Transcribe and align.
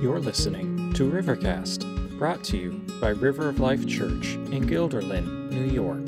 You're 0.00 0.20
listening 0.20 0.92
to 0.92 1.10
Rivercast, 1.10 2.18
brought 2.20 2.44
to 2.44 2.56
you 2.56 2.70
by 3.00 3.08
River 3.08 3.48
of 3.48 3.58
Life 3.58 3.84
Church 3.84 4.34
in 4.52 4.64
Guilderland, 4.64 5.50
New 5.50 5.64
York. 5.64 6.06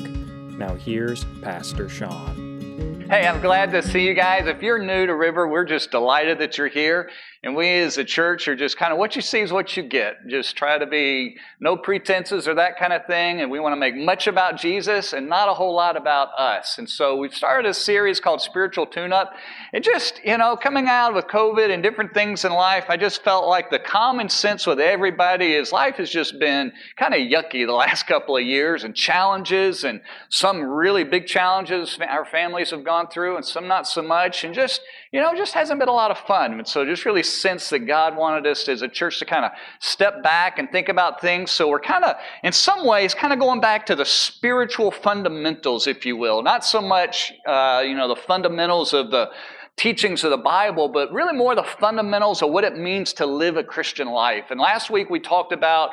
Now, 0.57 0.75
here's 0.75 1.25
Pastor 1.41 1.89
Sean. 1.89 3.05
Hey, 3.09 3.27
I'm 3.27 3.41
glad 3.41 3.69
to 3.71 3.83
see 3.83 4.07
you 4.07 4.13
guys. 4.13 4.47
If 4.47 4.61
you're 4.63 4.79
new 4.79 5.05
to 5.05 5.13
River, 5.13 5.45
we're 5.45 5.65
just 5.65 5.91
delighted 5.91 6.39
that 6.39 6.57
you're 6.57 6.69
here. 6.69 7.09
And 7.43 7.55
we 7.55 7.69
as 7.79 7.97
a 7.97 8.03
church 8.03 8.47
are 8.47 8.55
just 8.55 8.77
kind 8.77 8.93
of 8.93 8.99
what 8.99 9.15
you 9.15 9.21
see 9.23 9.39
is 9.39 9.51
what 9.51 9.75
you 9.75 9.81
get. 9.81 10.27
Just 10.27 10.55
try 10.55 10.77
to 10.77 10.85
be 10.85 11.37
no 11.59 11.75
pretenses 11.75 12.47
or 12.47 12.53
that 12.53 12.77
kind 12.77 12.93
of 12.93 13.07
thing. 13.07 13.41
And 13.41 13.49
we 13.49 13.59
want 13.59 13.73
to 13.73 13.79
make 13.79 13.95
much 13.95 14.27
about 14.27 14.57
Jesus 14.57 15.13
and 15.13 15.27
not 15.27 15.49
a 15.49 15.53
whole 15.53 15.73
lot 15.73 15.97
about 15.97 16.29
us. 16.37 16.77
And 16.77 16.87
so 16.87 17.15
we've 17.15 17.33
started 17.33 17.67
a 17.67 17.73
series 17.73 18.19
called 18.19 18.41
Spiritual 18.41 18.85
Tune 18.85 19.11
Up. 19.11 19.33
And 19.73 19.83
just, 19.83 20.23
you 20.23 20.37
know, 20.37 20.55
coming 20.55 20.87
out 20.87 21.15
with 21.15 21.25
COVID 21.25 21.73
and 21.73 21.81
different 21.81 22.13
things 22.13 22.45
in 22.45 22.51
life, 22.51 22.85
I 22.89 22.97
just 22.97 23.23
felt 23.23 23.47
like 23.47 23.71
the 23.71 23.79
common 23.79 24.29
sense 24.29 24.67
with 24.67 24.79
everybody 24.79 25.55
is 25.55 25.71
life 25.71 25.95
has 25.95 26.11
just 26.11 26.37
been 26.37 26.71
kind 26.95 27.15
of 27.15 27.21
yucky 27.21 27.65
the 27.65 27.73
last 27.73 28.05
couple 28.05 28.37
of 28.37 28.43
years 28.43 28.83
and 28.83 28.95
challenges 28.95 29.83
and 29.83 30.01
some 30.29 30.61
really 30.61 31.03
big 31.03 31.25
challenges 31.25 31.97
our 32.07 32.25
families 32.25 32.69
have 32.69 32.83
gone 32.83 33.07
through 33.07 33.37
and 33.37 33.45
some 33.45 33.67
not 33.67 33.87
so 33.87 34.03
much. 34.03 34.43
And 34.43 34.53
just, 34.53 34.81
you 35.11 35.19
know, 35.19 35.35
just 35.35 35.53
hasn't 35.53 35.77
been 35.77 35.89
a 35.89 35.93
lot 35.93 36.09
of 36.09 36.17
fun. 36.19 36.53
And 36.53 36.67
so 36.67 36.85
just 36.85 37.03
really 37.03 37.23
sense 37.23 37.69
that 37.69 37.79
God 37.79 38.15
wanted 38.15 38.47
us 38.47 38.67
as 38.69 38.81
a 38.81 38.87
church 38.87 39.19
to 39.19 39.25
kind 39.25 39.43
of 39.43 39.51
step 39.79 40.23
back 40.23 40.57
and 40.57 40.71
think 40.71 40.87
about 40.87 41.19
things. 41.19 41.51
So 41.51 41.67
we're 41.67 41.81
kind 41.81 42.05
of, 42.05 42.15
in 42.43 42.53
some 42.53 42.87
ways, 42.87 43.13
kind 43.13 43.33
of 43.33 43.39
going 43.39 43.59
back 43.59 43.85
to 43.87 43.95
the 43.95 44.05
spiritual 44.05 44.89
fundamentals, 44.89 45.85
if 45.85 46.05
you 46.05 46.15
will. 46.15 46.41
Not 46.41 46.63
so 46.63 46.81
much, 46.81 47.33
uh, 47.45 47.83
you 47.85 47.93
know, 47.93 48.07
the 48.07 48.15
fundamentals 48.15 48.93
of 48.93 49.11
the 49.11 49.31
teachings 49.75 50.23
of 50.23 50.31
the 50.31 50.37
Bible, 50.37 50.87
but 50.87 51.11
really 51.11 51.35
more 51.35 51.55
the 51.55 51.63
fundamentals 51.63 52.41
of 52.41 52.51
what 52.51 52.63
it 52.63 52.77
means 52.77 53.11
to 53.13 53.25
live 53.25 53.57
a 53.57 53.63
Christian 53.63 54.07
life. 54.07 54.45
And 54.49 54.61
last 54.61 54.89
week 54.89 55.09
we 55.09 55.19
talked 55.19 55.51
about 55.51 55.89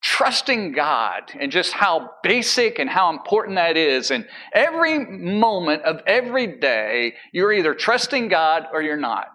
trusting 0.00 0.72
God 0.72 1.32
and 1.38 1.50
just 1.50 1.72
how 1.72 2.10
basic 2.22 2.78
and 2.78 2.88
how 2.88 3.10
important 3.10 3.56
that 3.56 3.76
is. 3.76 4.10
And 4.10 4.26
every 4.52 4.98
moment 4.98 5.82
of 5.82 6.00
every 6.06 6.46
day, 6.46 7.14
you're 7.32 7.52
either 7.52 7.74
trusting 7.74 8.28
God 8.28 8.66
or 8.72 8.80
you're 8.80 8.96
not. 8.96 9.28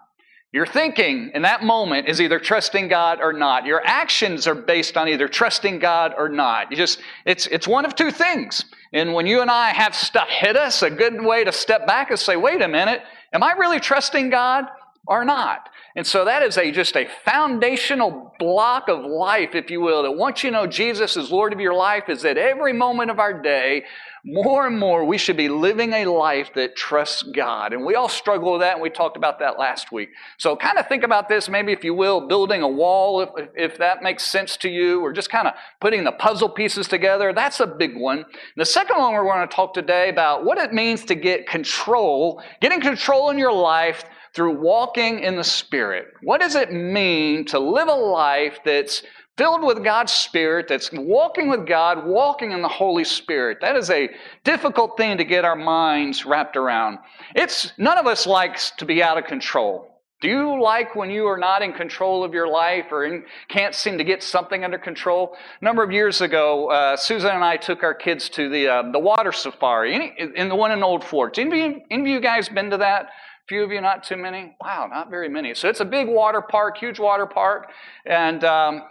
Your 0.52 0.66
thinking 0.66 1.32
in 1.34 1.42
that 1.42 1.64
moment 1.64 2.08
is 2.08 2.20
either 2.20 2.38
trusting 2.38 2.86
God 2.86 3.18
or 3.20 3.32
not. 3.32 3.66
Your 3.66 3.82
actions 3.84 4.46
are 4.46 4.54
based 4.54 4.96
on 4.96 5.08
either 5.08 5.26
trusting 5.26 5.80
God 5.80 6.14
or 6.16 6.28
not. 6.28 6.70
You 6.70 6.76
just 6.76 7.00
it's 7.26 7.48
it's 7.48 7.66
one 7.66 7.84
of 7.84 7.96
two 7.96 8.12
things. 8.12 8.64
And 8.92 9.14
when 9.14 9.26
you 9.26 9.42
and 9.42 9.50
I 9.50 9.70
have 9.70 9.96
stuff 9.96 10.28
hit 10.28 10.56
us, 10.56 10.82
a 10.82 10.90
good 10.90 11.20
way 11.20 11.42
to 11.42 11.50
step 11.50 11.88
back 11.88 12.12
is 12.12 12.20
say, 12.20 12.36
"Wait 12.36 12.62
a 12.62 12.68
minute, 12.68 13.02
am 13.32 13.42
I 13.42 13.54
really 13.54 13.80
trusting 13.80 14.30
God 14.30 14.66
or 15.08 15.24
not?" 15.24 15.68
And 15.96 16.04
so 16.04 16.24
that 16.24 16.42
is 16.42 16.58
a 16.58 16.72
just 16.72 16.96
a 16.96 17.08
foundational 17.24 18.34
block 18.40 18.88
of 18.88 19.04
life, 19.04 19.54
if 19.54 19.70
you 19.70 19.80
will, 19.80 20.02
that 20.02 20.12
once 20.12 20.42
you 20.42 20.50
know 20.50 20.66
Jesus 20.66 21.16
is 21.16 21.30
Lord 21.30 21.52
of 21.52 21.60
your 21.60 21.74
life, 21.74 22.08
is 22.08 22.22
that 22.22 22.36
every 22.36 22.72
moment 22.72 23.12
of 23.12 23.20
our 23.20 23.40
day, 23.40 23.84
more 24.24 24.66
and 24.66 24.76
more, 24.76 25.04
we 25.04 25.18
should 25.18 25.36
be 25.36 25.48
living 25.48 25.92
a 25.92 26.06
life 26.06 26.50
that 26.56 26.74
trusts 26.74 27.22
God. 27.22 27.72
And 27.72 27.84
we 27.84 27.94
all 27.94 28.08
struggle 28.08 28.52
with 28.52 28.62
that, 28.62 28.72
and 28.72 28.82
we 28.82 28.90
talked 28.90 29.16
about 29.16 29.38
that 29.38 29.56
last 29.56 29.92
week. 29.92 30.08
So 30.36 30.56
kind 30.56 30.78
of 30.78 30.88
think 30.88 31.04
about 31.04 31.28
this, 31.28 31.48
maybe 31.48 31.70
if 31.70 31.84
you 31.84 31.94
will, 31.94 32.26
building 32.26 32.62
a 32.62 32.68
wall, 32.68 33.20
if, 33.20 33.48
if 33.54 33.78
that 33.78 34.02
makes 34.02 34.24
sense 34.24 34.56
to 34.58 34.68
you, 34.68 35.00
or 35.00 35.12
just 35.12 35.30
kind 35.30 35.46
of 35.46 35.54
putting 35.80 36.02
the 36.02 36.12
puzzle 36.12 36.48
pieces 36.48 36.88
together. 36.88 37.32
That's 37.32 37.60
a 37.60 37.66
big 37.66 37.96
one. 37.96 38.24
The 38.56 38.64
second 38.64 38.98
one, 38.98 39.12
we're 39.14 39.22
going 39.22 39.46
to 39.46 39.54
talk 39.54 39.74
today 39.74 40.08
about 40.08 40.44
what 40.44 40.58
it 40.58 40.72
means 40.72 41.04
to 41.04 41.14
get 41.14 41.46
control, 41.46 42.42
getting 42.60 42.80
control 42.80 43.30
in 43.30 43.38
your 43.38 43.52
life 43.52 44.04
through 44.34 44.60
walking 44.60 45.20
in 45.20 45.36
the 45.36 45.44
Spirit. 45.44 46.08
What 46.22 46.40
does 46.40 46.56
it 46.56 46.72
mean 46.72 47.44
to 47.46 47.58
live 47.58 47.88
a 47.88 47.94
life 47.94 48.58
that's 48.64 49.02
filled 49.36 49.62
with 49.62 49.82
God's 49.82 50.12
Spirit, 50.12 50.66
that's 50.68 50.90
walking 50.92 51.48
with 51.48 51.66
God, 51.66 52.06
walking 52.06 52.52
in 52.52 52.60
the 52.60 52.68
Holy 52.68 53.04
Spirit? 53.04 53.58
That 53.60 53.76
is 53.76 53.90
a 53.90 54.10
difficult 54.42 54.96
thing 54.96 55.18
to 55.18 55.24
get 55.24 55.44
our 55.44 55.56
minds 55.56 56.26
wrapped 56.26 56.56
around. 56.56 56.98
It's 57.34 57.72
none 57.78 57.98
of 57.98 58.06
us 58.06 58.26
likes 58.26 58.72
to 58.78 58.84
be 58.84 59.02
out 59.02 59.18
of 59.18 59.24
control. 59.24 59.90
Do 60.20 60.30
you 60.30 60.62
like 60.62 60.96
when 60.96 61.10
you 61.10 61.26
are 61.26 61.36
not 61.36 61.60
in 61.60 61.72
control 61.72 62.24
of 62.24 62.32
your 62.32 62.48
life 62.48 62.86
or 62.90 63.04
in, 63.04 63.24
can't 63.48 63.74
seem 63.74 63.98
to 63.98 64.04
get 64.04 64.22
something 64.22 64.64
under 64.64 64.78
control? 64.78 65.36
A 65.60 65.64
number 65.64 65.82
of 65.82 65.92
years 65.92 66.22
ago, 66.22 66.70
uh, 66.70 66.96
Susan 66.96 67.30
and 67.30 67.44
I 67.44 67.58
took 67.58 67.82
our 67.82 67.92
kids 67.92 68.30
to 68.30 68.48
the 68.48 68.68
uh, 68.68 68.90
the 68.90 68.98
water 68.98 69.32
safari 69.32 69.94
in, 69.94 70.34
in 70.34 70.48
the 70.48 70.54
one 70.54 70.72
in 70.72 70.82
Old 70.82 71.04
Forge. 71.04 71.38
Any, 71.38 71.84
any 71.90 72.02
of 72.02 72.08
you 72.08 72.20
guys 72.20 72.48
been 72.48 72.70
to 72.70 72.78
that? 72.78 73.08
Few 73.48 73.62
of 73.62 73.70
you, 73.70 73.80
not 73.80 74.04
too 74.04 74.16
many? 74.16 74.56
Wow, 74.60 74.88
not 74.90 75.10
very 75.10 75.28
many. 75.28 75.54
So 75.54 75.68
it's 75.68 75.80
a 75.80 75.84
big 75.84 76.08
water 76.08 76.40
park, 76.40 76.78
huge 76.78 76.98
water 76.98 77.26
park, 77.26 77.70
and 78.06 78.42
um, 78.44 78.82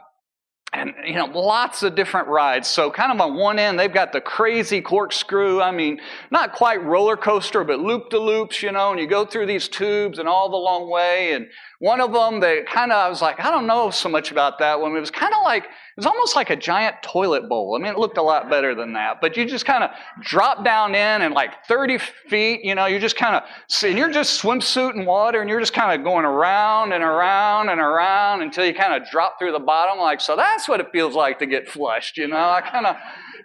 and 0.74 0.94
you 1.06 1.14
know 1.14 1.26
lots 1.26 1.84
of 1.84 1.96
different 1.96 2.28
rides 2.28 2.68
so 2.68 2.90
kind 2.90 3.12
of 3.12 3.22
on 3.22 3.36
one 3.36 3.60
end 3.60 3.80
they've 3.80 3.94
got 3.94 4.12
the 4.12 4.20
crazy 4.20 4.82
corkscrew 4.82 5.62
i 5.62 5.72
mean 5.72 6.00
not 6.32 6.52
quite 6.52 6.84
roller 6.84 7.16
coaster 7.16 7.64
but 7.64 7.80
loop 7.80 8.10
de 8.10 8.20
loops 8.20 8.64
you 8.64 8.72
know 8.72 8.92
and 8.92 9.00
you 9.00 9.08
go 9.08 9.26
through 9.26 9.46
these 9.46 9.68
tubes 9.68 10.20
and 10.20 10.28
all 10.28 10.50
the 10.50 10.58
long 10.58 10.90
way 10.90 11.34
and 11.34 11.48
one 11.80 12.02
of 12.02 12.12
them 12.12 12.40
they 12.40 12.64
kind 12.64 12.92
of 12.92 12.98
i 12.98 13.08
was 13.08 13.22
like 13.22 13.40
i 13.40 13.52
don't 13.52 13.68
know 13.68 13.90
so 13.92 14.10
much 14.10 14.32
about 14.32 14.60
that 14.60 14.80
one 14.80 14.96
it 14.96 15.00
was 15.00 15.12
kind 15.12 15.34
of 15.34 15.44
like 15.44 15.66
it 15.96 16.00
was 16.00 16.08
almost 16.08 16.36
like 16.36 16.50
a 16.50 16.56
giant 16.56 17.04
toilet 17.04 17.48
bowl. 17.48 17.76
I 17.78 17.84
mean, 17.84 17.94
it 17.94 18.00
looked 18.00 18.18
a 18.18 18.22
lot 18.24 18.50
better 18.50 18.74
than 18.74 18.94
that. 18.94 19.22
But 19.22 19.38
you 19.38 19.46
just 19.46 19.64
kind 19.64 19.84
of 19.84 19.92
drop 20.22 20.66
down 20.66 20.96
in 20.96 21.22
and 21.22 21.36
like 21.36 21.66
30 21.68 22.00
feet, 22.30 22.66
you 22.66 22.74
know, 22.74 22.88
you 22.88 22.98
just 22.98 23.16
kind 23.16 23.36
of, 23.36 23.44
and 23.84 23.96
you're 23.96 24.10
just 24.10 24.42
swimsuit 24.42 24.96
in 24.96 25.06
water 25.06 25.40
and 25.40 25.48
you're 25.48 25.60
just 25.60 25.74
kind 25.74 25.94
of 25.94 26.04
going 26.04 26.26
around 26.26 26.94
and 26.94 27.04
around 27.04 27.70
and 27.70 27.80
around 27.80 28.42
until 28.42 28.66
you 28.66 28.74
kind 28.74 29.00
of 29.00 29.08
drop 29.08 29.38
through 29.38 29.52
the 29.52 29.60
bottom. 29.60 30.00
Like, 30.00 30.20
so 30.20 30.36
that's 30.36 30.68
what 30.68 30.80
it 30.80 30.88
feels 30.92 31.14
like 31.14 31.38
to 31.38 31.46
get 31.46 31.70
flushed, 31.70 32.18
you 32.18 32.28
know? 32.28 32.50
I 32.50 32.62
kind 32.62 32.88
of, 32.88 32.96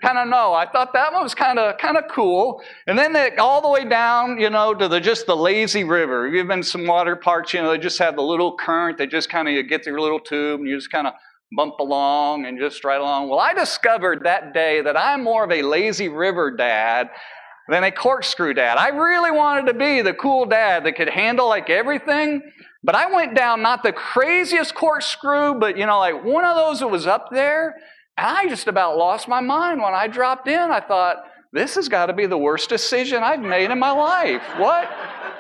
kind 0.00 0.16
of 0.16 0.28
know. 0.28 0.54
I 0.54 0.66
thought 0.66 0.94
that 0.94 1.12
one 1.12 1.22
was 1.22 1.34
kind 1.34 1.58
of 1.58 1.76
kind 1.76 1.98
of 1.98 2.04
cool. 2.08 2.62
And 2.87 2.98
then 2.98 3.12
they, 3.12 3.37
all 3.37 3.60
the 3.60 3.69
way 3.69 3.84
down, 3.84 4.41
you 4.41 4.48
know, 4.48 4.72
to 4.72 4.88
the 4.88 5.00
just 5.00 5.26
the 5.26 5.37
lazy 5.37 5.84
river. 5.84 6.28
You've 6.28 6.48
been 6.48 6.62
some 6.62 6.87
water 6.87 7.16
parks, 7.16 7.53
you 7.53 7.60
know, 7.60 7.70
they 7.70 7.78
just 7.78 7.98
have 7.98 8.16
the 8.16 8.22
little 8.22 8.56
current. 8.56 8.97
They 8.97 9.06
just 9.06 9.28
kind 9.28 9.48
of 9.48 9.54
you 9.54 9.62
get 9.62 9.84
their 9.84 10.00
little 10.00 10.20
tube 10.20 10.60
and 10.60 10.69
you 10.69 10.76
just 10.76 10.91
kind 10.91 11.06
of 11.06 11.12
bump 11.56 11.75
along 11.81 12.44
and 12.47 12.59
just 12.59 12.84
ride 12.84 13.00
along. 13.00 13.28
Well, 13.28 13.38
I 13.38 13.54
discovered 13.54 14.25
that 14.25 14.53
day 14.53 14.82
that 14.82 14.97
I'm 14.97 15.25
more 15.25 15.44
of 15.44 15.50
a 15.50 15.62
lazy 15.62 16.09
river 16.09 16.50
dad 16.50 17.10
than 17.69 17.84
a 17.84 17.91
corkscrew 17.91 18.54
dad. 18.54 18.78
I 18.78 18.88
really 18.88 19.31
wanted 19.31 19.66
to 19.66 19.78
be 19.78 20.03
the 20.03 20.14
cool 20.14 20.47
dad 20.47 20.84
that 20.84 20.97
could 20.97 21.08
handle 21.08 21.48
like 21.48 21.70
everything, 21.70 22.42
but 22.82 22.94
I 22.94 23.12
went 23.12 23.34
down 23.34 23.62
not 23.62 23.82
the 23.82 23.92
craziest 23.92 24.75
corkscrew, 24.75 25.54
but 25.58 25.76
you 25.76 25.87
know, 25.87 25.98
like 25.98 26.25
one 26.25 26.44
of 26.44 26.56
those 26.56 26.81
that 26.81 26.88
was 26.88 27.06
up 27.06 27.28
there, 27.31 27.75
and 28.16 28.26
I 28.26 28.48
just 28.48 28.69
about 28.69 28.97
lost 28.97 29.28
my 29.28 29.41
mind 29.41 29.81
when 29.82 29.94
I 29.94 30.06
dropped 30.06 30.48
in. 30.48 30.70
I 30.70 30.81
thought, 30.81 31.16
this 31.53 31.76
has 31.76 31.88
got 31.88 32.06
to 32.06 32.12
be 32.12 32.26
the 32.26 32.38
worst 32.38 32.69
decision 32.69 33.22
I've 33.22 33.41
made 33.41 33.70
in 33.70 33.78
my 33.78 33.91
life. 33.91 34.42
What? 34.58 34.88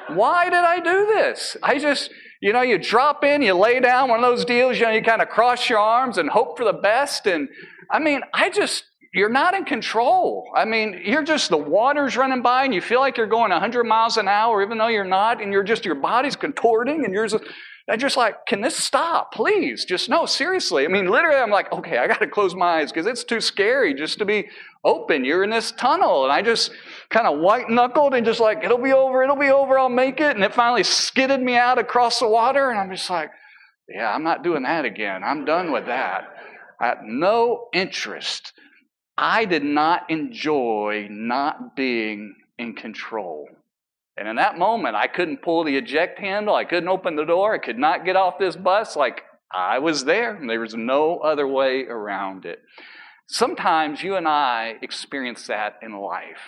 Why 0.08 0.44
did 0.46 0.54
I 0.54 0.80
do 0.80 1.06
this? 1.06 1.56
I 1.62 1.78
just, 1.78 2.10
you 2.40 2.52
know, 2.52 2.62
you 2.62 2.78
drop 2.78 3.24
in, 3.24 3.42
you 3.42 3.54
lay 3.54 3.80
down 3.80 4.08
one 4.08 4.22
of 4.22 4.30
those 4.30 4.44
deals, 4.44 4.78
you 4.78 4.86
know, 4.86 4.92
you 4.92 5.02
kind 5.02 5.22
of 5.22 5.28
cross 5.28 5.68
your 5.68 5.78
arms 5.78 6.18
and 6.18 6.30
hope 6.30 6.56
for 6.56 6.64
the 6.64 6.72
best. 6.72 7.26
And 7.26 7.48
I 7.90 7.98
mean, 7.98 8.20
I 8.32 8.50
just, 8.50 8.84
you're 9.12 9.28
not 9.28 9.54
in 9.54 9.64
control. 9.64 10.48
I 10.54 10.64
mean, 10.64 11.00
you're 11.04 11.24
just, 11.24 11.50
the 11.50 11.56
water's 11.56 12.16
running 12.16 12.42
by 12.42 12.64
and 12.64 12.72
you 12.74 12.80
feel 12.80 13.00
like 13.00 13.16
you're 13.16 13.26
going 13.26 13.50
100 13.50 13.84
miles 13.84 14.16
an 14.18 14.28
hour, 14.28 14.62
even 14.62 14.78
though 14.78 14.88
you're 14.88 15.04
not, 15.04 15.42
and 15.42 15.52
you're 15.52 15.64
just, 15.64 15.84
your 15.84 15.96
body's 15.96 16.36
contorting 16.36 17.04
and 17.04 17.12
you're 17.12 17.26
just, 17.26 17.42
I'm 17.90 17.98
just 17.98 18.18
like, 18.18 18.44
can 18.46 18.60
this 18.60 18.76
stop, 18.76 19.32
please? 19.32 19.84
Just 19.86 20.10
no, 20.10 20.26
seriously. 20.26 20.84
I 20.84 20.88
mean, 20.88 21.06
literally, 21.06 21.40
I'm 21.40 21.50
like, 21.50 21.72
okay, 21.72 21.96
I 21.96 22.06
got 22.06 22.20
to 22.20 22.26
close 22.26 22.54
my 22.54 22.80
eyes 22.80 22.92
because 22.92 23.06
it's 23.06 23.24
too 23.24 23.40
scary 23.40 23.94
just 23.94 24.18
to 24.18 24.26
be 24.26 24.48
open. 24.84 25.24
You're 25.24 25.42
in 25.42 25.50
this 25.50 25.72
tunnel. 25.72 26.24
And 26.24 26.32
I 26.32 26.42
just 26.42 26.70
kind 27.08 27.26
of 27.26 27.38
white 27.38 27.70
knuckled 27.70 28.12
and 28.12 28.26
just 28.26 28.40
like, 28.40 28.62
it'll 28.62 28.82
be 28.82 28.92
over, 28.92 29.22
it'll 29.22 29.36
be 29.36 29.50
over, 29.50 29.78
I'll 29.78 29.88
make 29.88 30.20
it. 30.20 30.36
And 30.36 30.44
it 30.44 30.54
finally 30.54 30.82
skidded 30.82 31.40
me 31.40 31.56
out 31.56 31.78
across 31.78 32.20
the 32.20 32.28
water. 32.28 32.70
And 32.70 32.78
I'm 32.78 32.90
just 32.90 33.08
like, 33.08 33.30
yeah, 33.88 34.12
I'm 34.12 34.22
not 34.22 34.44
doing 34.44 34.64
that 34.64 34.84
again. 34.84 35.24
I'm 35.24 35.46
done 35.46 35.72
with 35.72 35.86
that. 35.86 36.24
I 36.78 36.88
had 36.88 36.98
no 37.04 37.68
interest. 37.72 38.52
I 39.16 39.46
did 39.46 39.64
not 39.64 40.10
enjoy 40.10 41.08
not 41.10 41.74
being 41.74 42.34
in 42.58 42.74
control. 42.74 43.48
And 44.18 44.26
in 44.26 44.36
that 44.36 44.58
moment, 44.58 44.96
I 44.96 45.06
couldn't 45.06 45.42
pull 45.42 45.64
the 45.64 45.76
eject 45.76 46.18
handle. 46.18 46.54
I 46.54 46.64
couldn't 46.64 46.88
open 46.88 47.14
the 47.14 47.24
door. 47.24 47.54
I 47.54 47.58
could 47.58 47.78
not 47.78 48.04
get 48.04 48.16
off 48.16 48.38
this 48.38 48.56
bus. 48.56 48.96
Like 48.96 49.22
I 49.52 49.78
was 49.78 50.04
there, 50.04 50.34
and 50.34 50.50
there 50.50 50.60
was 50.60 50.74
no 50.74 51.18
other 51.18 51.46
way 51.46 51.84
around 51.84 52.44
it. 52.44 52.60
Sometimes 53.28 54.02
you 54.02 54.16
and 54.16 54.26
I 54.26 54.74
experience 54.82 55.46
that 55.46 55.78
in 55.82 55.98
life. 55.98 56.40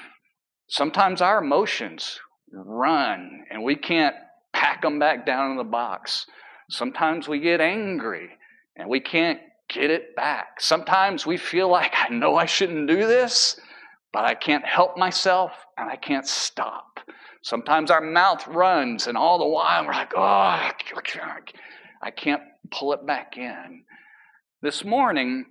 Sometimes 0.69 1.21
our 1.21 1.39
emotions 1.43 2.19
run, 2.53 3.45
and 3.51 3.63
we 3.63 3.77
can't 3.77 4.17
pack 4.53 4.83
them 4.83 4.99
back 4.99 5.25
down 5.25 5.53
in 5.53 5.57
the 5.57 5.65
box. 5.65 6.27
Sometimes 6.71 7.29
we 7.29 7.39
get 7.39 7.61
angry, 7.61 8.31
and 8.77 8.89
we 8.89 9.01
can't 9.01 9.39
get 9.69 9.91
it 9.91 10.17
back. 10.17 10.61
Sometimes 10.61 11.27
we 11.27 11.37
feel 11.37 11.69
like, 11.69 11.93
I 11.97 12.09
know 12.09 12.37
I 12.37 12.47
shouldn't 12.47 12.89
do 12.89 13.07
this, 13.07 13.61
but 14.13 14.25
I 14.25 14.35
can't 14.35 14.65
help 14.65 14.97
myself 14.97 15.53
and 15.79 15.89
I 15.89 15.97
can't 15.97 16.27
stop. 16.27 16.99
Sometimes 17.43 17.91
our 17.91 18.01
mouth 18.01 18.47
runs, 18.49 19.07
and 19.07 19.17
all 19.17 19.39
the 19.39 19.47
while 19.47 19.85
we're 19.87 19.93
like, 19.93 20.13
oh, 20.15 20.21
I 22.03 22.11
can't 22.15 22.43
pull 22.71 22.93
it 22.93 23.07
back 23.07 23.37
in. 23.39 23.85
This 24.63 24.85
morning, 24.85 25.47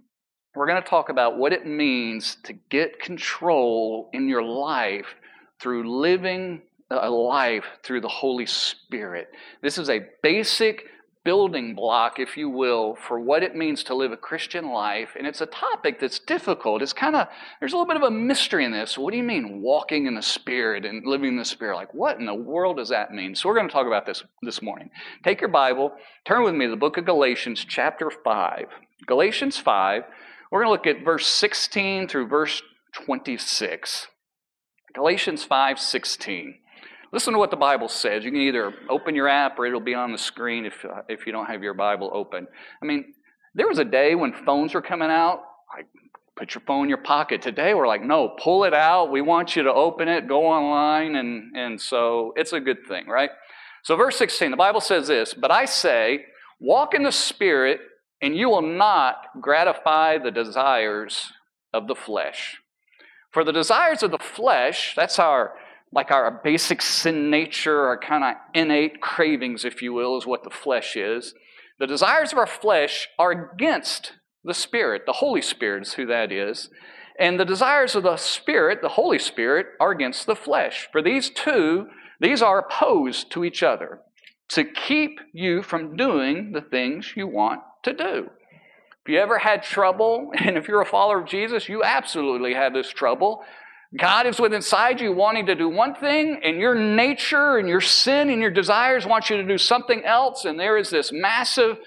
we're 0.55 0.67
going 0.67 0.81
to 0.81 0.87
talk 0.87 1.09
about 1.09 1.37
what 1.37 1.53
it 1.53 1.65
means 1.65 2.37
to 2.43 2.53
get 2.53 2.99
control 2.99 4.09
in 4.13 4.29
your 4.29 4.43
life 4.43 5.15
through 5.59 5.99
living 5.99 6.61
a 6.91 7.09
life 7.09 7.65
through 7.83 8.01
the 8.01 8.07
Holy 8.07 8.45
Spirit. 8.45 9.27
This 9.61 9.77
is 9.77 9.89
a 9.89 10.01
basic 10.23 10.85
building 11.25 11.75
block, 11.75 12.17
if 12.17 12.37
you 12.37 12.49
will, 12.49 12.95
for 12.95 13.19
what 13.19 13.43
it 13.43 13.55
means 13.55 13.83
to 13.83 13.93
live 13.93 14.11
a 14.11 14.17
Christian 14.17 14.69
life. 14.71 15.09
And 15.17 15.27
it's 15.27 15.41
a 15.41 15.45
topic 15.45 15.99
that's 15.99 16.19
difficult. 16.19 16.81
It's 16.81 16.93
kind 16.93 17.15
of, 17.15 17.27
there's 17.59 17.73
a 17.73 17.75
little 17.75 17.87
bit 17.87 17.97
of 17.97 18.03
a 18.03 18.11
mystery 18.11 18.63
in 18.63 18.71
this. 18.71 18.97
What 18.97 19.11
do 19.11 19.17
you 19.17 19.23
mean 19.23 19.61
walking 19.61 20.05
in 20.05 20.15
the 20.15 20.21
Spirit 20.21 20.85
and 20.85 21.05
living 21.05 21.29
in 21.29 21.37
the 21.37 21.45
Spirit? 21.45 21.75
Like, 21.75 21.93
what 21.93 22.17
in 22.17 22.25
the 22.25 22.33
world 22.33 22.77
does 22.77 22.89
that 22.89 23.11
mean? 23.11 23.35
So 23.35 23.49
we're 23.49 23.55
going 23.55 23.67
to 23.67 23.73
talk 23.73 23.87
about 23.87 24.05
this 24.05 24.23
this 24.43 24.61
morning. 24.61 24.89
Take 25.23 25.41
your 25.41 25.49
Bible, 25.49 25.91
turn 26.25 26.43
with 26.43 26.55
me 26.55 26.65
to 26.65 26.71
the 26.71 26.77
book 26.77 26.97
of 26.97 27.05
Galatians, 27.05 27.65
chapter 27.67 28.09
5. 28.09 28.65
Galatians 29.05 29.57
5, 29.57 30.03
we're 30.51 30.63
going 30.63 30.67
to 30.67 30.89
look 30.89 30.97
at 30.97 31.03
verse 31.03 31.27
16 31.27 32.07
through 32.07 32.27
verse 32.27 32.61
26. 32.93 34.07
Galatians 34.93 35.43
5 35.43 35.79
16. 35.79 36.58
Listen 37.11 37.33
to 37.33 37.39
what 37.39 37.49
the 37.49 37.57
Bible 37.57 37.87
says. 37.87 38.23
You 38.23 38.31
can 38.31 38.41
either 38.41 38.73
open 38.87 39.15
your 39.15 39.27
app 39.27 39.57
or 39.57 39.65
it'll 39.65 39.79
be 39.79 39.95
on 39.95 40.11
the 40.11 40.17
screen 40.17 40.65
if, 40.65 40.85
uh, 40.85 41.01
if 41.07 41.25
you 41.25 41.31
don't 41.31 41.47
have 41.47 41.63
your 41.63 41.73
Bible 41.73 42.11
open. 42.13 42.47
I 42.81 42.85
mean, 42.85 43.13
there 43.55 43.67
was 43.67 43.79
a 43.79 43.85
day 43.85 44.13
when 44.13 44.33
phones 44.33 44.73
were 44.73 44.81
coming 44.81 45.09
out. 45.09 45.41
Like, 45.75 45.87
put 46.35 46.53
your 46.53 46.61
phone 46.67 46.83
in 46.83 46.89
your 46.89 46.99
pocket. 46.99 47.41
Today, 47.41 47.73
we're 47.73 47.87
like, 47.87 48.03
no, 48.03 48.29
pull 48.29 48.63
it 48.63 48.73
out. 48.73 49.11
We 49.11 49.21
want 49.21 49.55
you 49.55 49.63
to 49.63 49.73
open 49.73 50.07
it, 50.07 50.27
go 50.27 50.45
online. 50.45 51.15
And, 51.15 51.55
and 51.55 51.81
so 51.81 52.33
it's 52.37 52.53
a 52.53 52.59
good 52.59 52.85
thing, 52.87 53.07
right? 53.07 53.31
So, 53.83 53.95
verse 53.95 54.17
16, 54.17 54.51
the 54.51 54.57
Bible 54.57 54.81
says 54.81 55.07
this 55.07 55.33
But 55.33 55.51
I 55.51 55.65
say, 55.65 56.25
walk 56.59 56.93
in 56.93 57.03
the 57.03 57.11
Spirit, 57.11 57.81
and 58.21 58.35
you 58.35 58.49
will 58.49 58.61
not 58.61 59.25
gratify 59.41 60.19
the 60.19 60.31
desires 60.31 61.31
of 61.73 61.87
the 61.87 61.95
flesh. 61.95 62.57
For 63.31 63.43
the 63.43 63.51
desires 63.51 64.03
of 64.03 64.11
the 64.11 64.17
flesh, 64.17 64.93
that's 64.95 65.19
our 65.19 65.53
like 65.91 66.11
our 66.11 66.39
basic 66.43 66.81
sin 66.81 67.29
nature, 67.29 67.87
our 67.87 67.97
kind 67.97 68.23
of 68.23 68.35
innate 68.53 69.01
cravings, 69.01 69.65
if 69.65 69.81
you 69.81 69.93
will, 69.93 70.17
is 70.17 70.25
what 70.25 70.43
the 70.43 70.49
flesh 70.49 70.95
is. 70.95 71.33
The 71.79 71.87
desires 71.87 72.31
of 72.31 72.37
our 72.37 72.47
flesh 72.47 73.07
are 73.17 73.31
against 73.31 74.13
the 74.43 74.53
Spirit. 74.53 75.03
The 75.05 75.13
Holy 75.13 75.41
Spirit 75.41 75.83
is 75.83 75.93
who 75.93 76.05
that 76.07 76.31
is. 76.31 76.69
And 77.17 77.39
the 77.39 77.45
desires 77.45 77.95
of 77.95 78.03
the 78.03 78.17
Spirit, 78.17 78.79
the 78.81 78.89
Holy 78.89 79.19
Spirit, 79.19 79.67
are 79.79 79.91
against 79.91 80.25
the 80.25 80.35
flesh. 80.35 80.87
For 80.91 81.01
these 81.01 81.29
two, 81.29 81.87
these 82.19 82.41
are 82.41 82.59
opposed 82.59 83.31
to 83.31 83.43
each 83.43 83.63
other 83.63 83.99
to 84.49 84.63
keep 84.63 85.19
you 85.33 85.61
from 85.61 85.95
doing 85.95 86.51
the 86.51 86.61
things 86.61 87.13
you 87.15 87.27
want 87.27 87.61
to 87.83 87.93
do. 87.93 88.29
If 89.05 89.13
you 89.13 89.19
ever 89.19 89.39
had 89.39 89.63
trouble, 89.63 90.31
and 90.37 90.57
if 90.57 90.67
you're 90.67 90.81
a 90.81 90.85
follower 90.85 91.21
of 91.21 91.27
Jesus, 91.27 91.69
you 91.69 91.83
absolutely 91.83 92.53
have 92.53 92.73
this 92.73 92.89
trouble 92.89 93.43
God 93.97 94.27
is 94.27 94.39
within 94.39 94.57
inside 94.57 95.01
you 95.01 95.11
wanting 95.11 95.47
to 95.47 95.55
do 95.55 95.67
one 95.67 95.95
thing, 95.95 96.41
and 96.43 96.59
your 96.59 96.75
nature 96.75 97.57
and 97.57 97.67
your 97.67 97.81
sin 97.81 98.29
and 98.29 98.41
your 98.41 98.51
desires 98.51 99.05
want 99.05 99.29
you 99.29 99.37
to 99.37 99.47
do 99.47 99.57
something 99.57 100.03
else, 100.03 100.45
and 100.45 100.59
there 100.59 100.77
is 100.77 100.89
this 100.89 101.11
massive 101.11 101.77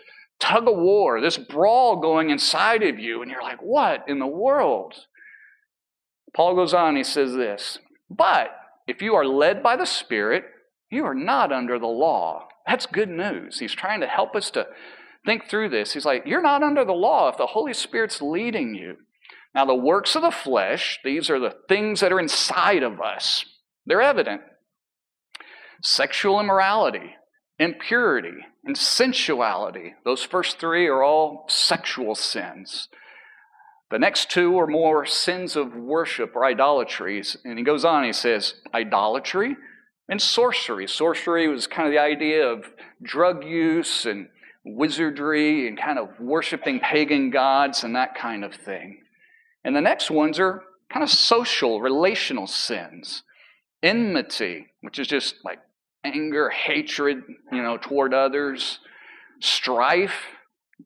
tug 0.41 0.67
of 0.67 0.77
war, 0.77 1.21
this 1.21 1.39
brawl 1.39 2.01
going 2.01 2.31
inside 2.31 2.83
of 2.83 2.99
you, 2.99 3.23
and 3.23 3.31
you're 3.31 3.43
like, 3.43 3.61
what 3.61 4.05
in 4.09 4.19
the 4.19 4.27
world? 4.27 4.95
Paul 6.35 6.57
goes 6.57 6.75
on, 6.75 6.97
he 6.97 7.05
says 7.05 7.35
this, 7.35 7.79
but 8.11 8.51
if 8.89 9.01
you 9.01 9.15
are 9.15 9.25
led 9.25 9.63
by 9.63 9.77
the 9.77 9.87
Spirit, 9.87 10.45
you 10.91 11.05
are 11.05 11.15
not 11.15 11.53
under 11.53 11.79
the 11.79 11.87
law. 11.87 12.49
That's 12.67 12.87
good 12.87 13.11
news. 13.11 13.61
He's 13.61 13.75
trying 13.75 14.01
to 14.01 14.09
help 14.09 14.35
us 14.35 14.51
to 14.53 14.67
think 15.25 15.49
through 15.49 15.69
this. 15.69 15.93
He's 15.93 16.05
like, 16.05 16.25
you're 16.27 16.43
not 16.43 16.65
under 16.65 16.85
the 16.85 16.93
law 16.93 17.29
if 17.29 17.37
the 17.37 17.47
Holy 17.47 17.73
Spirit's 17.73 18.21
leading 18.21 18.75
you. 18.75 18.97
Now, 19.55 19.67
the 19.67 19.75
works 19.75 20.17
of 20.17 20.23
the 20.23 20.31
flesh, 20.31 20.99
these 21.05 21.29
are 21.29 21.39
the 21.39 21.55
things 21.69 22.01
that 22.01 22.13
are 22.13 22.21
inside 22.21 22.83
of 22.83 23.01
us, 23.01 23.45
they're 23.85 24.03
evident. 24.03 24.43
Sexual 25.83 26.41
immorality, 26.41 27.17
impurity, 27.59 28.47
and 28.65 28.77
sensuality. 28.77 29.95
Those 30.05 30.23
first 30.23 30.59
three 30.59 30.87
are 30.87 31.03
all 31.03 31.45
sexual 31.49 32.15
sins. 32.15 32.89
The 33.91 33.99
next 33.99 34.31
two 34.31 34.59
are 34.59 34.67
more 34.67 35.05
sins 35.05 35.55
of 35.55 35.75
worship 35.75 36.35
or 36.35 36.47
idolatries. 36.47 37.37
And 37.45 37.59
he 37.59 37.65
goes 37.65 37.85
on, 37.85 38.05
he 38.05 38.13
says, 38.13 38.55
idolatry 38.73 39.57
and 40.09 40.21
sorcery. 40.21 40.89
Sorcery 40.89 41.47
was 41.47 41.67
kind 41.67 41.87
of 41.87 41.93
the 41.93 42.01
idea 42.01 42.47
of 42.47 42.65
drug 43.03 43.45
use 43.45 44.07
and 44.07 44.29
wizardry 44.65 45.69
and 45.69 45.79
kind 45.79 45.99
of 45.99 46.09
worshiping 46.19 46.81
pagan 46.81 47.31
gods 47.31 47.85
and 47.85 47.95
that 47.95 48.15
kind 48.15 48.45
of 48.45 48.55
thing. 48.55 49.02
And 49.65 49.77
the 49.77 49.81
next 49.81 50.11
ones 50.11 50.39
are 50.39 50.63
kind 50.91 51.03
of 51.03 51.11
social, 51.11 51.81
relational 51.81 52.47
sins. 52.47 53.23
Enmity, 53.83 54.67
which 54.81 54.99
is 54.99 55.09
just 55.09 55.37
like 55.45 55.59
anger, 56.05 56.51
hatred, 56.51 57.23
you 57.51 57.63
know, 57.63 57.77
toward 57.77 58.15
others. 58.15 58.79
Strife, 59.41 60.27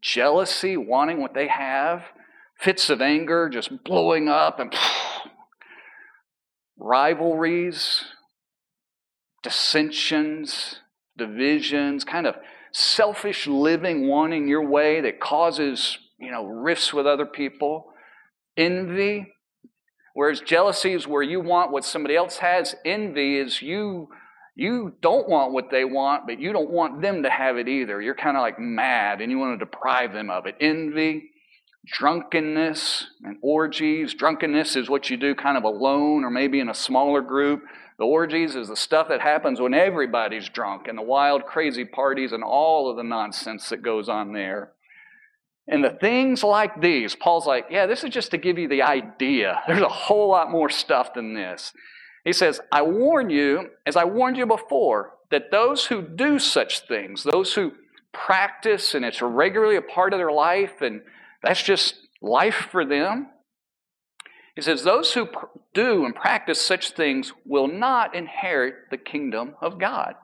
jealousy, 0.00 0.76
wanting 0.76 1.20
what 1.20 1.34
they 1.34 1.48
have. 1.48 2.04
Fits 2.58 2.88
of 2.88 3.02
anger, 3.02 3.48
just 3.48 3.84
blowing 3.84 4.28
up 4.28 4.58
and 4.60 4.74
rivalries, 6.78 8.04
dissensions, 9.42 10.80
divisions, 11.18 12.04
kind 12.04 12.26
of 12.26 12.36
selfish 12.72 13.46
living, 13.46 14.08
wanting 14.08 14.48
your 14.48 14.66
way 14.66 15.00
that 15.02 15.20
causes, 15.20 15.98
you 16.18 16.30
know, 16.30 16.44
rifts 16.46 16.94
with 16.94 17.06
other 17.06 17.26
people 17.26 17.92
envy. 18.56 19.32
Whereas 20.14 20.40
jealousy 20.40 20.92
is 20.94 21.06
where 21.06 21.22
you 21.22 21.40
want 21.40 21.72
what 21.72 21.84
somebody 21.84 22.16
else 22.16 22.38
has. 22.38 22.74
Envy 22.84 23.38
is 23.38 23.60
you 23.60 24.08
you 24.56 24.94
don't 25.02 25.28
want 25.28 25.52
what 25.52 25.70
they 25.70 25.84
want, 25.84 26.26
but 26.26 26.40
you 26.40 26.50
don't 26.50 26.70
want 26.70 27.02
them 27.02 27.24
to 27.24 27.30
have 27.30 27.58
it 27.58 27.68
either. 27.68 28.00
You're 28.00 28.14
kind 28.14 28.38
of 28.38 28.40
like 28.40 28.58
mad 28.58 29.20
and 29.20 29.30
you 29.30 29.38
want 29.38 29.58
to 29.58 29.64
deprive 29.64 30.14
them 30.14 30.30
of 30.30 30.46
it. 30.46 30.56
Envy, 30.60 31.30
drunkenness, 31.86 33.06
and 33.22 33.36
orgies. 33.42 34.14
Drunkenness 34.14 34.74
is 34.74 34.88
what 34.88 35.10
you 35.10 35.18
do 35.18 35.34
kind 35.34 35.58
of 35.58 35.64
alone 35.64 36.24
or 36.24 36.30
maybe 36.30 36.58
in 36.58 36.70
a 36.70 36.74
smaller 36.74 37.20
group. 37.20 37.64
The 37.98 38.06
orgies 38.06 38.56
is 38.56 38.68
the 38.68 38.76
stuff 38.76 39.08
that 39.08 39.20
happens 39.20 39.60
when 39.60 39.74
everybody's 39.74 40.48
drunk 40.48 40.88
and 40.88 40.96
the 40.96 41.02
wild, 41.02 41.44
crazy 41.44 41.84
parties 41.84 42.32
and 42.32 42.42
all 42.42 42.90
of 42.90 42.96
the 42.96 43.04
nonsense 43.04 43.68
that 43.68 43.82
goes 43.82 44.08
on 44.08 44.32
there. 44.32 44.72
And 45.68 45.82
the 45.82 45.90
things 45.90 46.44
like 46.44 46.80
these, 46.80 47.16
Paul's 47.16 47.46
like, 47.46 47.66
yeah, 47.70 47.86
this 47.86 48.04
is 48.04 48.10
just 48.10 48.30
to 48.30 48.38
give 48.38 48.58
you 48.58 48.68
the 48.68 48.82
idea. 48.82 49.62
There's 49.66 49.82
a 49.82 49.88
whole 49.88 50.28
lot 50.28 50.50
more 50.50 50.70
stuff 50.70 51.14
than 51.14 51.34
this. 51.34 51.72
He 52.24 52.32
says, 52.32 52.60
I 52.72 52.82
warn 52.82 53.30
you, 53.30 53.70
as 53.84 53.96
I 53.96 54.04
warned 54.04 54.36
you 54.36 54.46
before, 54.46 55.12
that 55.30 55.50
those 55.50 55.86
who 55.86 56.02
do 56.02 56.38
such 56.38 56.80
things, 56.86 57.24
those 57.24 57.54
who 57.54 57.72
practice 58.12 58.94
and 58.94 59.04
it's 59.04 59.20
regularly 59.20 59.76
a 59.76 59.82
part 59.82 60.12
of 60.12 60.18
their 60.18 60.32
life 60.32 60.80
and 60.80 61.02
that's 61.42 61.62
just 61.62 61.96
life 62.22 62.68
for 62.70 62.84
them, 62.84 63.28
he 64.54 64.62
says, 64.62 64.84
those 64.84 65.12
who 65.12 65.28
do 65.74 66.06
and 66.06 66.14
practice 66.14 66.60
such 66.60 66.92
things 66.92 67.32
will 67.44 67.68
not 67.68 68.14
inherit 68.14 68.74
the 68.90 68.96
kingdom 68.96 69.54
of 69.60 69.78
God. 69.78 70.14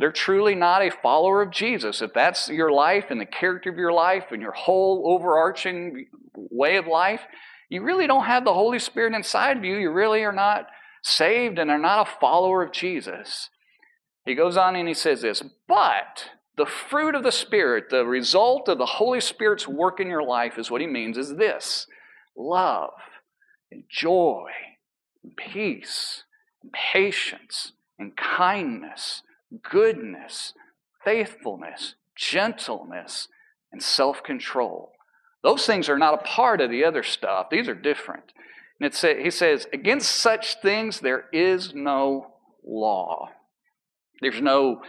They're 0.00 0.10
truly 0.10 0.54
not 0.54 0.80
a 0.80 0.90
follower 0.90 1.42
of 1.42 1.50
Jesus. 1.50 2.00
If 2.00 2.14
that's 2.14 2.48
your 2.48 2.72
life 2.72 3.10
and 3.10 3.20
the 3.20 3.26
character 3.26 3.68
of 3.68 3.76
your 3.76 3.92
life 3.92 4.24
and 4.30 4.40
your 4.40 4.52
whole 4.52 5.02
overarching 5.04 6.06
way 6.34 6.76
of 6.76 6.86
life, 6.86 7.20
you 7.68 7.82
really 7.82 8.06
don't 8.06 8.24
have 8.24 8.46
the 8.46 8.54
Holy 8.54 8.78
Spirit 8.78 9.14
inside 9.14 9.58
of 9.58 9.64
you. 9.64 9.76
You 9.76 9.90
really 9.90 10.24
are 10.24 10.32
not 10.32 10.68
saved 11.02 11.58
and 11.58 11.70
are 11.70 11.78
not 11.78 12.08
a 12.08 12.18
follower 12.18 12.62
of 12.62 12.72
Jesus. 12.72 13.50
He 14.24 14.34
goes 14.34 14.56
on 14.56 14.74
and 14.74 14.88
he 14.88 14.94
says 14.94 15.20
this, 15.20 15.42
but 15.68 16.30
the 16.56 16.64
fruit 16.64 17.14
of 17.14 17.22
the 17.22 17.30
Spirit, 17.30 17.90
the 17.90 18.06
result 18.06 18.70
of 18.70 18.78
the 18.78 18.86
Holy 18.86 19.20
Spirit's 19.20 19.68
work 19.68 20.00
in 20.00 20.08
your 20.08 20.22
life, 20.22 20.58
is 20.58 20.70
what 20.70 20.80
he 20.80 20.86
means 20.86 21.18
is 21.18 21.36
this 21.36 21.86
love 22.34 22.94
and 23.70 23.84
joy 23.90 24.48
and 25.22 25.36
peace 25.36 26.24
and 26.62 26.72
patience 26.72 27.72
and 27.98 28.16
kindness 28.16 29.24
goodness, 29.62 30.54
faithfulness, 31.04 31.94
gentleness, 32.16 33.28
and 33.72 33.82
self 33.82 34.22
control. 34.22 34.92
Those 35.42 35.66
things 35.66 35.88
are 35.88 35.98
not 35.98 36.14
a 36.14 36.24
part 36.24 36.60
of 36.60 36.70
the 36.70 36.84
other 36.84 37.02
stuff, 37.02 37.48
these 37.50 37.68
are 37.68 37.74
different. 37.74 38.32
And 38.78 38.86
it 38.86 38.94
say, 38.94 39.22
he 39.22 39.30
says, 39.30 39.66
Against 39.72 40.10
such 40.10 40.60
things 40.60 41.00
there 41.00 41.26
is 41.32 41.74
no 41.74 42.34
law. 42.64 43.28
There's 44.20 44.40
no 44.40 44.82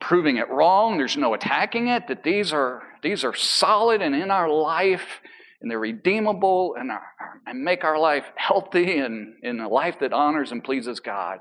proving 0.00 0.36
it 0.36 0.48
wrong, 0.48 0.98
there's 0.98 1.16
no 1.16 1.34
attacking 1.34 1.88
it, 1.88 2.08
that 2.08 2.22
these 2.22 2.52
are, 2.52 2.82
these 3.02 3.24
are 3.24 3.34
solid 3.34 4.00
and 4.00 4.14
in 4.14 4.30
our 4.30 4.48
life. 4.48 5.20
and 5.60 5.68
they're 5.68 5.78
redeemable 5.78 6.76
and, 6.78 6.90
are, 6.92 7.02
and 7.46 7.64
make 7.64 7.82
our 7.82 7.98
life 7.98 8.24
healthy 8.36 8.98
and 8.98 9.34
in 9.42 9.58
a 9.58 9.68
life 9.68 9.96
that 10.00 10.12
honors 10.12 10.52
and 10.52 10.62
pleases 10.62 11.00
God. 11.00 11.40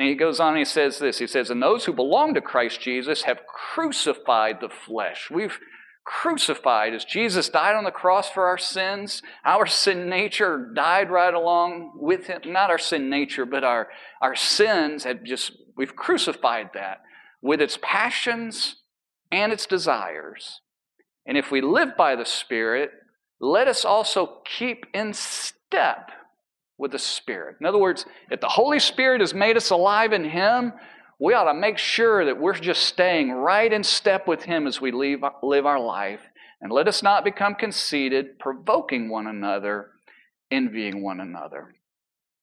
And 0.00 0.08
he 0.08 0.14
goes 0.14 0.40
on, 0.40 0.54
and 0.54 0.58
he 0.58 0.64
says 0.64 0.98
this 0.98 1.18
He 1.18 1.26
says, 1.26 1.50
And 1.50 1.62
those 1.62 1.84
who 1.84 1.92
belong 1.92 2.32
to 2.32 2.40
Christ 2.40 2.80
Jesus 2.80 3.24
have 3.24 3.42
crucified 3.46 4.62
the 4.62 4.70
flesh. 4.70 5.28
We've 5.30 5.58
crucified 6.04 6.94
as 6.94 7.04
Jesus 7.04 7.50
died 7.50 7.76
on 7.76 7.84
the 7.84 7.90
cross 7.90 8.30
for 8.30 8.46
our 8.46 8.56
sins. 8.56 9.20
Our 9.44 9.66
sin 9.66 10.08
nature 10.08 10.72
died 10.74 11.10
right 11.10 11.34
along 11.34 11.92
with 11.96 12.28
him. 12.28 12.40
Not 12.46 12.70
our 12.70 12.78
sin 12.78 13.10
nature, 13.10 13.44
but 13.44 13.62
our, 13.62 13.88
our 14.22 14.34
sins 14.34 15.04
had 15.04 15.26
just, 15.26 15.52
we've 15.76 15.94
crucified 15.94 16.70
that 16.72 17.02
with 17.42 17.60
its 17.60 17.78
passions 17.82 18.76
and 19.30 19.52
its 19.52 19.66
desires. 19.66 20.62
And 21.26 21.36
if 21.36 21.50
we 21.50 21.60
live 21.60 21.94
by 21.94 22.16
the 22.16 22.24
Spirit, 22.24 22.90
let 23.38 23.68
us 23.68 23.84
also 23.84 24.38
keep 24.46 24.86
in 24.94 25.12
step 25.12 26.10
with 26.80 26.92
the 26.92 26.98
Spirit. 26.98 27.56
In 27.60 27.66
other 27.66 27.78
words, 27.78 28.06
if 28.30 28.40
the 28.40 28.48
Holy 28.48 28.80
Spirit 28.80 29.20
has 29.20 29.34
made 29.34 29.56
us 29.56 29.70
alive 29.70 30.12
in 30.12 30.24
Him, 30.24 30.72
we 31.20 31.34
ought 31.34 31.52
to 31.52 31.54
make 31.54 31.76
sure 31.76 32.24
that 32.24 32.40
we're 32.40 32.54
just 32.54 32.84
staying 32.84 33.30
right 33.30 33.70
in 33.70 33.84
step 33.84 34.26
with 34.26 34.42
Him 34.42 34.66
as 34.66 34.80
we 34.80 34.90
leave, 34.90 35.22
live 35.42 35.66
our 35.66 35.78
life. 35.78 36.20
And 36.62 36.72
let 36.72 36.88
us 36.88 37.02
not 37.02 37.24
become 37.24 37.54
conceited, 37.54 38.38
provoking 38.38 39.08
one 39.08 39.26
another, 39.26 39.90
envying 40.50 41.02
one 41.02 41.20
another. 41.20 41.74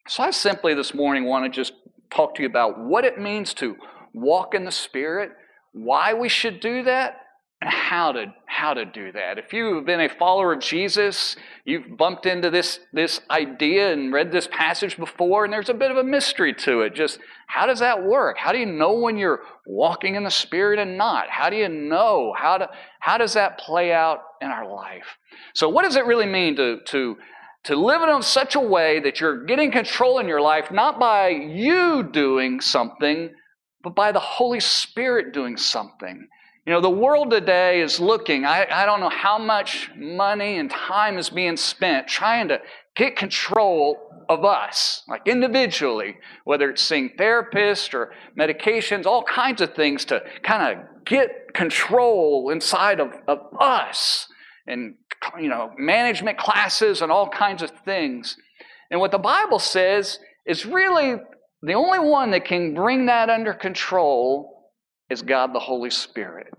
So, 0.08 0.24
I 0.24 0.32
simply 0.32 0.74
this 0.74 0.94
morning 0.94 1.26
want 1.26 1.46
to 1.46 1.56
just 1.56 1.74
talk 2.10 2.36
to 2.36 2.42
you 2.42 2.48
about 2.48 2.80
what 2.80 3.06
it 3.06 3.20
means 3.20 3.54
to 3.56 3.76
walk 4.14 4.56
in 4.56 4.66
the 4.66 4.72
Spirit, 4.72 5.32
why 5.74 6.14
we 6.14 6.30
should 6.30 6.60
do 6.60 6.84
that, 6.84 7.27
how 7.62 8.12
to 8.12 8.34
how 8.46 8.74
to 8.74 8.86
do 8.86 9.12
that. 9.12 9.40
If 9.40 9.52
you've 9.52 9.86
been 9.86 10.00
a 10.00 10.10
follower 10.10 10.54
of 10.54 10.60
Jesus, 10.60 11.36
you've 11.66 11.98
bumped 11.98 12.28
into 12.28 12.52
this 12.52 12.80
this 12.94 13.20
idea 13.32 13.92
and 13.92 14.14
read 14.14 14.32
this 14.32 14.48
passage 14.48 14.96
before, 14.96 15.44
and 15.44 15.52
there's 15.52 15.70
a 15.70 15.74
bit 15.74 15.90
of 15.90 15.98
a 15.98 16.04
mystery 16.04 16.54
to 16.54 16.82
it. 16.82 16.94
Just 16.94 17.20
how 17.48 17.66
does 17.66 17.80
that 17.80 18.04
work? 18.04 18.38
How 18.38 18.52
do 18.52 18.60
you 18.60 18.66
know 18.68 18.94
when 18.94 19.18
you're 19.18 19.42
walking 19.66 20.16
in 20.16 20.24
the 20.24 20.30
Spirit 20.32 20.78
and 20.78 20.98
not? 20.98 21.30
How 21.30 21.50
do 21.50 21.56
you 21.56 21.68
know 21.68 22.34
how 22.38 22.60
to 22.60 22.70
how 23.00 23.18
does 23.18 23.34
that 23.34 23.58
play 23.58 23.92
out 23.92 24.20
in 24.40 24.50
our 24.50 24.72
life? 24.72 25.18
So, 25.56 25.68
what 25.68 25.84
does 25.84 25.96
it 25.96 26.06
really 26.06 26.28
mean 26.28 26.56
to 26.58 26.80
to 26.86 27.18
to 27.64 27.76
live 27.76 28.02
it 28.02 28.10
in 28.10 28.22
such 28.22 28.56
a 28.56 28.60
way 28.60 29.00
that 29.00 29.20
you're 29.20 29.46
getting 29.46 29.72
control 29.72 30.20
in 30.20 30.28
your 30.28 30.42
life, 30.42 30.72
not 30.72 31.00
by 31.00 31.30
you 31.30 32.04
doing 32.04 32.62
something, 32.62 33.32
but 33.84 33.96
by 33.96 34.12
the 34.12 34.20
Holy 34.20 34.60
Spirit 34.60 35.34
doing 35.34 35.58
something. 35.58 36.28
You 36.68 36.74
know, 36.74 36.82
the 36.82 36.90
world 36.90 37.32
today 37.32 37.80
is 37.80 37.98
looking, 37.98 38.44
I, 38.44 38.68
I 38.70 38.86
don't 38.86 39.00
know 39.00 39.08
how 39.08 39.38
much 39.38 39.90
money 39.96 40.58
and 40.58 40.70
time 40.70 41.18
is 41.18 41.30
being 41.30 41.56
spent 41.56 42.10
trying 42.10 42.50
to 42.50 42.60
get 42.94 43.16
control 43.16 44.26
of 44.28 44.44
us, 44.44 45.04
like 45.08 45.22
individually, 45.26 46.18
whether 46.44 46.70
it's 46.70 46.82
seeing 46.82 47.12
therapists 47.18 47.94
or 47.94 48.12
medications, 48.38 49.06
all 49.06 49.24
kinds 49.24 49.62
of 49.62 49.76
things 49.76 50.04
to 50.06 50.22
kind 50.44 50.78
of 50.78 51.06
get 51.06 51.54
control 51.54 52.50
inside 52.50 53.00
of, 53.00 53.14
of 53.30 53.40
us 53.62 54.28
and, 54.68 54.96
you 55.40 55.48
know, 55.48 55.72
management 55.78 56.38
classes 56.38 57.02
and 57.02 57.14
all 57.14 57.30
kinds 57.30 57.64
of 57.64 57.72
things. 57.86 58.36
And 58.92 59.00
what 59.00 59.12
the 59.12 59.20
Bible 59.20 59.60
says 59.60 60.20
is 60.46 60.66
really 60.66 61.16
the 61.62 61.76
only 61.76 62.00
one 62.00 62.32
that 62.32 62.44
can 62.44 62.74
bring 62.74 63.06
that 63.06 63.30
under 63.30 63.54
control 63.54 64.57
is 65.10 65.22
God 65.22 65.54
the 65.54 65.60
Holy 65.60 65.90
Spirit. 65.90 66.54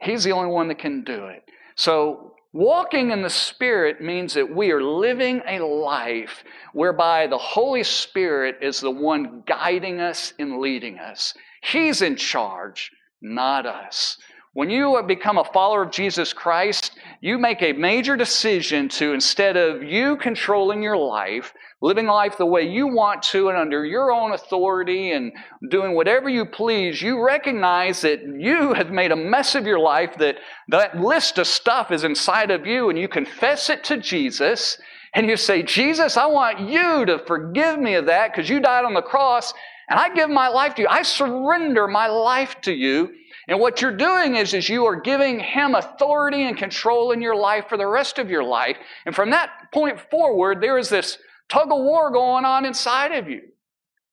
He's 0.00 0.24
the 0.24 0.32
only 0.32 0.50
one 0.50 0.68
that 0.68 0.78
can 0.78 1.04
do 1.04 1.26
it. 1.26 1.42
So, 1.76 2.34
walking 2.52 3.10
in 3.10 3.22
the 3.22 3.30
Spirit 3.30 4.00
means 4.00 4.34
that 4.34 4.54
we 4.54 4.72
are 4.72 4.82
living 4.82 5.42
a 5.46 5.60
life 5.60 6.42
whereby 6.72 7.26
the 7.26 7.38
Holy 7.38 7.84
Spirit 7.84 8.56
is 8.60 8.80
the 8.80 8.90
one 8.90 9.42
guiding 9.46 10.00
us 10.00 10.34
and 10.38 10.58
leading 10.58 10.98
us. 10.98 11.34
He's 11.62 12.02
in 12.02 12.16
charge, 12.16 12.90
not 13.20 13.64
us. 13.64 14.18
When 14.54 14.68
you 14.68 15.02
become 15.06 15.38
a 15.38 15.44
follower 15.44 15.82
of 15.82 15.92
Jesus 15.92 16.34
Christ, 16.34 16.90
you 17.22 17.38
make 17.38 17.62
a 17.62 17.72
major 17.72 18.16
decision 18.16 18.88
to, 18.90 19.14
instead 19.14 19.56
of 19.56 19.82
you 19.82 20.16
controlling 20.18 20.82
your 20.82 20.98
life, 20.98 21.54
living 21.82 22.06
life 22.06 22.38
the 22.38 22.46
way 22.46 22.62
you 22.62 22.86
want 22.86 23.22
to 23.22 23.48
and 23.48 23.58
under 23.58 23.84
your 23.84 24.12
own 24.12 24.32
authority 24.32 25.10
and 25.10 25.32
doing 25.68 25.94
whatever 25.94 26.28
you 26.28 26.46
please, 26.46 27.02
you 27.02 27.22
recognize 27.22 28.00
that 28.00 28.22
you 28.22 28.72
have 28.72 28.90
made 28.90 29.10
a 29.10 29.16
mess 29.16 29.56
of 29.56 29.66
your 29.66 29.80
life, 29.80 30.16
that 30.18 30.36
that 30.68 30.98
list 30.98 31.38
of 31.38 31.46
stuff 31.46 31.90
is 31.90 32.04
inside 32.04 32.52
of 32.52 32.66
you, 32.66 32.88
and 32.88 32.98
you 32.98 33.08
confess 33.08 33.68
it 33.68 33.82
to 33.84 33.96
Jesus. 33.96 34.78
And 35.14 35.28
you 35.28 35.36
say, 35.36 35.62
Jesus, 35.62 36.16
I 36.16 36.26
want 36.26 36.60
you 36.60 37.04
to 37.04 37.18
forgive 37.26 37.78
me 37.78 37.94
of 37.94 38.06
that 38.06 38.32
because 38.32 38.48
you 38.48 38.60
died 38.60 38.86
on 38.86 38.94
the 38.94 39.02
cross 39.02 39.52
and 39.90 40.00
I 40.00 40.14
give 40.14 40.30
my 40.30 40.48
life 40.48 40.74
to 40.76 40.82
you. 40.82 40.88
I 40.88 41.02
surrender 41.02 41.86
my 41.86 42.06
life 42.06 42.56
to 42.62 42.72
you. 42.72 43.12
And 43.48 43.60
what 43.60 43.82
you're 43.82 43.96
doing 43.96 44.36
is, 44.36 44.54
is 44.54 44.68
you 44.68 44.86
are 44.86 44.98
giving 44.98 45.40
him 45.40 45.74
authority 45.74 46.44
and 46.44 46.56
control 46.56 47.12
in 47.12 47.20
your 47.20 47.36
life 47.36 47.64
for 47.68 47.76
the 47.76 47.86
rest 47.86 48.18
of 48.18 48.30
your 48.30 48.44
life. 48.44 48.76
And 49.04 49.14
from 49.14 49.30
that 49.30 49.50
point 49.70 50.00
forward, 50.10 50.62
there 50.62 50.78
is 50.78 50.88
this 50.88 51.18
tug 51.48 51.70
of 51.70 51.78
war 51.78 52.10
going 52.10 52.44
on 52.44 52.64
inside 52.64 53.12
of 53.12 53.28
you. 53.28 53.42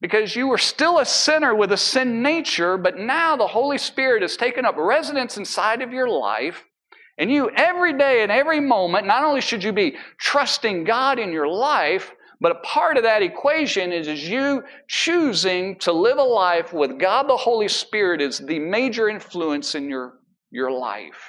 Because 0.01 0.35
you 0.35 0.47
were 0.47 0.57
still 0.57 0.99
a 0.99 1.05
sinner 1.05 1.53
with 1.53 1.71
a 1.73 1.77
sin 1.77 2.21
nature, 2.21 2.77
but 2.77 2.97
now 2.97 3.35
the 3.35 3.47
Holy 3.47 3.77
Spirit 3.77 4.21
has 4.21 4.37
taken 4.37 4.63
up 4.63 4.75
residence 4.77 5.35
inside 5.35 5.81
of 5.81 5.91
your 5.91 6.07
life. 6.07 6.63
And 7.17 7.29
you, 7.29 7.49
every 7.49 7.97
day 7.97 8.23
and 8.23 8.31
every 8.31 8.61
moment, 8.61 9.05
not 9.05 9.25
only 9.25 9.41
should 9.41 9.61
you 9.61 9.73
be 9.73 9.97
trusting 10.17 10.85
God 10.85 11.19
in 11.19 11.33
your 11.33 11.49
life, 11.49 12.13
but 12.39 12.53
a 12.53 12.59
part 12.61 12.95
of 12.95 13.03
that 13.03 13.21
equation 13.21 13.91
is, 13.91 14.07
is 14.07 14.27
you 14.27 14.63
choosing 14.87 15.77
to 15.79 15.91
live 15.91 16.17
a 16.17 16.23
life 16.23 16.71
with 16.71 16.97
God 16.97 17.27
the 17.27 17.35
Holy 17.35 17.67
Spirit 17.67 18.21
is 18.21 18.39
the 18.39 18.59
major 18.59 19.09
influence 19.09 19.75
in 19.75 19.89
your, 19.89 20.13
your 20.49 20.71
life. 20.71 21.28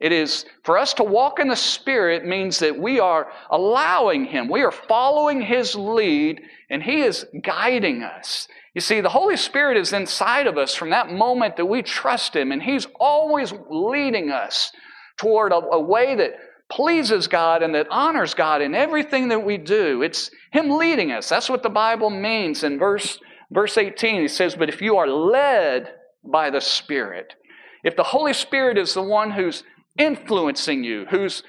It 0.00 0.12
is 0.12 0.44
for 0.62 0.78
us 0.78 0.94
to 0.94 1.04
walk 1.04 1.40
in 1.40 1.48
the 1.48 1.56
Spirit 1.56 2.24
means 2.24 2.60
that 2.60 2.78
we 2.78 3.00
are 3.00 3.32
allowing 3.50 4.26
Him, 4.26 4.48
we 4.48 4.62
are 4.62 4.70
following 4.70 5.40
His 5.40 5.74
lead, 5.74 6.40
and 6.70 6.82
He 6.82 7.00
is 7.00 7.26
guiding 7.42 8.02
us. 8.04 8.46
You 8.74 8.80
see, 8.80 9.00
the 9.00 9.08
Holy 9.08 9.36
Spirit 9.36 9.76
is 9.76 9.92
inside 9.92 10.46
of 10.46 10.56
us 10.56 10.74
from 10.74 10.90
that 10.90 11.10
moment 11.10 11.56
that 11.56 11.66
we 11.66 11.82
trust 11.82 12.36
Him, 12.36 12.52
and 12.52 12.62
He's 12.62 12.86
always 13.00 13.52
leading 13.68 14.30
us 14.30 14.70
toward 15.16 15.50
a, 15.50 15.56
a 15.56 15.80
way 15.80 16.14
that 16.14 16.34
pleases 16.70 17.26
God 17.26 17.62
and 17.62 17.74
that 17.74 17.88
honors 17.90 18.34
God 18.34 18.62
in 18.62 18.76
everything 18.76 19.28
that 19.28 19.44
we 19.44 19.56
do. 19.56 20.02
It's 20.02 20.30
Him 20.52 20.70
leading 20.70 21.10
us. 21.10 21.28
That's 21.28 21.50
what 21.50 21.64
the 21.64 21.70
Bible 21.70 22.10
means. 22.10 22.62
In 22.62 22.78
verse, 22.78 23.18
verse 23.50 23.76
18, 23.76 24.20
He 24.20 24.28
says, 24.28 24.54
But 24.54 24.68
if 24.68 24.80
you 24.80 24.96
are 24.96 25.08
led 25.08 25.92
by 26.22 26.50
the 26.50 26.60
Spirit, 26.60 27.34
if 27.82 27.96
the 27.96 28.04
Holy 28.04 28.32
Spirit 28.32 28.78
is 28.78 28.94
the 28.94 29.02
one 29.02 29.32
who's 29.32 29.64
influencing 29.98 30.84
you, 30.84 31.06
who's 31.10 31.42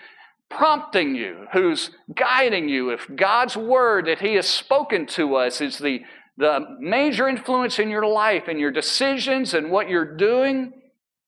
prompting 0.50 1.16
you, 1.16 1.46
who's 1.54 1.92
guiding 2.14 2.68
you, 2.68 2.90
if 2.90 3.08
God's 3.16 3.56
word 3.56 4.08
that 4.08 4.20
He 4.20 4.36
has 4.36 4.48
spoken 4.48 5.06
to 5.08 5.36
us 5.36 5.62
is 5.62 5.78
the, 5.78 6.00
the 6.38 6.60
major 6.80 7.28
influence 7.30 7.80
in 7.80 7.90
your 7.90 8.06
life 8.06 8.44
and 8.48 8.60
your 8.60 8.72
decisions 8.72 9.54
and 9.54 9.72
what 9.72 9.90
you're 9.90 10.18
doing, 10.18 10.74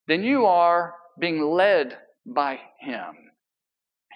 then 0.07 0.23
you 0.23 0.45
are 0.45 0.95
being 1.19 1.43
led 1.43 1.97
by 2.25 2.59
Him. 2.79 3.15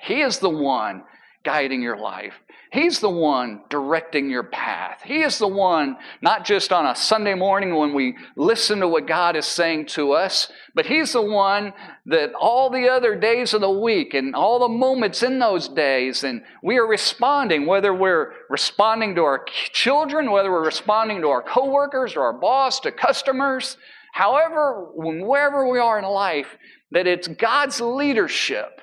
He 0.02 0.22
is 0.22 0.40
the 0.40 0.50
one 0.50 1.04
guiding 1.46 1.82
your 1.82 1.98
life. 1.98 2.34
He's 2.76 3.00
the 3.00 3.10
one 3.10 3.62
directing 3.70 4.30
your 4.30 4.44
path. 4.44 5.00
He 5.06 5.22
is 5.22 5.38
the 5.38 5.48
one, 5.48 5.96
not 6.22 6.44
just 6.44 6.74
on 6.74 6.86
a 6.86 6.94
Sunday 6.94 7.34
morning 7.34 7.74
when 7.74 7.94
we 7.94 8.18
listen 8.36 8.82
to 8.82 8.88
what 8.90 9.08
God 9.08 9.38
is 9.38 9.46
saying 9.46 9.86
to 9.88 10.12
us, 10.12 10.52
but 10.74 10.86
He's 10.86 11.14
the 11.14 11.22
one 11.22 11.74
that 12.08 12.34
all 12.34 12.70
the 12.70 12.90
other 12.90 13.16
days 13.16 13.54
of 13.54 13.62
the 13.62 13.70
week 13.70 14.14
and 14.14 14.36
all 14.36 14.60
the 14.60 14.68
moments 14.68 15.24
in 15.24 15.40
those 15.40 15.70
days, 15.70 16.26
and 16.26 16.42
we 16.62 16.78
are 16.78 16.86
responding, 16.86 17.66
whether 17.66 17.94
we're 17.94 18.34
responding 18.50 19.16
to 19.16 19.22
our 19.22 19.46
children, 19.72 20.30
whether 20.30 20.52
we're 20.52 20.66
responding 20.66 21.22
to 21.22 21.30
our 21.30 21.44
coworkers 21.44 22.18
or 22.18 22.24
our 22.24 22.38
boss, 22.38 22.82
to 22.82 22.92
customers, 22.92 23.78
however, 24.12 24.90
wherever 24.96 25.66
we 25.72 25.80
are 25.80 25.98
in 25.98 26.06
life, 26.06 26.58
that 26.92 27.08
it's 27.08 27.30
God's 27.30 27.80
leadership 27.80 28.82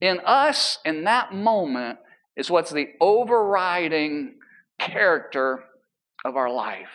in 0.00 0.20
us 0.24 0.78
in 0.86 1.04
that 1.04 1.34
moment 1.34 1.98
is 2.36 2.50
what's 2.50 2.70
the 2.70 2.88
overriding 3.00 4.34
character 4.78 5.64
of 6.24 6.36
our 6.36 6.50
life. 6.50 6.88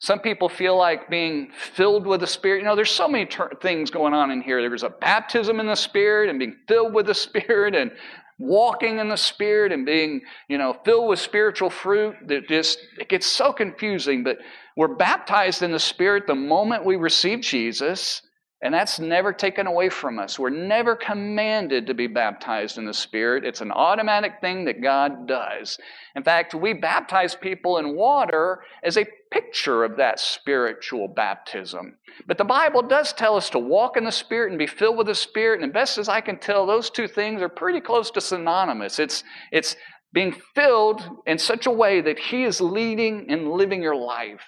Some 0.00 0.20
people 0.20 0.48
feel 0.48 0.78
like 0.78 1.10
being 1.10 1.50
filled 1.74 2.06
with 2.06 2.20
the 2.20 2.26
Spirit. 2.26 2.60
You 2.60 2.64
know, 2.64 2.74
there's 2.74 2.90
so 2.90 3.06
many 3.06 3.26
ter- 3.26 3.50
things 3.60 3.90
going 3.90 4.14
on 4.14 4.30
in 4.30 4.40
here. 4.40 4.66
There's 4.66 4.82
a 4.82 4.88
baptism 4.88 5.60
in 5.60 5.66
the 5.66 5.74
Spirit 5.74 6.30
and 6.30 6.38
being 6.38 6.56
filled 6.66 6.94
with 6.94 7.06
the 7.06 7.14
Spirit 7.14 7.74
and 7.74 7.90
walking 8.38 8.98
in 8.98 9.10
the 9.10 9.16
Spirit 9.16 9.72
and 9.72 9.84
being, 9.84 10.22
you 10.48 10.56
know, 10.56 10.74
filled 10.86 11.10
with 11.10 11.18
spiritual 11.18 11.68
fruit. 11.68 12.16
That 12.28 12.48
just 12.48 12.78
it 12.98 13.10
gets 13.10 13.26
so 13.26 13.52
confusing. 13.52 14.24
But 14.24 14.38
we're 14.74 14.94
baptized 14.94 15.62
in 15.62 15.70
the 15.70 15.78
Spirit 15.78 16.26
the 16.26 16.34
moment 16.34 16.86
we 16.86 16.96
receive 16.96 17.40
Jesus. 17.40 18.22
And 18.62 18.74
that's 18.74 19.00
never 19.00 19.32
taken 19.32 19.66
away 19.66 19.88
from 19.88 20.18
us. 20.18 20.38
We're 20.38 20.50
never 20.50 20.94
commanded 20.94 21.86
to 21.86 21.94
be 21.94 22.06
baptized 22.06 22.76
in 22.76 22.84
the 22.84 22.92
Spirit. 22.92 23.44
It's 23.44 23.62
an 23.62 23.72
automatic 23.72 24.34
thing 24.42 24.66
that 24.66 24.82
God 24.82 25.26
does. 25.26 25.78
In 26.14 26.22
fact, 26.22 26.54
we 26.54 26.74
baptize 26.74 27.34
people 27.34 27.78
in 27.78 27.96
water 27.96 28.62
as 28.82 28.98
a 28.98 29.06
picture 29.30 29.82
of 29.82 29.96
that 29.96 30.20
spiritual 30.20 31.08
baptism. 31.08 31.96
But 32.26 32.36
the 32.36 32.44
Bible 32.44 32.82
does 32.82 33.14
tell 33.14 33.34
us 33.34 33.48
to 33.50 33.58
walk 33.58 33.96
in 33.96 34.04
the 34.04 34.12
Spirit 34.12 34.50
and 34.50 34.58
be 34.58 34.66
filled 34.66 34.98
with 34.98 35.06
the 35.06 35.14
Spirit. 35.14 35.62
And 35.62 35.72
best 35.72 35.96
as 35.96 36.10
I 36.10 36.20
can 36.20 36.38
tell, 36.38 36.66
those 36.66 36.90
two 36.90 37.08
things 37.08 37.40
are 37.40 37.48
pretty 37.48 37.80
close 37.80 38.10
to 38.10 38.20
synonymous. 38.20 38.98
It's, 38.98 39.24
it's 39.52 39.74
being 40.12 40.36
filled 40.54 41.02
in 41.26 41.38
such 41.38 41.64
a 41.64 41.70
way 41.70 42.02
that 42.02 42.18
He 42.18 42.44
is 42.44 42.60
leading 42.60 43.30
and 43.30 43.52
living 43.52 43.82
your 43.82 43.96
life 43.96 44.42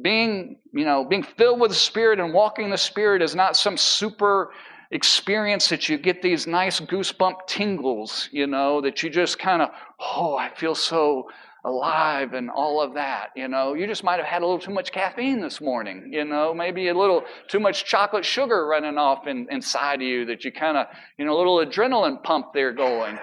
being 0.00 0.56
you 0.72 0.84
know 0.84 1.04
being 1.04 1.22
filled 1.22 1.60
with 1.60 1.70
the 1.70 1.76
spirit 1.76 2.18
and 2.18 2.32
walking 2.32 2.70
the 2.70 2.78
spirit 2.78 3.20
is 3.20 3.34
not 3.34 3.56
some 3.56 3.76
super 3.76 4.52
experience 4.90 5.68
that 5.68 5.88
you 5.88 5.98
get 5.98 6.22
these 6.22 6.46
nice 6.46 6.80
goosebump 6.80 7.46
tingles 7.46 8.28
you 8.32 8.46
know 8.46 8.80
that 8.80 9.02
you 9.02 9.10
just 9.10 9.38
kind 9.38 9.60
of 9.60 9.68
oh 10.00 10.36
i 10.36 10.48
feel 10.54 10.74
so 10.74 11.28
alive 11.64 12.32
and 12.32 12.50
all 12.50 12.80
of 12.80 12.94
that 12.94 13.28
you 13.36 13.46
know. 13.46 13.74
You 13.74 13.86
just 13.86 14.02
might 14.02 14.18
have 14.18 14.26
had 14.26 14.42
a 14.42 14.46
little 14.46 14.58
too 14.58 14.72
much 14.72 14.90
caffeine 14.90 15.40
this 15.40 15.60
morning 15.60 16.10
you 16.12 16.24
know 16.24 16.52
maybe 16.52 16.88
a 16.88 16.94
little 16.94 17.22
too 17.46 17.60
much 17.60 17.84
chocolate 17.84 18.24
sugar 18.24 18.66
running 18.66 18.98
off 18.98 19.26
in, 19.26 19.46
inside 19.50 19.96
of 19.96 20.02
you 20.02 20.24
that 20.26 20.44
you 20.44 20.50
kind 20.50 20.76
of 20.76 20.86
you 21.18 21.24
know 21.24 21.36
a 21.36 21.38
little 21.38 21.64
adrenaline 21.64 22.22
pump 22.22 22.52
there 22.52 22.72
going. 22.72 23.18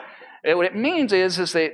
And 0.46 0.58
what 0.58 0.66
it 0.66 0.76
means 0.76 1.12
is 1.12 1.38
is 1.38 1.52
that 1.52 1.74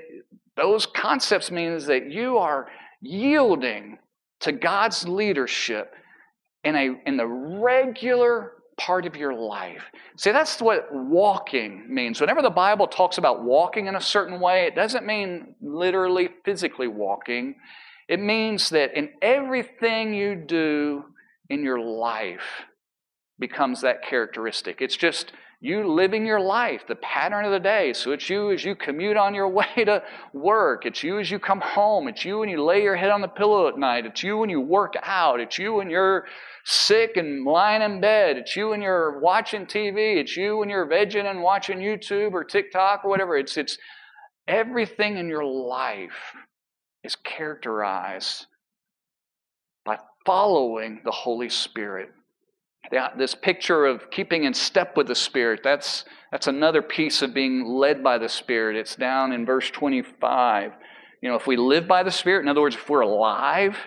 those 0.57 0.87
concepts 0.87 1.51
means 1.51 1.85
that 1.85 2.09
you 2.09 2.37
are 2.37 2.67
yielding 3.01 3.99
to 4.41 4.51
God's 4.51 5.07
leadership 5.07 5.93
in, 6.63 6.75
a, 6.75 6.89
in 7.05 7.17
the 7.17 7.27
regular 7.27 8.53
part 8.77 9.05
of 9.05 9.15
your 9.15 9.33
life. 9.33 9.83
See, 10.17 10.31
that's 10.31 10.61
what 10.61 10.87
walking 10.91 11.85
means. 11.93 12.19
Whenever 12.19 12.41
the 12.41 12.49
Bible 12.49 12.87
talks 12.87 13.17
about 13.17 13.43
walking 13.43 13.87
in 13.87 13.95
a 13.95 14.01
certain 14.01 14.39
way, 14.39 14.65
it 14.65 14.75
doesn't 14.75 15.05
mean 15.05 15.55
literally 15.61 16.29
physically 16.43 16.87
walking. 16.87 17.55
It 18.09 18.19
means 18.19 18.69
that 18.71 18.97
in 18.97 19.09
everything 19.21 20.13
you 20.13 20.35
do 20.35 21.05
in 21.49 21.63
your 21.63 21.79
life 21.79 22.65
becomes 23.39 23.81
that 23.81 24.03
characteristic. 24.03 24.81
It's 24.81 24.97
just 24.97 25.31
you 25.65 25.91
living 25.91 26.27
your 26.27 26.39
life, 26.39 26.83
the 26.87 26.95
pattern 26.97 27.43
of 27.43 27.51
the 27.51 27.59
day. 27.59 27.91
So 27.93 28.11
it's 28.11 28.29
you 28.29 28.51
as 28.51 28.63
you 28.63 28.75
commute 28.75 29.17
on 29.17 29.33
your 29.33 29.47
way 29.59 29.65
to 29.77 30.03
work. 30.31 30.85
It's 30.85 31.01
you 31.01 31.19
as 31.19 31.31
you 31.31 31.39
come 31.39 31.59
home. 31.59 32.07
It's 32.07 32.23
you 32.23 32.39
when 32.39 32.49
you 32.49 32.63
lay 32.63 32.83
your 32.83 32.95
head 32.95 33.09
on 33.09 33.21
the 33.21 33.27
pillow 33.27 33.67
at 33.67 33.77
night. 33.77 34.05
It's 34.05 34.21
you 34.21 34.37
when 34.37 34.49
you 34.49 34.61
work 34.61 34.93
out. 35.01 35.39
It's 35.39 35.57
you 35.57 35.73
when 35.73 35.89
you're 35.89 36.25
sick 36.65 37.17
and 37.17 37.43
lying 37.43 37.81
in 37.81 37.99
bed. 37.99 38.37
It's 38.37 38.55
you 38.55 38.69
when 38.69 38.81
you're 38.81 39.19
watching 39.19 39.65
TV. 39.65 40.17
It's 40.17 40.37
you 40.37 40.57
when 40.57 40.69
you're 40.69 40.87
vegging 40.87 41.29
and 41.29 41.41
watching 41.41 41.79
YouTube 41.79 42.33
or 42.33 42.43
TikTok 42.43 43.03
or 43.03 43.09
whatever. 43.09 43.35
It's, 43.35 43.57
it's 43.57 43.79
everything 44.47 45.17
in 45.17 45.27
your 45.27 45.45
life 45.45 46.35
is 47.03 47.15
characterized 47.15 48.45
by 49.83 49.97
following 50.25 51.01
the 51.03 51.11
Holy 51.11 51.49
Spirit 51.49 52.09
this 53.17 53.35
picture 53.35 53.85
of 53.85 54.09
keeping 54.11 54.43
in 54.43 54.53
step 54.53 54.95
with 54.97 55.07
the 55.07 55.15
Spirit, 55.15 55.61
that's, 55.63 56.05
that's 56.31 56.47
another 56.47 56.81
piece 56.81 57.21
of 57.21 57.33
being 57.33 57.65
led 57.65 58.03
by 58.03 58.17
the 58.17 58.29
Spirit. 58.29 58.75
It's 58.75 58.95
down 58.95 59.31
in 59.31 59.45
verse 59.45 59.69
25. 59.71 60.71
You 61.21 61.29
know, 61.29 61.35
if 61.35 61.47
we 61.47 61.57
live 61.57 61.87
by 61.87 62.03
the 62.03 62.11
Spirit, 62.11 62.41
in 62.41 62.47
other 62.47 62.61
words, 62.61 62.75
if 62.75 62.89
we're 62.89 63.01
alive, 63.01 63.77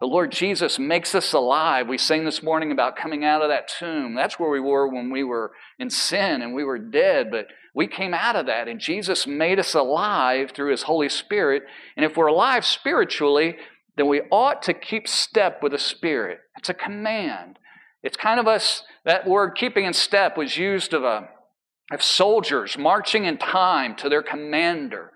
the 0.00 0.06
Lord 0.06 0.32
Jesus 0.32 0.78
makes 0.78 1.14
us 1.14 1.32
alive. 1.32 1.88
We 1.88 1.98
sang 1.98 2.24
this 2.24 2.42
morning 2.42 2.72
about 2.72 2.96
coming 2.96 3.24
out 3.24 3.42
of 3.42 3.48
that 3.48 3.68
tomb. 3.68 4.14
That's 4.14 4.38
where 4.38 4.50
we 4.50 4.60
were 4.60 4.88
when 4.88 5.10
we 5.10 5.22
were 5.22 5.52
in 5.78 5.88
sin 5.88 6.42
and 6.42 6.52
we 6.52 6.64
were 6.64 6.78
dead, 6.78 7.30
but 7.30 7.46
we 7.74 7.86
came 7.86 8.14
out 8.14 8.36
of 8.36 8.46
that, 8.46 8.68
and 8.68 8.78
Jesus 8.78 9.26
made 9.26 9.58
us 9.58 9.74
alive 9.74 10.52
through 10.54 10.70
His 10.70 10.82
Holy 10.82 11.08
Spirit. 11.08 11.64
And 11.96 12.04
if 12.04 12.16
we're 12.16 12.26
alive 12.26 12.64
spiritually, 12.64 13.56
then 13.96 14.06
we 14.06 14.22
ought 14.30 14.62
to 14.62 14.74
keep 14.74 15.08
step 15.08 15.62
with 15.62 15.72
the 15.72 15.78
Spirit. 15.78 16.38
It's 16.56 16.68
a 16.68 16.74
command. 16.74 17.58
It's 18.04 18.18
kind 18.18 18.38
of 18.38 18.46
us, 18.46 18.82
that 19.06 19.26
word 19.26 19.56
keeping 19.56 19.86
in 19.86 19.94
step 19.94 20.36
was 20.36 20.58
used 20.58 20.92
of, 20.92 21.04
a, 21.04 21.26
of 21.90 22.02
soldiers 22.02 22.76
marching 22.76 23.24
in 23.24 23.38
time 23.38 23.96
to 23.96 24.10
their 24.10 24.22
commander, 24.22 25.10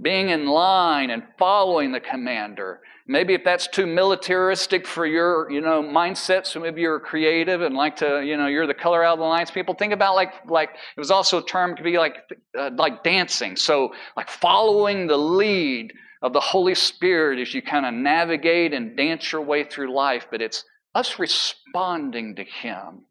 being 0.00 0.28
in 0.28 0.46
line 0.46 1.08
and 1.08 1.22
following 1.38 1.92
the 1.92 2.00
commander. 2.00 2.80
Maybe 3.08 3.32
if 3.32 3.42
that's 3.42 3.68
too 3.68 3.86
militaristic 3.86 4.86
for 4.86 5.06
your, 5.06 5.50
you 5.50 5.62
know, 5.62 5.82
mindset, 5.82 6.44
so 6.44 6.60
maybe 6.60 6.82
you're 6.82 7.00
creative 7.00 7.62
and 7.62 7.74
like 7.74 7.96
to, 7.96 8.22
you 8.22 8.36
know, 8.36 8.48
you're 8.48 8.66
the 8.66 8.74
color 8.74 9.02
out 9.02 9.14
of 9.14 9.20
the 9.20 9.24
lines 9.24 9.50
people. 9.50 9.74
Think 9.74 9.94
about 9.94 10.14
like, 10.14 10.32
like 10.48 10.70
it 10.70 11.00
was 11.00 11.10
also 11.10 11.38
a 11.38 11.46
term 11.46 11.74
could 11.74 11.84
be 11.84 11.96
like, 11.96 12.16
uh, 12.58 12.70
like 12.76 13.02
dancing. 13.02 13.56
So 13.56 13.94
like 14.14 14.28
following 14.28 15.06
the 15.06 15.16
lead 15.16 15.92
of 16.20 16.34
the 16.34 16.40
Holy 16.40 16.74
Spirit 16.74 17.38
as 17.38 17.54
you 17.54 17.62
kind 17.62 17.86
of 17.86 17.94
navigate 17.94 18.74
and 18.74 18.94
dance 18.94 19.32
your 19.32 19.40
way 19.40 19.64
through 19.64 19.94
life. 19.94 20.26
But 20.30 20.42
it's 20.42 20.64
us 20.96 21.18
responding 21.18 22.34
to 22.36 22.42
Him. 22.42 23.02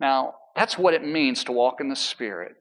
Now, 0.00 0.34
that's 0.56 0.76
what 0.76 0.94
it 0.94 1.06
means 1.06 1.44
to 1.44 1.52
walk 1.52 1.80
in 1.80 1.88
the 1.88 1.96
Spirit. 1.96 2.56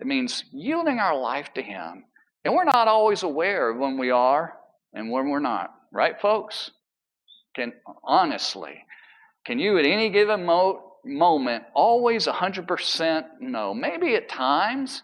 It 0.00 0.06
means 0.06 0.44
yielding 0.52 1.00
our 1.00 1.18
life 1.18 1.52
to 1.54 1.62
Him. 1.62 2.04
And 2.44 2.54
we're 2.54 2.64
not 2.64 2.88
always 2.88 3.22
aware 3.24 3.70
of 3.70 3.78
when 3.78 3.98
we 3.98 4.10
are 4.10 4.54
and 4.92 5.10
when 5.10 5.28
we're 5.28 5.40
not. 5.40 5.74
Right, 5.92 6.20
folks? 6.20 6.70
Can 7.56 7.72
honestly, 8.04 8.84
can 9.44 9.58
you 9.58 9.78
at 9.78 9.84
any 9.86 10.10
given 10.10 10.44
mo- 10.44 10.92
moment 11.04 11.64
always 11.74 12.26
100% 12.26 13.24
know? 13.40 13.74
Maybe 13.74 14.14
at 14.14 14.28
times, 14.28 15.02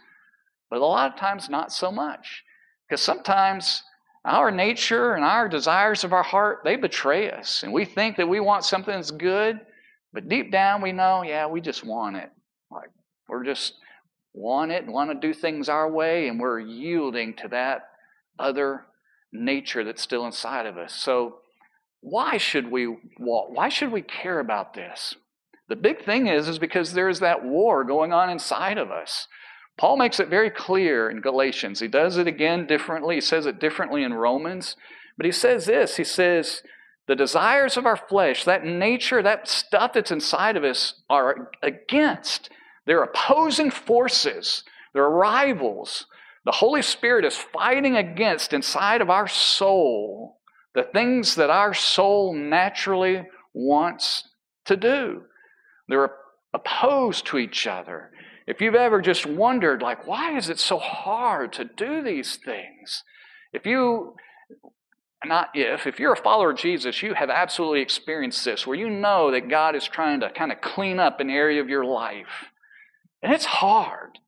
but 0.70 0.80
a 0.80 0.86
lot 0.86 1.12
of 1.12 1.18
times 1.18 1.48
not 1.48 1.72
so 1.72 1.90
much. 1.90 2.44
Because 2.88 3.02
sometimes 3.02 3.82
our 4.24 4.50
nature 4.50 5.14
and 5.14 5.24
our 5.24 5.48
desires 5.48 6.04
of 6.04 6.12
our 6.12 6.22
heart, 6.22 6.60
they 6.64 6.76
betray 6.76 7.30
us. 7.30 7.62
And 7.62 7.72
we 7.72 7.84
think 7.84 8.16
that 8.16 8.28
we 8.28 8.40
want 8.40 8.64
something 8.64 8.94
that's 8.94 9.10
good, 9.10 9.60
but 10.12 10.28
deep 10.28 10.52
down 10.52 10.82
we 10.82 10.92
know, 10.92 11.22
yeah, 11.22 11.46
we 11.46 11.60
just 11.60 11.84
want 11.84 12.16
it. 12.16 12.30
Like 12.70 12.90
we're 13.28 13.44
just 13.44 13.74
want 14.32 14.72
it 14.72 14.84
and 14.84 14.92
want 14.92 15.10
to 15.10 15.26
do 15.26 15.32
things 15.34 15.68
our 15.68 15.90
way, 15.90 16.28
and 16.28 16.38
we're 16.38 16.60
yielding 16.60 17.34
to 17.34 17.48
that 17.48 17.88
other 18.38 18.86
nature 19.32 19.84
that's 19.84 20.02
still 20.02 20.26
inside 20.26 20.66
of 20.66 20.76
us. 20.76 20.94
So 20.94 21.38
why 22.00 22.36
should 22.36 22.70
we 22.70 22.86
walk? 23.18 23.50
Why 23.50 23.68
should 23.68 23.92
we 23.92 24.02
care 24.02 24.40
about 24.40 24.74
this? 24.74 25.14
The 25.68 25.76
big 25.76 26.04
thing 26.04 26.26
is, 26.26 26.48
is 26.48 26.58
because 26.58 26.92
there's 26.92 27.20
that 27.20 27.44
war 27.44 27.84
going 27.84 28.12
on 28.12 28.28
inside 28.28 28.78
of 28.78 28.90
us. 28.90 29.28
Paul 29.78 29.96
makes 29.96 30.20
it 30.20 30.28
very 30.28 30.50
clear 30.50 31.08
in 31.08 31.20
Galatians. 31.20 31.80
He 31.80 31.88
does 31.88 32.16
it 32.16 32.26
again 32.26 32.66
differently. 32.66 33.16
He 33.16 33.20
says 33.20 33.46
it 33.46 33.58
differently 33.58 34.02
in 34.02 34.12
Romans. 34.12 34.76
But 35.16 35.26
he 35.26 35.32
says 35.32 35.66
this 35.66 35.96
He 35.96 36.04
says, 36.04 36.62
the 37.10 37.16
desires 37.16 37.76
of 37.76 37.86
our 37.86 37.96
flesh, 37.96 38.44
that 38.44 38.64
nature, 38.64 39.20
that 39.20 39.48
stuff 39.48 39.94
that's 39.94 40.12
inside 40.12 40.56
of 40.56 40.62
us, 40.62 40.94
are 41.10 41.50
against. 41.60 42.50
They're 42.86 43.02
opposing 43.02 43.72
forces, 43.72 44.62
they're 44.94 45.10
rivals. 45.10 46.06
The 46.44 46.52
Holy 46.52 46.82
Spirit 46.82 47.24
is 47.24 47.36
fighting 47.36 47.96
against 47.96 48.52
inside 48.52 49.00
of 49.00 49.10
our 49.10 49.26
soul 49.26 50.38
the 50.74 50.84
things 50.84 51.34
that 51.34 51.50
our 51.50 51.74
soul 51.74 52.32
naturally 52.32 53.26
wants 53.52 54.28
to 54.66 54.76
do. 54.76 55.22
They're 55.88 56.12
opposed 56.54 57.26
to 57.26 57.38
each 57.38 57.66
other. 57.66 58.12
If 58.46 58.60
you've 58.60 58.74
ever 58.74 59.00
just 59.00 59.26
wondered, 59.26 59.82
like, 59.82 60.06
why 60.06 60.36
is 60.36 60.48
it 60.48 60.58
so 60.58 60.78
hard 60.78 61.52
to 61.54 61.64
do 61.64 62.02
these 62.02 62.36
things? 62.36 63.04
If 63.52 63.66
you, 63.66 64.14
not 65.24 65.50
if, 65.54 65.86
if 65.86 66.00
you're 66.00 66.12
a 66.12 66.16
follower 66.16 66.50
of 66.50 66.58
Jesus, 66.58 67.02
you 67.02 67.14
have 67.14 67.30
absolutely 67.30 67.80
experienced 67.80 68.44
this, 68.44 68.66
where 68.66 68.76
you 68.76 68.90
know 68.90 69.30
that 69.30 69.48
God 69.48 69.74
is 69.76 69.86
trying 69.86 70.20
to 70.20 70.30
kind 70.30 70.52
of 70.52 70.60
clean 70.60 70.98
up 70.98 71.20
an 71.20 71.30
area 71.30 71.60
of 71.60 71.68
your 71.68 71.84
life. 71.84 72.50
And 73.22 73.32
it's 73.32 73.44
hard. 73.44 74.18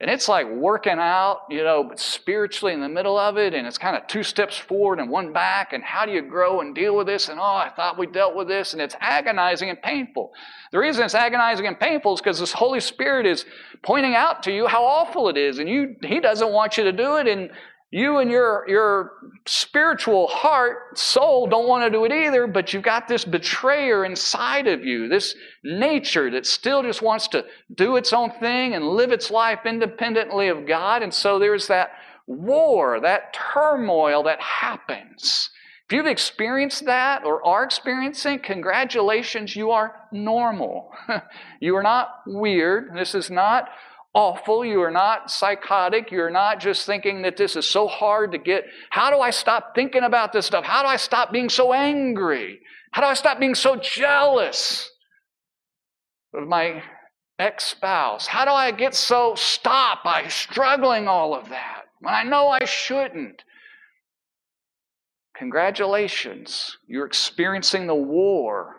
And 0.00 0.10
it's 0.10 0.30
like 0.30 0.48
working 0.48 0.98
out, 0.98 1.42
you 1.50 1.62
know, 1.62 1.92
spiritually 1.94 2.72
in 2.72 2.80
the 2.80 2.88
middle 2.88 3.18
of 3.18 3.36
it, 3.36 3.52
and 3.52 3.66
it's 3.66 3.76
kind 3.76 3.94
of 3.94 4.06
two 4.06 4.22
steps 4.22 4.56
forward 4.56 4.98
and 4.98 5.10
one 5.10 5.30
back. 5.30 5.74
And 5.74 5.84
how 5.84 6.06
do 6.06 6.12
you 6.12 6.22
grow 6.22 6.62
and 6.62 6.74
deal 6.74 6.96
with 6.96 7.06
this? 7.06 7.28
And 7.28 7.38
oh, 7.38 7.42
I 7.42 7.70
thought 7.76 7.98
we 7.98 8.06
dealt 8.06 8.34
with 8.34 8.48
this, 8.48 8.72
and 8.72 8.80
it's 8.80 8.96
agonizing 8.98 9.68
and 9.68 9.80
painful. 9.82 10.32
The 10.72 10.78
reason 10.78 11.04
it's 11.04 11.14
agonizing 11.14 11.66
and 11.66 11.78
painful 11.78 12.14
is 12.14 12.20
because 12.22 12.40
this 12.40 12.52
Holy 12.52 12.80
Spirit 12.80 13.26
is 13.26 13.44
pointing 13.82 14.14
out 14.14 14.42
to 14.44 14.52
you 14.52 14.66
how 14.66 14.84
awful 14.86 15.28
it 15.28 15.36
is, 15.36 15.58
and 15.58 15.68
you 15.68 15.96
He 16.02 16.18
doesn't 16.18 16.50
want 16.50 16.78
you 16.78 16.84
to 16.84 16.92
do 16.92 17.16
it, 17.16 17.28
and 17.28 17.50
you 17.90 18.18
and 18.18 18.30
your, 18.30 18.64
your 18.68 19.12
spiritual 19.46 20.28
heart, 20.28 20.96
soul 20.96 21.48
don't 21.48 21.66
want 21.66 21.84
to 21.84 21.90
do 21.90 22.04
it 22.04 22.12
either, 22.12 22.46
but 22.46 22.72
you've 22.72 22.84
got 22.84 23.08
this 23.08 23.24
betrayer 23.24 24.04
inside 24.04 24.68
of 24.68 24.84
you, 24.84 25.08
this 25.08 25.34
nature 25.64 26.30
that 26.30 26.46
still 26.46 26.82
just 26.82 27.02
wants 27.02 27.26
to 27.28 27.44
do 27.74 27.96
its 27.96 28.12
own 28.12 28.30
thing 28.38 28.74
and 28.74 28.86
live 28.86 29.10
its 29.10 29.30
life 29.30 29.60
independently 29.66 30.48
of 30.48 30.66
God. 30.66 31.02
And 31.02 31.12
so 31.12 31.40
there's 31.40 31.66
that 31.66 31.90
war, 32.28 33.00
that 33.00 33.34
turmoil 33.34 34.22
that 34.22 34.40
happens. 34.40 35.50
If 35.86 35.94
you've 35.94 36.06
experienced 36.06 36.84
that 36.84 37.24
or 37.24 37.44
are 37.44 37.64
experiencing, 37.64 38.38
congratulations, 38.38 39.56
you 39.56 39.72
are 39.72 39.96
normal. 40.12 40.92
you 41.60 41.74
are 41.74 41.82
not 41.82 42.20
weird. 42.24 42.94
This 42.94 43.16
is 43.16 43.28
not 43.28 43.68
awful. 44.14 44.64
You 44.64 44.82
are 44.82 44.90
not 44.90 45.30
psychotic. 45.30 46.10
You're 46.10 46.30
not 46.30 46.60
just 46.60 46.86
thinking 46.86 47.22
that 47.22 47.36
this 47.36 47.56
is 47.56 47.66
so 47.66 47.86
hard 47.86 48.32
to 48.32 48.38
get. 48.38 48.64
How 48.90 49.10
do 49.10 49.18
I 49.20 49.30
stop 49.30 49.74
thinking 49.74 50.02
about 50.02 50.32
this 50.32 50.46
stuff? 50.46 50.64
How 50.64 50.82
do 50.82 50.88
I 50.88 50.96
stop 50.96 51.32
being 51.32 51.48
so 51.48 51.72
angry? 51.72 52.60
How 52.92 53.02
do 53.02 53.08
I 53.08 53.14
stop 53.14 53.38
being 53.38 53.54
so 53.54 53.76
jealous 53.76 54.90
of 56.34 56.48
my 56.48 56.82
ex 57.38 57.64
spouse? 57.64 58.26
How 58.26 58.44
do 58.44 58.50
I 58.50 58.72
get 58.72 58.94
so 58.94 59.34
stop 59.36 60.02
by 60.04 60.26
struggling 60.28 61.06
all 61.06 61.34
of 61.34 61.48
that 61.50 61.82
when 62.00 62.14
I 62.14 62.24
know 62.24 62.48
I 62.48 62.64
shouldn't? 62.64 63.44
Congratulations, 65.36 66.76
you're 66.86 67.06
experiencing 67.06 67.86
the 67.86 67.94
war 67.94 68.76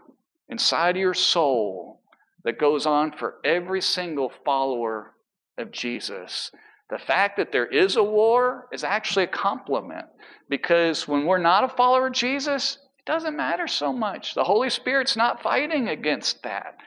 inside 0.47 0.95
of 0.95 1.01
your 1.01 1.15
soul 1.15 2.01
that 2.43 2.59
goes 2.59 2.85
on 2.85 3.11
for 3.11 3.37
every 3.43 3.81
single 3.81 4.31
follower 4.45 5.13
of 5.57 5.71
Jesus. 5.71 6.51
The 6.89 6.97
fact 6.97 7.37
that 7.37 7.51
there 7.51 7.65
is 7.65 7.95
a 7.95 8.03
war 8.03 8.67
is 8.71 8.83
actually 8.83 9.23
a 9.23 9.27
compliment 9.27 10.07
because 10.49 11.07
when 11.07 11.25
we're 11.25 11.37
not 11.37 11.63
a 11.63 11.69
follower 11.69 12.07
of 12.07 12.13
Jesus, 12.13 12.77
it 12.99 13.05
doesn't 13.05 13.35
matter 13.35 13.67
so 13.67 13.93
much. 13.93 14.35
The 14.35 14.43
Holy 14.43 14.69
Spirit's 14.69 15.15
not 15.15 15.41
fighting 15.41 15.87
against 15.87 16.43
that, 16.43 16.77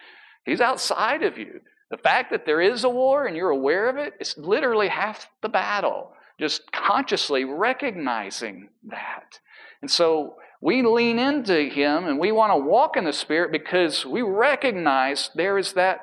He's 0.44 0.60
outside 0.60 1.22
of 1.22 1.38
you. 1.38 1.60
The 1.90 1.96
fact 1.96 2.30
that 2.32 2.44
there 2.44 2.60
is 2.60 2.84
a 2.84 2.88
war 2.88 3.26
and 3.26 3.36
you're 3.36 3.50
aware 3.50 3.88
of 3.88 3.96
it 3.96 4.14
is 4.20 4.36
literally 4.36 4.88
half 4.88 5.28
the 5.42 5.48
battle. 5.48 6.12
Just 6.38 6.70
consciously 6.72 7.44
recognizing 7.44 8.68
that. 8.88 9.38
And 9.80 9.90
so 9.90 10.36
we 10.60 10.82
lean 10.82 11.18
into 11.18 11.68
Him 11.68 12.06
and 12.06 12.18
we 12.18 12.32
want 12.32 12.52
to 12.52 12.56
walk 12.56 12.96
in 12.96 13.04
the 13.04 13.12
Spirit 13.12 13.52
because 13.52 14.04
we 14.04 14.22
recognize 14.22 15.30
there 15.34 15.56
is 15.56 15.74
that 15.74 16.00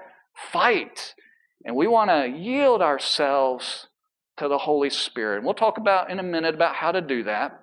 fight. 0.51 1.13
And 1.65 1.75
we 1.75 1.87
want 1.87 2.09
to 2.09 2.27
yield 2.27 2.81
ourselves 2.81 3.87
to 4.37 4.47
the 4.47 4.57
Holy 4.57 4.89
Spirit. 4.89 5.37
And 5.37 5.45
we'll 5.45 5.53
talk 5.53 5.77
about 5.77 6.09
in 6.09 6.19
a 6.19 6.23
minute 6.23 6.55
about 6.55 6.75
how 6.75 6.91
to 6.91 7.01
do 7.01 7.23
that. 7.23 7.59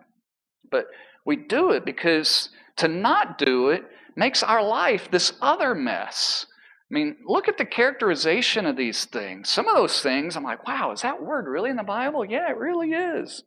But 0.71 0.87
we 1.25 1.37
do 1.37 1.71
it 1.71 1.85
because 1.85 2.51
to 2.77 2.89
not 2.89 3.39
do 3.39 3.71
it 3.71 3.83
makes 4.17 4.43
our 4.43 4.63
life 4.63 5.11
this 5.11 5.33
other 5.41 5.75
mess. 5.75 6.47
I 6.91 6.95
mean, 6.95 7.17
look 7.27 7.49
at 7.49 7.59
the 7.59 7.65
characterization 7.65 8.65
of 8.65 8.77
these 8.77 9.05
things. 9.05 9.49
Some 9.49 9.69
of 9.69 9.77
those 9.77 10.01
things, 10.01 10.37
I'm 10.37 10.45
like, 10.45 10.67
wow, 10.67 10.93
is 10.93 11.03
that 11.03 11.23
word 11.23 11.47
really 11.47 11.71
in 11.71 11.77
the 11.77 11.83
Bible? 11.83 12.25
Yeah, 12.25 12.51
it 12.51 12.57
really 12.57 12.93
is. 12.93 13.43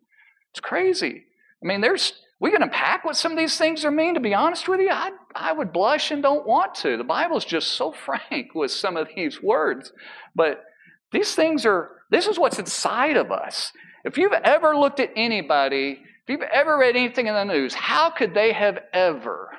It's 0.52 0.60
crazy. 0.60 1.24
I 1.64 1.66
mean, 1.66 1.82
there's 1.82 2.14
we 2.42 2.50
can 2.50 2.64
unpack 2.64 3.06
what 3.06 3.16
some 3.16 3.32
of 3.32 3.38
these 3.38 3.56
things 3.56 3.86
are 3.86 3.92
mean. 3.92 4.16
To 4.16 4.20
be 4.20 4.34
honest 4.34 4.68
with 4.68 4.80
you, 4.80 4.90
I, 4.90 5.12
I 5.36 5.54
would 5.54 5.72
blush 5.72 6.10
and 6.10 6.24
don't 6.24 6.48
want 6.48 6.74
to. 6.76 6.98
The 6.98 7.04
Bible 7.04 7.38
is 7.38 7.46
just 7.46 7.74
so 7.74 7.92
frank 8.06 8.56
with 8.56 8.72
some 8.72 8.98
of 8.98 9.08
these 9.16 9.42
words. 9.42 9.94
But 10.36 10.64
these 11.12 11.36
things 11.36 11.68
are, 11.68 11.92
this 12.10 12.26
is 12.26 12.40
what's 12.40 12.58
inside 12.58 13.16
of 13.16 13.32
us. 13.32 13.72
If 14.04 14.18
you've 14.18 14.34
ever 14.34 14.76
looked 14.76 15.00
at 15.00 15.12
anybody, 15.16 16.00
if 16.24 16.30
you've 16.30 16.42
ever 16.42 16.80
read 16.80 16.96
anything 16.96 17.28
in 17.28 17.36
the 17.36 17.44
news, 17.44 17.76
how 17.76 18.10
could 18.10 18.34
they 18.34 18.54
have 18.54 18.80
ever? 18.92 19.52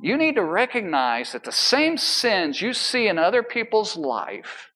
You 0.00 0.16
need 0.16 0.36
to 0.36 0.44
recognize 0.44 1.32
that 1.32 1.44
the 1.44 1.52
same 1.52 1.98
sins 1.98 2.62
you 2.62 2.72
see 2.72 3.06
in 3.06 3.18
other 3.18 3.42
people's 3.42 3.98
life 3.98 4.69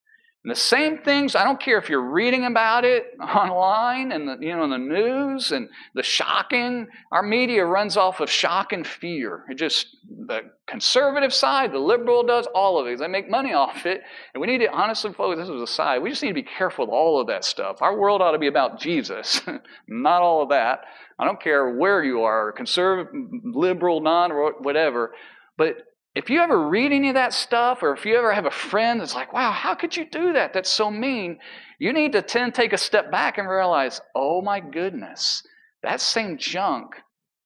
and 0.44 0.50
the 0.50 0.60
same 0.60 0.98
things, 0.98 1.34
I 1.34 1.42
don't 1.42 1.58
care 1.58 1.78
if 1.78 1.88
you're 1.88 2.10
reading 2.10 2.44
about 2.44 2.84
it 2.84 3.14
online 3.20 4.12
and 4.12 4.28
the, 4.28 4.36
you 4.38 4.54
know 4.54 4.64
in 4.64 4.70
the 4.70 4.76
news 4.76 5.52
and 5.52 5.70
the 5.94 6.02
shocking. 6.02 6.86
Our 7.10 7.22
media 7.22 7.64
runs 7.64 7.96
off 7.96 8.20
of 8.20 8.28
shock 8.28 8.74
and 8.74 8.86
fear. 8.86 9.46
It 9.48 9.54
just 9.54 9.96
the 10.26 10.42
conservative 10.66 11.32
side, 11.32 11.72
the 11.72 11.78
liberal 11.78 12.22
does 12.24 12.46
all 12.54 12.78
of 12.78 12.86
it. 12.86 12.98
They 12.98 13.08
make 13.08 13.30
money 13.30 13.54
off 13.54 13.86
it, 13.86 14.02
and 14.34 14.40
we 14.42 14.46
need 14.46 14.58
to 14.58 14.70
honestly 14.70 15.14
focus. 15.14 15.38
This 15.38 15.48
is 15.48 15.62
a 15.62 15.66
side. 15.66 16.02
We 16.02 16.10
just 16.10 16.22
need 16.22 16.28
to 16.28 16.34
be 16.34 16.42
careful 16.42 16.84
with 16.84 16.92
all 16.92 17.18
of 17.18 17.26
that 17.28 17.46
stuff. 17.46 17.80
Our 17.80 17.96
world 17.96 18.20
ought 18.20 18.32
to 18.32 18.38
be 18.38 18.48
about 18.48 18.78
Jesus, 18.78 19.40
not 19.88 20.20
all 20.20 20.42
of 20.42 20.50
that. 20.50 20.84
I 21.18 21.24
don't 21.24 21.40
care 21.40 21.70
where 21.70 22.04
you 22.04 22.20
are, 22.20 22.52
conservative, 22.52 23.14
liberal, 23.44 24.02
non, 24.02 24.30
whatever. 24.60 25.12
But 25.56 25.76
if 26.14 26.30
you 26.30 26.40
ever 26.40 26.68
read 26.68 26.92
any 26.92 27.08
of 27.08 27.14
that 27.14 27.32
stuff, 27.32 27.82
or 27.82 27.92
if 27.92 28.06
you 28.06 28.16
ever 28.16 28.32
have 28.32 28.46
a 28.46 28.50
friend 28.50 29.00
that's 29.00 29.14
like, 29.14 29.32
wow, 29.32 29.50
how 29.50 29.74
could 29.74 29.96
you 29.96 30.08
do 30.08 30.32
that? 30.34 30.52
That's 30.52 30.70
so 30.70 30.90
mean. 30.90 31.38
You 31.78 31.92
need 31.92 32.12
to 32.12 32.22
tend 32.22 32.54
take 32.54 32.72
a 32.72 32.78
step 32.78 33.10
back 33.10 33.36
and 33.36 33.48
realize, 33.48 34.00
oh 34.14 34.40
my 34.40 34.60
goodness, 34.60 35.42
that 35.82 36.00
same 36.00 36.38
junk 36.38 36.94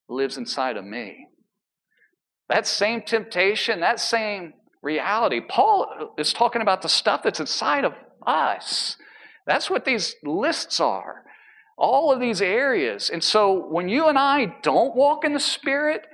lives 0.07 0.37
inside 0.37 0.77
of 0.77 0.85
me. 0.85 1.27
That 2.47 2.67
same 2.67 3.01
temptation, 3.01 3.79
that 3.79 3.99
same 3.99 4.53
reality. 4.83 5.41
Paul 5.41 6.13
is 6.17 6.31
talking 6.31 6.61
about 6.61 6.81
the 6.81 6.89
stuff 6.89 7.23
that's 7.23 7.39
inside 7.39 7.85
of 7.85 7.93
us. 8.25 8.97
That's 9.47 9.69
what 9.69 9.85
these 9.85 10.15
lists 10.23 10.79
are. 10.79 11.23
All 11.77 12.11
of 12.11 12.19
these 12.19 12.41
areas. 12.41 13.09
And 13.09 13.23
so 13.23 13.67
when 13.67 13.89
you 13.89 14.07
and 14.07 14.17
I 14.17 14.57
don't 14.61 14.95
walk 14.95 15.25
in 15.25 15.33
the 15.33 15.39
Spirit, 15.39 16.05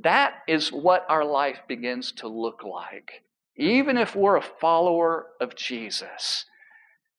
that 0.00 0.36
is 0.48 0.72
what 0.72 1.06
our 1.08 1.24
life 1.24 1.60
begins 1.68 2.12
to 2.12 2.28
look 2.28 2.62
like. 2.64 3.22
Even 3.56 3.98
if 3.98 4.16
we're 4.16 4.36
a 4.36 4.42
follower 4.42 5.26
of 5.40 5.54
Jesus. 5.54 6.46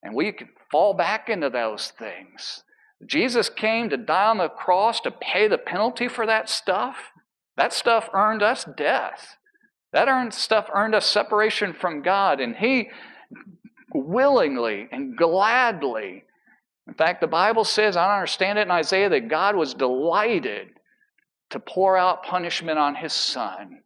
And 0.02 0.16
we 0.16 0.32
can 0.32 0.50
fall 0.72 0.94
back 0.94 1.30
into 1.30 1.50
those 1.50 1.94
things. 1.98 2.64
Jesus 3.06 3.50
came 3.50 3.90
to 3.90 3.98
die 3.98 4.30
on 4.30 4.38
the 4.38 4.50
cross 4.50 5.00
to 5.02 5.12
pay 5.12 5.48
the 5.48 5.58
penalty 5.58 6.08
for 6.08 6.26
that 6.26 6.50
stuff. 6.50 7.12
That 7.56 7.74
stuff 7.74 8.10
earned 8.14 8.42
us 8.42 8.66
death. 8.76 9.38
That 9.92 10.08
earned 10.08 10.34
stuff 10.34 10.70
earned 10.74 10.96
us 10.96 11.06
separation 11.06 11.74
from 11.74 12.02
God. 12.02 12.40
And 12.40 12.56
He 12.56 12.90
willingly 13.94 14.88
and 14.92 15.16
gladly, 15.16 16.24
in 16.88 16.94
fact, 16.96 17.22
the 17.22 17.28
Bible 17.28 17.64
says, 17.64 17.96
I 17.96 18.16
understand 18.16 18.60
it 18.60 18.64
in 18.64 18.72
Isaiah, 18.72 19.10
that 19.10 19.30
God 19.30 19.56
was 19.56 19.74
delighted 19.74 20.70
to 21.54 21.60
pour 21.60 21.96
out 21.96 22.24
punishment 22.24 22.80
on 22.80 22.96
his 22.96 23.14
son 23.14 23.80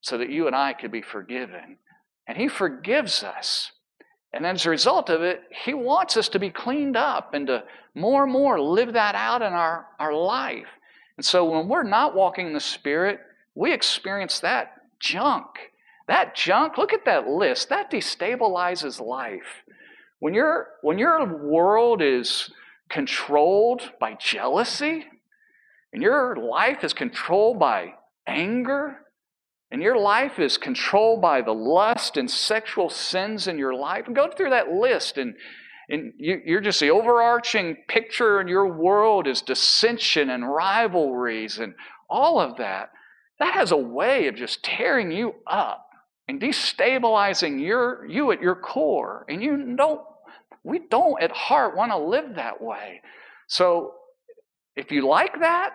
so 0.00 0.16
that 0.18 0.30
you 0.30 0.46
and 0.46 0.56
I 0.56 0.72
could 0.72 0.90
be 0.90 1.02
forgiven. 1.02 1.76
And 2.26 2.38
he 2.38 2.48
forgives 2.48 3.22
us. 3.22 3.70
And 4.32 4.46
as 4.46 4.64
a 4.64 4.70
result 4.70 5.10
of 5.10 5.20
it, 5.20 5.42
he 5.64 5.74
wants 5.74 6.16
us 6.16 6.30
to 6.30 6.38
be 6.38 6.48
cleaned 6.48 6.96
up 6.96 7.34
and 7.34 7.46
to 7.48 7.64
more 7.94 8.24
and 8.24 8.32
more 8.32 8.58
live 8.58 8.94
that 8.94 9.14
out 9.14 9.42
in 9.42 9.52
our, 9.52 9.86
our 10.00 10.14
life. 10.14 10.68
And 11.18 11.24
so 11.24 11.44
when 11.44 11.68
we're 11.68 11.82
not 11.82 12.14
walking 12.14 12.46
in 12.46 12.54
the 12.54 12.60
Spirit, 12.60 13.20
we 13.54 13.74
experience 13.74 14.40
that 14.40 14.72
junk. 14.98 15.46
That 16.08 16.34
junk, 16.34 16.78
look 16.78 16.94
at 16.94 17.04
that 17.04 17.28
list, 17.28 17.68
that 17.68 17.90
destabilizes 17.90 19.00
life. 19.00 19.64
When, 20.18 20.32
you 20.32 20.62
when 20.80 20.98
your 20.98 21.26
world 21.26 22.00
is 22.00 22.50
controlled 22.88 23.92
by 24.00 24.14
jealousy, 24.14 25.04
and 25.92 26.02
your 26.02 26.36
life 26.36 26.84
is 26.84 26.92
controlled 26.92 27.58
by 27.58 27.94
anger, 28.26 28.98
and 29.70 29.82
your 29.82 29.98
life 29.98 30.38
is 30.38 30.58
controlled 30.58 31.20
by 31.22 31.42
the 31.42 31.52
lust 31.52 32.16
and 32.16 32.30
sexual 32.30 32.90
sins 32.90 33.46
in 33.46 33.58
your 33.58 33.74
life, 33.74 34.06
go 34.12 34.30
through 34.30 34.50
that 34.50 34.70
list 34.70 35.18
and 35.18 35.34
and 35.88 36.12
you, 36.16 36.56
are 36.56 36.60
just 36.60 36.80
the 36.80 36.90
overarching 36.90 37.76
picture 37.88 38.40
in 38.40 38.48
your 38.48 38.66
world 38.66 39.26
is 39.26 39.42
dissension 39.42 40.30
and 40.30 40.50
rivalries 40.50 41.58
and 41.58 41.74
all 42.08 42.40
of 42.40 42.56
that. 42.58 42.90
That 43.38 43.54
has 43.54 43.72
a 43.72 43.76
way 43.76 44.28
of 44.28 44.36
just 44.36 44.62
tearing 44.62 45.10
you 45.10 45.34
up 45.46 45.86
and 46.28 46.40
destabilizing 46.40 47.60
your 47.60 48.06
you 48.06 48.30
at 48.32 48.40
your 48.40 48.54
core. 48.54 49.26
And 49.28 49.42
you 49.42 49.74
don't, 49.76 50.00
we 50.64 50.80
don't 50.90 51.20
at 51.22 51.32
heart 51.32 51.76
want 51.76 51.90
to 51.90 51.98
live 51.98 52.36
that 52.36 52.62
way. 52.62 53.02
So 53.48 53.94
if 54.76 54.92
you 54.92 55.06
like 55.06 55.40
that, 55.40 55.72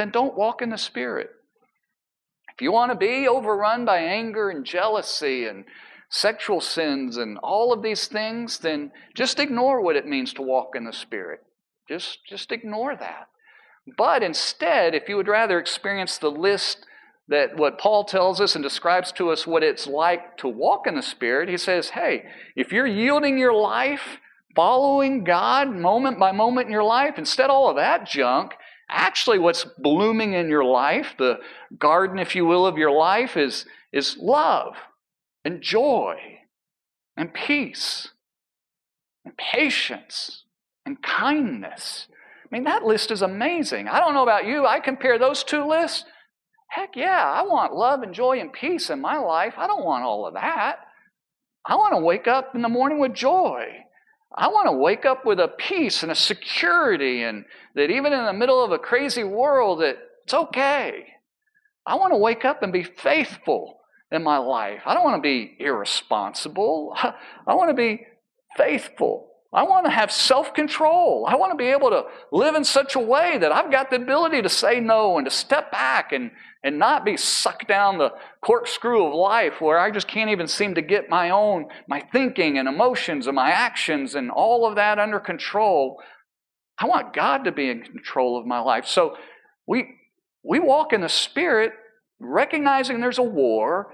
then 0.00 0.10
don't 0.10 0.36
walk 0.36 0.62
in 0.62 0.70
the 0.70 0.78
Spirit. 0.78 1.30
If 2.54 2.62
you 2.62 2.72
want 2.72 2.90
to 2.90 2.96
be 2.96 3.28
overrun 3.28 3.84
by 3.84 3.98
anger 3.98 4.50
and 4.50 4.64
jealousy 4.64 5.44
and 5.44 5.64
sexual 6.08 6.60
sins 6.60 7.16
and 7.16 7.38
all 7.38 7.72
of 7.72 7.82
these 7.82 8.06
things, 8.08 8.58
then 8.58 8.92
just 9.14 9.38
ignore 9.38 9.80
what 9.80 9.96
it 9.96 10.06
means 10.06 10.32
to 10.34 10.42
walk 10.42 10.70
in 10.74 10.84
the 10.84 10.92
Spirit. 10.92 11.40
Just, 11.88 12.18
just 12.28 12.50
ignore 12.50 12.96
that. 12.96 13.28
But 13.96 14.22
instead, 14.22 14.94
if 14.94 15.08
you 15.08 15.16
would 15.16 15.28
rather 15.28 15.58
experience 15.58 16.18
the 16.18 16.30
list 16.30 16.86
that 17.28 17.56
what 17.56 17.78
Paul 17.78 18.04
tells 18.04 18.40
us 18.40 18.54
and 18.54 18.62
describes 18.62 19.12
to 19.12 19.30
us 19.30 19.46
what 19.46 19.62
it's 19.62 19.86
like 19.86 20.36
to 20.38 20.48
walk 20.48 20.86
in 20.86 20.96
the 20.96 21.02
Spirit, 21.02 21.48
he 21.48 21.56
says, 21.56 21.90
hey, 21.90 22.24
if 22.56 22.72
you're 22.72 22.86
yielding 22.86 23.38
your 23.38 23.54
life, 23.54 24.18
following 24.56 25.24
God 25.24 25.70
moment 25.70 26.18
by 26.18 26.32
moment 26.32 26.66
in 26.66 26.72
your 26.72 26.84
life, 26.84 27.14
instead 27.18 27.50
all 27.50 27.70
of 27.70 27.76
that 27.76 28.06
junk, 28.06 28.52
Actually, 28.90 29.38
what's 29.38 29.64
blooming 29.78 30.34
in 30.34 30.48
your 30.48 30.64
life, 30.64 31.14
the 31.16 31.38
garden, 31.78 32.18
if 32.18 32.34
you 32.34 32.44
will, 32.44 32.66
of 32.66 32.76
your 32.76 32.90
life, 32.90 33.36
is, 33.36 33.64
is 33.92 34.16
love 34.18 34.74
and 35.44 35.62
joy 35.62 36.16
and 37.16 37.32
peace 37.32 38.08
and 39.24 39.36
patience 39.36 40.44
and 40.84 41.02
kindness. 41.02 42.08
I 42.44 42.48
mean, 42.50 42.64
that 42.64 42.82
list 42.82 43.12
is 43.12 43.22
amazing. 43.22 43.86
I 43.86 44.00
don't 44.00 44.14
know 44.14 44.24
about 44.24 44.46
you, 44.46 44.66
I 44.66 44.80
compare 44.80 45.18
those 45.18 45.44
two 45.44 45.64
lists. 45.64 46.04
Heck 46.68 46.96
yeah, 46.96 47.24
I 47.24 47.42
want 47.42 47.74
love 47.74 48.02
and 48.02 48.14
joy 48.14 48.40
and 48.40 48.52
peace 48.52 48.90
in 48.90 49.00
my 49.00 49.18
life. 49.18 49.54
I 49.56 49.66
don't 49.66 49.84
want 49.84 50.04
all 50.04 50.26
of 50.26 50.34
that. 50.34 50.78
I 51.64 51.74
want 51.76 51.94
to 51.94 52.00
wake 52.00 52.26
up 52.26 52.54
in 52.54 52.62
the 52.62 52.68
morning 52.68 52.98
with 52.98 53.14
joy. 53.14 53.84
I 54.34 54.48
want 54.48 54.66
to 54.66 54.72
wake 54.72 55.04
up 55.04 55.24
with 55.26 55.40
a 55.40 55.48
peace 55.48 56.02
and 56.02 56.12
a 56.12 56.16
security, 56.16 57.22
and 57.22 57.44
that 57.74 57.90
even 57.90 58.12
in 58.12 58.24
the 58.24 58.32
middle 58.32 58.62
of 58.64 58.70
a 58.70 58.78
crazy 58.78 59.24
world, 59.24 59.80
that 59.80 59.98
it's 60.24 60.34
okay. 60.34 61.06
I 61.84 61.96
want 61.96 62.12
to 62.12 62.18
wake 62.18 62.44
up 62.44 62.62
and 62.62 62.72
be 62.72 62.84
faithful 62.84 63.80
in 64.12 64.22
my 64.22 64.38
life. 64.38 64.82
I 64.86 64.94
don't 64.94 65.04
want 65.04 65.16
to 65.16 65.22
be 65.22 65.56
irresponsible. 65.58 66.94
I 67.46 67.54
want 67.54 67.70
to 67.70 67.74
be 67.74 68.06
faithful. 68.56 69.29
I 69.52 69.64
want 69.64 69.84
to 69.86 69.90
have 69.90 70.12
self 70.12 70.54
control. 70.54 71.26
I 71.28 71.34
want 71.34 71.52
to 71.52 71.56
be 71.56 71.70
able 71.70 71.90
to 71.90 72.04
live 72.30 72.54
in 72.54 72.64
such 72.64 72.94
a 72.94 73.00
way 73.00 73.36
that 73.38 73.50
I've 73.50 73.70
got 73.70 73.90
the 73.90 73.96
ability 73.96 74.42
to 74.42 74.48
say 74.48 74.78
no 74.78 75.18
and 75.18 75.26
to 75.26 75.30
step 75.30 75.72
back 75.72 76.12
and, 76.12 76.30
and 76.62 76.78
not 76.78 77.04
be 77.04 77.16
sucked 77.16 77.66
down 77.66 77.98
the 77.98 78.12
corkscrew 78.42 79.06
of 79.06 79.14
life 79.14 79.60
where 79.60 79.78
I 79.78 79.90
just 79.90 80.06
can't 80.06 80.30
even 80.30 80.46
seem 80.46 80.76
to 80.76 80.82
get 80.82 81.10
my 81.10 81.30
own, 81.30 81.66
my 81.88 82.00
thinking 82.12 82.58
and 82.58 82.68
emotions 82.68 83.26
and 83.26 83.34
my 83.34 83.50
actions 83.50 84.14
and 84.14 84.30
all 84.30 84.66
of 84.66 84.76
that 84.76 85.00
under 85.00 85.18
control. 85.18 86.00
I 86.78 86.86
want 86.86 87.12
God 87.12 87.44
to 87.44 87.52
be 87.52 87.68
in 87.68 87.82
control 87.82 88.38
of 88.38 88.46
my 88.46 88.60
life. 88.60 88.86
So 88.86 89.16
we, 89.66 89.96
we 90.44 90.60
walk 90.60 90.92
in 90.92 91.00
the 91.00 91.08
Spirit, 91.08 91.72
recognizing 92.20 93.00
there's 93.00 93.18
a 93.18 93.22
war, 93.22 93.92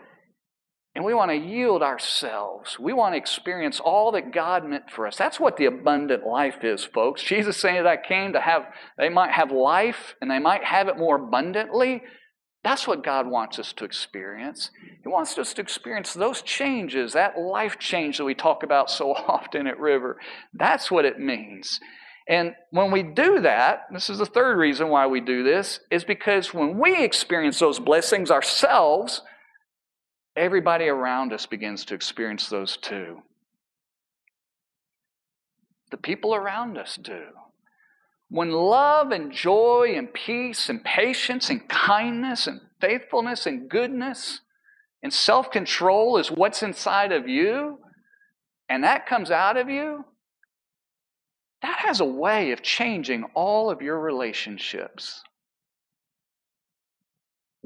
and 0.96 1.04
we 1.04 1.12
want 1.12 1.30
to 1.30 1.36
yield 1.36 1.82
ourselves. 1.82 2.78
We 2.78 2.94
want 2.94 3.12
to 3.12 3.18
experience 3.18 3.80
all 3.80 4.12
that 4.12 4.32
God 4.32 4.64
meant 4.64 4.90
for 4.90 5.06
us. 5.06 5.14
That's 5.14 5.38
what 5.38 5.58
the 5.58 5.66
abundant 5.66 6.26
life 6.26 6.64
is, 6.64 6.84
folks. 6.84 7.22
Jesus 7.22 7.58
saying 7.58 7.84
that 7.84 7.86
I 7.86 7.98
came 7.98 8.32
to 8.32 8.40
have, 8.40 8.64
they 8.96 9.10
might 9.10 9.32
have 9.32 9.52
life 9.52 10.14
and 10.22 10.30
they 10.30 10.38
might 10.38 10.64
have 10.64 10.88
it 10.88 10.96
more 10.96 11.16
abundantly. 11.16 12.02
That's 12.64 12.88
what 12.88 13.04
God 13.04 13.26
wants 13.26 13.58
us 13.58 13.74
to 13.74 13.84
experience. 13.84 14.70
He 15.02 15.08
wants 15.10 15.36
us 15.36 15.52
to 15.54 15.60
experience 15.60 16.14
those 16.14 16.40
changes, 16.40 17.12
that 17.12 17.38
life 17.38 17.78
change 17.78 18.16
that 18.16 18.24
we 18.24 18.34
talk 18.34 18.62
about 18.62 18.90
so 18.90 19.12
often 19.28 19.66
at 19.66 19.78
River. 19.78 20.18
That's 20.54 20.90
what 20.90 21.04
it 21.04 21.20
means. 21.20 21.78
And 22.26 22.54
when 22.70 22.90
we 22.90 23.02
do 23.02 23.42
that, 23.42 23.82
this 23.92 24.08
is 24.08 24.16
the 24.16 24.24
third 24.24 24.56
reason 24.56 24.88
why 24.88 25.06
we 25.06 25.20
do 25.20 25.44
this, 25.44 25.78
is 25.90 26.04
because 26.04 26.54
when 26.54 26.78
we 26.78 27.04
experience 27.04 27.58
those 27.58 27.78
blessings 27.78 28.30
ourselves, 28.30 29.20
everybody 30.36 30.86
around 30.86 31.32
us 31.32 31.46
begins 31.46 31.84
to 31.86 31.94
experience 31.94 32.48
those 32.48 32.76
too. 32.76 33.22
The 35.90 35.96
people 35.96 36.34
around 36.34 36.76
us 36.76 36.96
do. 37.00 37.22
When 38.28 38.50
love 38.50 39.12
and 39.12 39.32
joy 39.32 39.94
and 39.96 40.12
peace 40.12 40.68
and 40.68 40.82
patience 40.82 41.48
and 41.48 41.68
kindness 41.68 42.46
and 42.46 42.60
faithfulness 42.80 43.46
and 43.46 43.68
goodness 43.68 44.40
and 45.02 45.12
self 45.12 45.50
control 45.50 46.18
is 46.18 46.30
what's 46.30 46.62
inside 46.62 47.12
of 47.12 47.28
you, 47.28 47.78
and 48.68 48.82
that 48.82 49.06
comes 49.06 49.30
out 49.30 49.56
of 49.56 49.70
you, 49.70 50.04
that 51.62 51.78
has 51.78 52.00
a 52.00 52.04
way 52.04 52.50
of 52.50 52.62
changing 52.62 53.24
all 53.34 53.70
of 53.70 53.80
your 53.80 54.00
relationships 54.00 55.22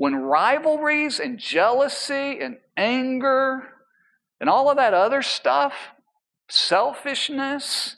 when 0.00 0.16
rivalries 0.16 1.20
and 1.20 1.38
jealousy 1.38 2.40
and 2.40 2.56
anger 2.74 3.68
and 4.40 4.48
all 4.48 4.70
of 4.70 4.78
that 4.78 4.94
other 4.94 5.20
stuff, 5.20 5.74
selfishness, 6.48 7.96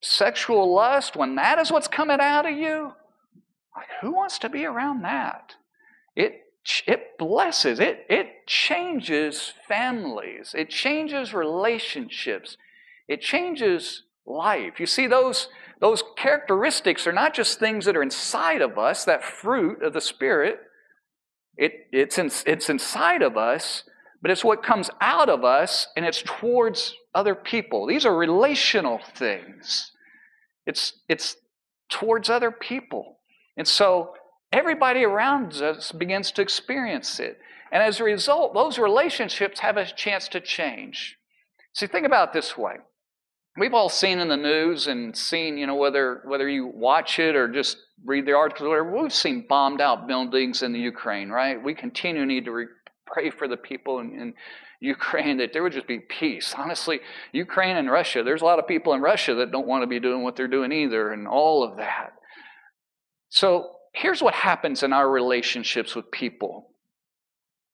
sexual 0.00 0.74
lust, 0.74 1.14
when 1.14 1.36
that 1.36 1.60
is 1.60 1.70
what's 1.70 1.86
coming 1.86 2.18
out 2.18 2.46
of 2.46 2.58
you, 2.58 2.94
like 3.76 3.86
who 4.00 4.12
wants 4.12 4.40
to 4.40 4.48
be 4.48 4.64
around 4.64 5.02
that? 5.02 5.54
It 6.16 6.46
it 6.84 7.16
blesses, 7.16 7.78
it 7.78 8.04
it 8.10 8.48
changes 8.48 9.54
families, 9.68 10.52
it 10.58 10.68
changes 10.68 11.32
relationships, 11.32 12.56
it 13.06 13.20
changes 13.20 14.02
life. 14.26 14.80
You 14.80 14.86
see 14.86 15.06
those 15.06 15.46
those 15.78 16.02
characteristics 16.16 17.06
are 17.06 17.12
not 17.12 17.34
just 17.34 17.60
things 17.60 17.84
that 17.84 17.96
are 17.96 18.02
inside 18.02 18.62
of 18.62 18.78
us, 18.78 19.04
that 19.04 19.22
fruit 19.22 19.80
of 19.80 19.92
the 19.92 20.00
spirit, 20.00 20.58
it, 21.56 21.86
it's, 21.92 22.18
in, 22.18 22.30
it's 22.46 22.68
inside 22.68 23.22
of 23.22 23.36
us, 23.36 23.84
but 24.20 24.30
it's 24.30 24.44
what 24.44 24.62
comes 24.62 24.90
out 25.00 25.28
of 25.28 25.44
us 25.44 25.88
and 25.96 26.04
it's 26.04 26.22
towards 26.22 26.94
other 27.14 27.34
people. 27.34 27.86
These 27.86 28.06
are 28.06 28.16
relational 28.16 29.00
things. 29.14 29.92
It's, 30.66 30.94
it's 31.08 31.36
towards 31.88 32.30
other 32.30 32.50
people. 32.50 33.18
And 33.56 33.68
so 33.68 34.14
everybody 34.52 35.04
around 35.04 35.54
us 35.54 35.92
begins 35.92 36.32
to 36.32 36.42
experience 36.42 37.20
it. 37.20 37.38
And 37.70 37.82
as 37.82 38.00
a 38.00 38.04
result, 38.04 38.54
those 38.54 38.78
relationships 38.78 39.60
have 39.60 39.76
a 39.76 39.84
chance 39.84 40.28
to 40.28 40.40
change. 40.40 41.16
See, 41.74 41.86
think 41.86 42.06
about 42.06 42.32
this 42.32 42.56
way. 42.56 42.76
We've 43.56 43.74
all 43.74 43.88
seen 43.88 44.18
in 44.18 44.28
the 44.28 44.36
news 44.36 44.86
and 44.86 45.16
seen, 45.16 45.58
you 45.58 45.66
know, 45.66 45.76
whether 45.76 46.22
whether 46.24 46.48
you 46.48 46.66
watch 46.66 47.18
it 47.18 47.36
or 47.36 47.48
just 47.48 47.76
read 48.02 48.26
the 48.26 48.32
articles, 48.32 48.68
whatever, 48.68 49.02
we've 49.02 49.12
seen 49.12 49.46
bombed 49.48 49.80
out 49.80 50.06
buildings 50.06 50.62
in 50.62 50.72
the 50.72 50.80
Ukraine, 50.80 51.30
right? 51.30 51.62
We 51.62 51.74
continue 51.74 52.24
need 52.26 52.46
to 52.46 52.52
re- 52.52 52.66
pray 53.06 53.30
for 53.30 53.48
the 53.48 53.56
people 53.56 54.00
in, 54.00 54.12
in 54.20 54.34
Ukraine 54.80 55.38
that 55.38 55.52
there 55.52 55.62
would 55.62 55.72
just 55.72 55.86
be 55.86 55.98
peace. 55.98 56.54
Honestly, 56.56 57.00
Ukraine 57.32 57.76
and 57.76 57.90
Russia, 57.90 58.22
there's 58.22 58.42
a 58.42 58.44
lot 58.44 58.58
of 58.58 58.66
people 58.66 58.92
in 58.94 59.00
Russia 59.00 59.34
that 59.36 59.52
don't 59.52 59.66
want 59.66 59.82
to 59.82 59.86
be 59.86 60.00
doing 60.00 60.22
what 60.22 60.36
they're 60.36 60.48
doing 60.48 60.72
either, 60.72 61.12
and 61.12 61.26
all 61.26 61.62
of 61.62 61.76
that. 61.78 62.12
So 63.28 63.70
here's 63.92 64.22
what 64.22 64.34
happens 64.34 64.82
in 64.82 64.92
our 64.92 65.08
relationships 65.08 65.94
with 65.94 66.10
people. 66.10 66.70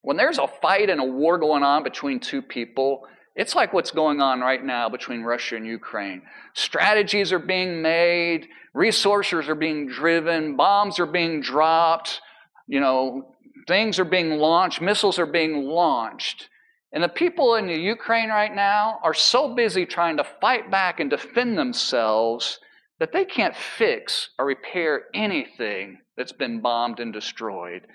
When 0.02 0.16
there's 0.16 0.38
a 0.38 0.48
fight 0.62 0.88
and 0.88 1.00
a 1.00 1.04
war 1.04 1.38
going 1.38 1.62
on 1.62 1.83
between 1.83 2.20
two 2.20 2.42
people, 2.42 3.06
it's 3.40 3.55
like 3.55 3.72
what's 3.72 3.90
going 3.90 4.20
on 4.20 4.40
right 4.40 4.62
now 4.62 4.90
between 4.90 5.22
Russia 5.22 5.57
and 5.57 5.66
Ukraine. 5.66 6.20
Strategies 6.53 7.33
are 7.33 7.38
being 7.38 7.81
made, 7.81 8.46
resources 8.74 9.48
are 9.48 9.55
being 9.55 9.88
driven, 9.88 10.57
bombs 10.57 10.98
are 10.98 11.07
being 11.07 11.40
dropped, 11.40 12.20
you 12.66 12.81
know, 12.81 13.35
things 13.66 13.98
are 13.98 14.05
being 14.05 14.33
launched, 14.37 14.83
missiles 14.83 15.18
are 15.18 15.24
being 15.24 15.64
launched. 15.64 16.50
And 16.92 17.03
the 17.03 17.09
people 17.09 17.55
in 17.55 17.66
the 17.66 17.79
Ukraine 17.79 18.29
right 18.29 18.55
now 18.55 18.98
are 19.03 19.14
so 19.14 19.55
busy 19.55 19.87
trying 19.87 20.18
to 20.18 20.24
fight 20.42 20.70
back 20.70 21.00
and 21.00 21.09
defend 21.09 21.57
themselves 21.57 22.59
that 22.98 23.14
they 23.14 23.24
can't 23.24 23.57
fix 23.57 24.29
or 24.38 24.44
repair 24.44 25.05
anything 25.14 26.00
that's 26.14 26.33
been 26.33 26.61
bombed 26.61 27.00
and 27.00 27.11
destroyed 27.11 27.87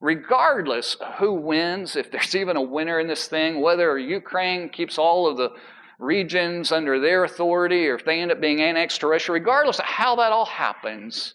regardless 0.00 0.96
who 1.18 1.34
wins, 1.34 1.96
if 1.96 2.10
there's 2.10 2.34
even 2.34 2.56
a 2.56 2.62
winner 2.62 2.98
in 3.00 3.06
this 3.06 3.28
thing, 3.28 3.60
whether 3.60 3.98
Ukraine 3.98 4.68
keeps 4.68 4.98
all 4.98 5.26
of 5.26 5.36
the 5.36 5.50
regions 5.98 6.72
under 6.72 6.98
their 6.98 7.24
authority 7.24 7.86
or 7.86 7.94
if 7.94 8.04
they 8.04 8.20
end 8.20 8.32
up 8.32 8.40
being 8.40 8.62
annexed 8.62 9.00
to 9.00 9.06
Russia, 9.06 9.32
regardless 9.32 9.78
of 9.78 9.84
how 9.84 10.16
that 10.16 10.32
all 10.32 10.46
happens, 10.46 11.34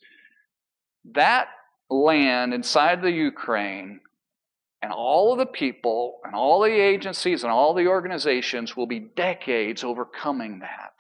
that 1.14 1.48
land 1.90 2.54
inside 2.54 3.02
the 3.02 3.12
Ukraine 3.12 4.00
and 4.82 4.92
all 4.92 5.32
of 5.32 5.38
the 5.38 5.46
people 5.46 6.20
and 6.24 6.36
all 6.36 6.62
the 6.62 6.72
agencies 6.72 7.44
and 7.44 7.52
all 7.52 7.74
the 7.74 7.88
organizations 7.88 8.76
will 8.76 8.88
be 8.88 9.00
decades 9.00 9.84
overcoming 9.84 10.60
that. 10.60 10.94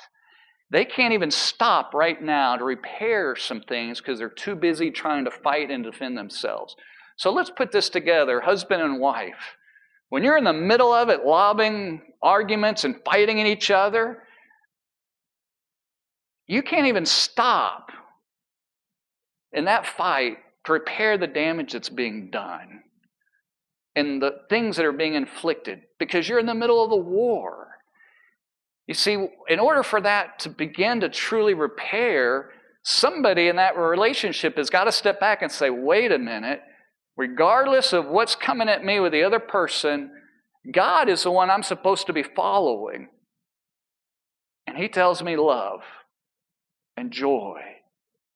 They 0.71 0.85
can't 0.85 1.13
even 1.13 1.31
stop 1.31 1.93
right 1.93 2.21
now 2.21 2.55
to 2.55 2.63
repair 2.63 3.35
some 3.35 3.61
things 3.61 3.99
because 3.99 4.19
they're 4.19 4.29
too 4.29 4.55
busy 4.55 4.91
trying 4.91 5.25
to 5.25 5.31
fight 5.31 5.69
and 5.69 5.83
defend 5.83 6.17
themselves. 6.17 6.75
So 7.17 7.31
let's 7.31 7.49
put 7.49 7.71
this 7.71 7.89
together 7.89 8.41
husband 8.41 8.81
and 8.81 8.99
wife. 8.99 9.57
When 10.09 10.23
you're 10.23 10.37
in 10.37 10.43
the 10.43 10.53
middle 10.53 10.93
of 10.93 11.09
it, 11.09 11.25
lobbing 11.25 12.01
arguments 12.21 12.83
and 12.83 12.95
fighting 13.03 13.41
at 13.41 13.47
each 13.47 13.71
other, 13.71 14.23
you 16.47 16.61
can't 16.61 16.87
even 16.87 17.05
stop 17.05 17.91
in 19.51 19.65
that 19.65 19.87
fight 19.87 20.37
to 20.65 20.73
repair 20.73 21.17
the 21.17 21.27
damage 21.27 21.73
that's 21.73 21.89
being 21.89 22.29
done 22.29 22.81
and 23.95 24.21
the 24.21 24.41
things 24.49 24.75
that 24.75 24.85
are 24.85 24.91
being 24.91 25.15
inflicted 25.15 25.81
because 25.97 26.27
you're 26.27 26.39
in 26.39 26.45
the 26.45 26.53
middle 26.53 26.83
of 26.83 26.89
the 26.89 26.95
war. 26.97 27.69
You 28.87 28.93
see, 28.93 29.27
in 29.47 29.59
order 29.59 29.81
for 29.81 30.01
that 30.01 30.39
to 30.39 30.49
begin 30.49 30.99
to 30.99 31.09
truly 31.09 31.53
repair, 31.53 32.51
somebody 32.83 33.47
in 33.47 33.55
that 33.55 33.77
relationship 33.77 34.57
has 34.57 34.69
got 34.69 34.83
to 34.83 34.91
step 34.91 35.19
back 35.19 35.41
and 35.41 35.51
say, 35.51 35.69
wait 35.69 36.11
a 36.11 36.19
minute 36.19 36.61
regardless 37.15 37.93
of 37.93 38.07
what's 38.07 38.35
coming 38.35 38.69
at 38.69 38.83
me 38.83 38.99
with 38.99 39.11
the 39.11 39.23
other 39.23 39.39
person, 39.39 40.11
God 40.71 41.09
is 41.09 41.23
the 41.23 41.31
one 41.31 41.49
I'm 41.49 41.63
supposed 41.63 42.07
to 42.07 42.13
be 42.13 42.23
following. 42.23 43.09
And 44.67 44.77
He 44.77 44.87
tells 44.87 45.21
me 45.23 45.35
love 45.35 45.81
and 46.97 47.11
joy 47.11 47.61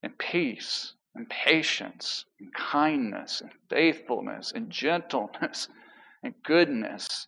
and 0.03 0.17
peace 0.17 0.93
and 1.15 1.29
patience 1.29 2.25
and 2.39 2.53
kindness 2.53 3.41
and 3.41 3.51
faithfulness 3.69 4.51
and 4.53 4.69
gentleness 4.69 5.67
and 6.23 6.33
goodness 6.43 7.27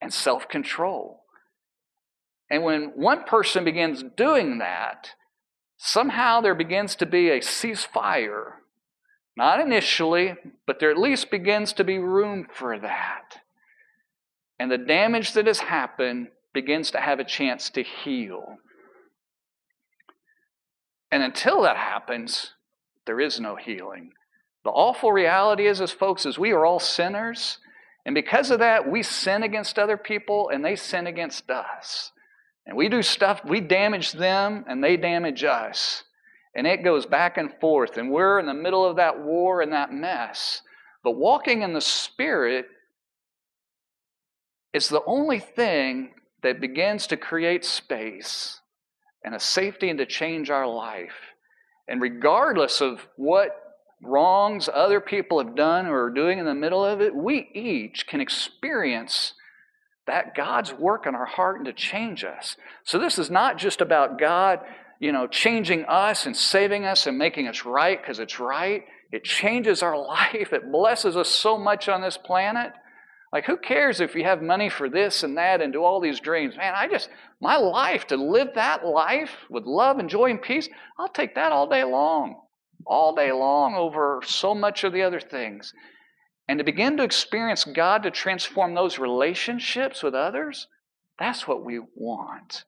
and 0.00 0.12
self 0.12 0.48
control. 0.48 1.22
And 2.50 2.62
when 2.62 2.92
one 2.94 3.24
person 3.24 3.64
begins 3.64 4.04
doing 4.16 4.58
that, 4.58 5.10
somehow 5.76 6.40
there 6.40 6.54
begins 6.54 6.94
to 6.96 7.06
be 7.06 7.30
a 7.30 7.40
ceasefire. 7.40 8.52
Not 9.38 9.60
initially, 9.60 10.34
but 10.66 10.80
there 10.80 10.90
at 10.90 10.98
least 10.98 11.30
begins 11.30 11.72
to 11.74 11.84
be 11.84 11.96
room 11.96 12.48
for 12.52 12.76
that. 12.76 13.36
And 14.58 14.68
the 14.68 14.76
damage 14.76 15.32
that 15.34 15.46
has 15.46 15.60
happened 15.60 16.30
begins 16.52 16.90
to 16.90 16.98
have 16.98 17.20
a 17.20 17.24
chance 17.24 17.70
to 17.70 17.84
heal. 17.84 18.56
And 21.12 21.22
until 21.22 21.62
that 21.62 21.76
happens, 21.76 22.54
there 23.06 23.20
is 23.20 23.38
no 23.38 23.54
healing. 23.54 24.10
The 24.64 24.70
awful 24.70 25.12
reality 25.12 25.68
is, 25.68 25.80
as 25.80 25.92
folks, 25.92 26.26
is 26.26 26.36
we 26.36 26.50
are 26.50 26.66
all 26.66 26.80
sinners. 26.80 27.58
And 28.04 28.16
because 28.16 28.50
of 28.50 28.58
that, 28.58 28.90
we 28.90 29.04
sin 29.04 29.44
against 29.44 29.78
other 29.78 29.96
people 29.96 30.50
and 30.52 30.64
they 30.64 30.74
sin 30.74 31.06
against 31.06 31.48
us. 31.48 32.10
And 32.66 32.76
we 32.76 32.88
do 32.88 33.02
stuff, 33.02 33.42
we 33.44 33.60
damage 33.60 34.10
them 34.10 34.64
and 34.66 34.82
they 34.82 34.96
damage 34.96 35.44
us. 35.44 36.02
And 36.58 36.66
it 36.66 36.82
goes 36.82 37.06
back 37.06 37.38
and 37.38 37.52
forth. 37.60 37.98
And 37.98 38.10
we're 38.10 38.40
in 38.40 38.46
the 38.46 38.52
middle 38.52 38.84
of 38.84 38.96
that 38.96 39.20
war 39.20 39.62
and 39.62 39.72
that 39.72 39.92
mess. 39.92 40.60
But 41.04 41.12
walking 41.12 41.62
in 41.62 41.72
the 41.72 41.80
Spirit 41.80 42.66
is 44.74 44.88
the 44.88 45.04
only 45.06 45.38
thing 45.38 46.14
that 46.42 46.60
begins 46.60 47.06
to 47.06 47.16
create 47.16 47.64
space 47.64 48.60
and 49.22 49.36
a 49.36 49.38
safety 49.38 49.88
and 49.88 50.00
to 50.00 50.04
change 50.04 50.50
our 50.50 50.66
life. 50.66 51.14
And 51.86 52.02
regardless 52.02 52.80
of 52.80 53.06
what 53.14 53.50
wrongs 54.02 54.68
other 54.68 55.00
people 55.00 55.38
have 55.38 55.54
done 55.54 55.86
or 55.86 56.06
are 56.06 56.10
doing 56.10 56.40
in 56.40 56.44
the 56.44 56.56
middle 56.56 56.84
of 56.84 57.00
it, 57.00 57.14
we 57.14 57.48
each 57.54 58.08
can 58.08 58.20
experience 58.20 59.34
that 60.08 60.34
God's 60.34 60.72
work 60.72 61.06
in 61.06 61.14
our 61.14 61.26
heart 61.26 61.58
and 61.58 61.66
to 61.66 61.72
change 61.72 62.24
us. 62.24 62.56
So 62.82 62.98
this 62.98 63.16
is 63.16 63.30
not 63.30 63.58
just 63.58 63.80
about 63.80 64.18
God, 64.18 64.58
you 64.98 65.12
know, 65.12 65.26
changing 65.26 65.84
us 65.84 66.26
and 66.26 66.36
saving 66.36 66.84
us 66.84 67.06
and 67.06 67.18
making 67.18 67.46
us 67.48 67.64
right 67.64 68.00
because 68.00 68.18
it's 68.18 68.40
right. 68.40 68.84
It 69.12 69.24
changes 69.24 69.82
our 69.82 69.96
life. 70.06 70.52
It 70.52 70.70
blesses 70.70 71.16
us 71.16 71.28
so 71.28 71.58
much 71.58 71.88
on 71.88 72.02
this 72.02 72.16
planet. 72.16 72.72
Like, 73.32 73.44
who 73.44 73.58
cares 73.58 74.00
if 74.00 74.14
you 74.14 74.24
have 74.24 74.40
money 74.40 74.70
for 74.70 74.88
this 74.88 75.22
and 75.22 75.36
that 75.36 75.60
and 75.60 75.72
do 75.72 75.84
all 75.84 76.00
these 76.00 76.20
dreams? 76.20 76.56
Man, 76.56 76.72
I 76.74 76.88
just, 76.88 77.10
my 77.40 77.56
life, 77.56 78.06
to 78.06 78.16
live 78.16 78.48
that 78.54 78.86
life 78.86 79.30
with 79.50 79.64
love 79.64 79.98
and 79.98 80.08
joy 80.08 80.30
and 80.30 80.40
peace, 80.40 80.68
I'll 80.98 81.08
take 81.08 81.34
that 81.34 81.52
all 81.52 81.68
day 81.68 81.84
long. 81.84 82.40
All 82.86 83.14
day 83.14 83.30
long 83.30 83.74
over 83.74 84.22
so 84.24 84.54
much 84.54 84.82
of 84.82 84.94
the 84.94 85.02
other 85.02 85.20
things. 85.20 85.74
And 86.48 86.58
to 86.58 86.64
begin 86.64 86.96
to 86.96 87.02
experience 87.02 87.64
God 87.64 88.04
to 88.04 88.10
transform 88.10 88.74
those 88.74 88.98
relationships 88.98 90.02
with 90.02 90.14
others, 90.14 90.66
that's 91.18 91.46
what 91.46 91.62
we 91.62 91.80
want. 91.94 92.64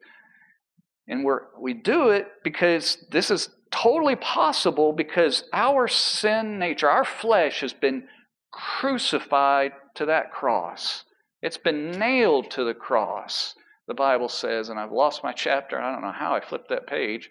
And 1.08 1.24
we're, 1.24 1.42
we 1.60 1.74
do 1.74 2.10
it 2.10 2.28
because 2.44 3.04
this 3.10 3.30
is 3.30 3.48
totally 3.70 4.16
possible 4.16 4.92
because 4.92 5.44
our 5.52 5.88
sin 5.88 6.58
nature, 6.58 6.88
our 6.88 7.04
flesh, 7.04 7.60
has 7.60 7.72
been 7.72 8.04
crucified 8.52 9.72
to 9.94 10.06
that 10.06 10.32
cross. 10.32 11.04
It's 11.42 11.58
been 11.58 11.92
nailed 11.92 12.50
to 12.52 12.64
the 12.64 12.74
cross, 12.74 13.54
the 13.88 13.94
Bible 13.94 14.28
says, 14.28 14.68
and 14.68 14.78
I've 14.78 14.92
lost 14.92 15.24
my 15.24 15.32
chapter. 15.32 15.80
I 15.80 15.92
don't 15.92 16.02
know 16.02 16.12
how 16.12 16.34
I 16.34 16.40
flipped 16.40 16.68
that 16.68 16.86
page, 16.86 17.30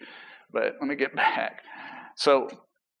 but 0.52 0.74
let 0.80 0.88
me 0.88 0.96
get 0.96 1.14
back. 1.16 1.62
So 2.16 2.48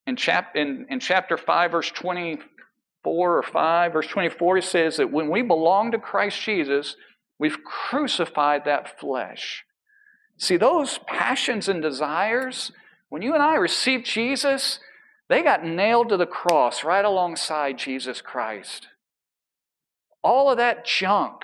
in, 0.06 0.16
chap- 0.16 0.56
in, 0.56 0.86
in 0.88 1.00
chapter 1.00 1.36
5, 1.36 1.70
verse 1.70 1.90
24 1.90 3.38
or 3.38 3.42
5, 3.42 3.92
verse 3.92 4.06
24, 4.06 4.58
it 4.58 4.64
says 4.64 4.96
that 4.96 5.12
when 5.12 5.30
we 5.30 5.42
belong 5.42 5.90
to 5.90 5.98
Christ 5.98 6.40
Jesus, 6.40 6.96
we've 7.38 7.62
crucified 7.64 8.64
that 8.64 8.98
flesh. 9.00 9.64
See, 10.40 10.56
those 10.56 10.98
passions 11.06 11.68
and 11.68 11.82
desires, 11.82 12.72
when 13.10 13.20
you 13.20 13.34
and 13.34 13.42
I 13.42 13.56
received 13.56 14.06
Jesus, 14.06 14.80
they 15.28 15.42
got 15.42 15.66
nailed 15.66 16.08
to 16.08 16.16
the 16.16 16.26
cross 16.26 16.82
right 16.82 17.04
alongside 17.04 17.76
Jesus 17.76 18.22
Christ. 18.22 18.88
All 20.24 20.50
of 20.50 20.56
that 20.56 20.86
junk, 20.86 21.42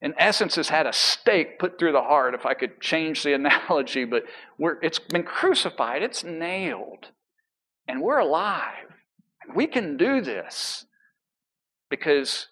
in 0.00 0.14
essence, 0.16 0.56
has 0.56 0.70
had 0.70 0.86
a 0.86 0.94
stake 0.94 1.58
put 1.58 1.78
through 1.78 1.92
the 1.92 2.00
heart, 2.00 2.34
if 2.34 2.46
I 2.46 2.54
could 2.54 2.80
change 2.80 3.22
the 3.22 3.34
analogy, 3.34 4.06
but 4.06 4.24
it's 4.80 4.98
been 4.98 5.22
crucified, 5.22 6.02
it's 6.02 6.24
nailed, 6.24 7.08
and 7.86 8.00
we're 8.00 8.18
alive. 8.18 8.94
We 9.54 9.66
can 9.66 9.98
do 9.98 10.22
this 10.22 10.86
because 11.90 12.46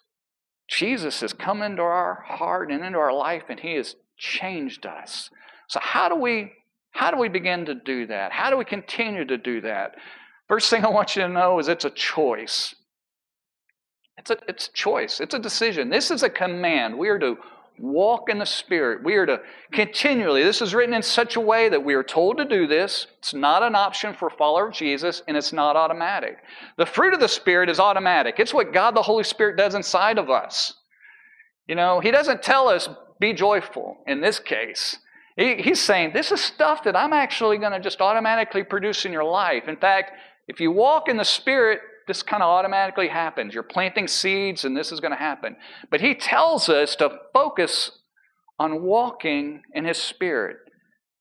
Jesus 0.67 1.21
has 1.21 1.33
come 1.33 1.63
into 1.63 1.81
our 1.81 2.23
heart 2.27 2.71
and 2.71 2.85
into 2.85 2.99
our 2.99 3.13
life, 3.13 3.45
and 3.49 3.59
He 3.59 3.73
has 3.73 3.95
changed 4.19 4.85
us. 4.85 5.31
So, 5.67 5.79
how 5.81 6.09
do 6.09 6.15
we 6.15 6.51
how 6.91 7.11
do 7.11 7.17
we 7.17 7.29
begin 7.29 7.65
to 7.65 7.75
do 7.75 8.07
that? 8.07 8.31
How 8.31 8.49
do 8.49 8.57
we 8.57 8.65
continue 8.65 9.25
to 9.25 9.37
do 9.37 9.61
that? 9.61 9.95
First 10.47 10.69
thing 10.69 10.83
I 10.83 10.89
want 10.89 11.15
you 11.15 11.21
to 11.21 11.29
know 11.29 11.59
is 11.59 11.67
it's 11.67 11.85
a 11.85 11.89
choice. 11.91 12.75
It's 14.17 14.31
a, 14.31 14.37
it's 14.47 14.67
a 14.67 14.73
choice. 14.73 15.21
It's 15.21 15.33
a 15.33 15.39
decision. 15.39 15.89
This 15.89 16.11
is 16.11 16.23
a 16.23 16.29
command. 16.29 16.97
We 16.97 17.07
are 17.09 17.19
to 17.19 17.37
walk 17.79 18.29
in 18.29 18.39
the 18.39 18.45
Spirit. 18.45 19.03
We 19.03 19.15
are 19.15 19.25
to 19.25 19.39
continually, 19.71 20.43
this 20.43 20.61
is 20.61 20.73
written 20.73 20.93
in 20.93 21.01
such 21.01 21.35
a 21.35 21.39
way 21.39 21.69
that 21.69 21.83
we 21.83 21.93
are 21.93 22.03
told 22.03 22.37
to 22.37 22.45
do 22.45 22.67
this. 22.67 23.07
It's 23.19 23.33
not 23.33 23.63
an 23.63 23.75
option 23.75 24.13
for 24.13 24.27
a 24.27 24.31
follower 24.31 24.67
of 24.67 24.73
Jesus, 24.73 25.23
and 25.27 25.37
it's 25.37 25.53
not 25.53 25.75
automatic. 25.75 26.39
The 26.77 26.85
fruit 26.85 27.13
of 27.13 27.19
the 27.19 27.29
Spirit 27.29 27.69
is 27.69 27.79
automatic. 27.79 28.35
It's 28.39 28.53
what 28.53 28.73
God 28.73 28.95
the 28.95 29.01
Holy 29.01 29.23
Spirit 29.23 29.55
does 29.55 29.75
inside 29.75 30.17
of 30.17 30.29
us. 30.29 30.73
You 31.67 31.75
know, 31.75 31.99
He 31.99 32.11
doesn't 32.11 32.43
tell 32.43 32.67
us, 32.67 32.89
be 33.19 33.33
joyful 33.33 33.97
in 34.07 34.21
this 34.21 34.39
case. 34.39 34.97
He, 35.35 35.55
he's 35.55 35.81
saying, 35.81 36.11
this 36.13 36.31
is 36.31 36.41
stuff 36.41 36.83
that 36.83 36.95
I'm 36.95 37.13
actually 37.13 37.57
going 37.57 37.71
to 37.71 37.79
just 37.79 38.01
automatically 38.01 38.63
produce 38.63 39.05
in 39.05 39.13
your 39.13 39.23
life. 39.23 39.67
In 39.67 39.77
fact, 39.77 40.11
if 40.47 40.59
you 40.59 40.71
walk 40.71 41.07
in 41.07 41.17
the 41.17 41.25
Spirit, 41.25 41.79
this 42.07 42.23
kind 42.23 42.41
of 42.41 42.49
automatically 42.49 43.07
happens. 43.07 43.53
You're 43.53 43.63
planting 43.63 44.07
seeds, 44.07 44.65
and 44.65 44.75
this 44.75 44.91
is 44.91 44.99
going 44.99 45.11
to 45.11 45.17
happen. 45.17 45.55
But 45.91 46.01
he 46.01 46.15
tells 46.15 46.67
us 46.67 46.95
to 46.97 47.19
focus 47.33 47.91
on 48.57 48.83
walking 48.83 49.61
in 49.73 49.85
his 49.85 49.97
Spirit. 49.97 50.57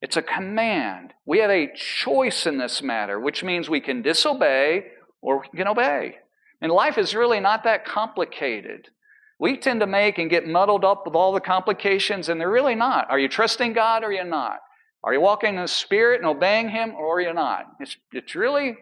It's 0.00 0.16
a 0.16 0.22
command. 0.22 1.12
We 1.26 1.38
have 1.40 1.50
a 1.50 1.72
choice 1.74 2.46
in 2.46 2.58
this 2.58 2.82
matter, 2.82 3.20
which 3.20 3.44
means 3.44 3.68
we 3.68 3.80
can 3.80 4.02
disobey 4.02 4.86
or 5.20 5.42
we 5.52 5.58
can 5.58 5.68
obey. 5.68 6.16
And 6.60 6.72
life 6.72 6.98
is 6.98 7.14
really 7.14 7.40
not 7.40 7.64
that 7.64 7.84
complicated. 7.84 8.88
We 9.38 9.56
tend 9.56 9.80
to 9.80 9.86
make 9.86 10.18
and 10.18 10.28
get 10.28 10.48
muddled 10.48 10.84
up 10.84 11.06
with 11.06 11.14
all 11.14 11.32
the 11.32 11.40
complications, 11.40 12.28
and 12.28 12.40
they're 12.40 12.50
really 12.50 12.74
not. 12.74 13.08
Are 13.10 13.18
you 13.18 13.28
trusting 13.28 13.72
God 13.72 14.02
or 14.02 14.08
are 14.08 14.12
you 14.12 14.24
not? 14.24 14.58
Are 15.04 15.12
you 15.12 15.20
walking 15.20 15.50
in 15.50 15.60
the 15.60 15.68
Spirit 15.68 16.20
and 16.20 16.28
obeying 16.28 16.70
Him 16.70 16.94
or 16.94 17.16
are 17.16 17.20
you 17.20 17.32
not? 17.32 17.66
It's, 17.78 17.96
it's 18.12 18.34
really 18.34 18.76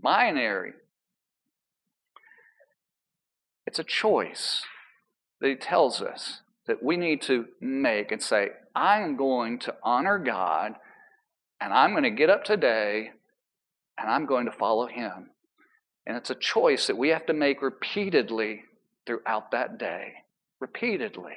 binary. 0.00 0.72
It's 3.66 3.78
a 3.78 3.84
choice 3.84 4.62
that 5.40 5.48
he 5.48 5.56
tells 5.56 6.00
us 6.00 6.40
that 6.66 6.82
we 6.82 6.96
need 6.96 7.22
to 7.22 7.46
make 7.60 8.12
and 8.12 8.22
say, 8.22 8.50
I 8.74 9.00
am 9.00 9.16
going 9.16 9.58
to 9.60 9.74
honor 9.82 10.18
God 10.18 10.74
and 11.60 11.72
I'm 11.72 11.92
going 11.92 12.04
to 12.04 12.10
get 12.10 12.30
up 12.30 12.44
today 12.44 13.10
and 13.98 14.10
I'm 14.10 14.26
going 14.26 14.46
to 14.46 14.52
follow 14.52 14.86
him. 14.86 15.30
And 16.06 16.16
it's 16.16 16.30
a 16.30 16.36
choice 16.36 16.86
that 16.86 16.96
we 16.96 17.08
have 17.08 17.26
to 17.26 17.32
make 17.32 17.62
repeatedly 17.62 18.62
throughout 19.06 19.50
that 19.52 19.78
day. 19.78 20.14
Repeatedly. 20.60 21.32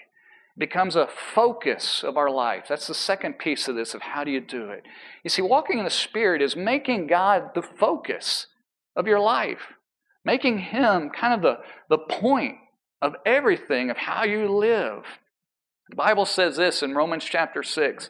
It 0.55 0.59
becomes 0.59 0.95
a 0.95 1.07
focus 1.07 2.03
of 2.03 2.17
our 2.17 2.29
life. 2.29 2.65
That's 2.67 2.87
the 2.87 2.93
second 2.93 3.39
piece 3.39 3.67
of 3.67 3.75
this 3.75 3.93
of 3.93 4.01
how 4.01 4.23
do 4.23 4.31
you 4.31 4.41
do 4.41 4.69
it. 4.69 4.83
You 5.23 5.29
see, 5.29 5.41
walking 5.41 5.79
in 5.79 5.85
the 5.85 5.91
Spirit 5.91 6.41
is 6.41 6.55
making 6.55 7.07
God 7.07 7.51
the 7.53 7.61
focus 7.61 8.47
of 8.95 9.07
your 9.07 9.19
life, 9.19 9.73
making 10.25 10.59
Him 10.59 11.09
kind 11.09 11.33
of 11.33 11.41
the, 11.41 11.59
the 11.89 11.97
point 11.97 12.55
of 13.01 13.15
everything 13.25 13.89
of 13.89 13.97
how 13.97 14.23
you 14.23 14.49
live. 14.49 15.03
The 15.89 15.95
Bible 15.95 16.25
says 16.25 16.57
this 16.57 16.83
in 16.83 16.93
Romans 16.93 17.25
chapter 17.25 17.63
6. 17.63 18.09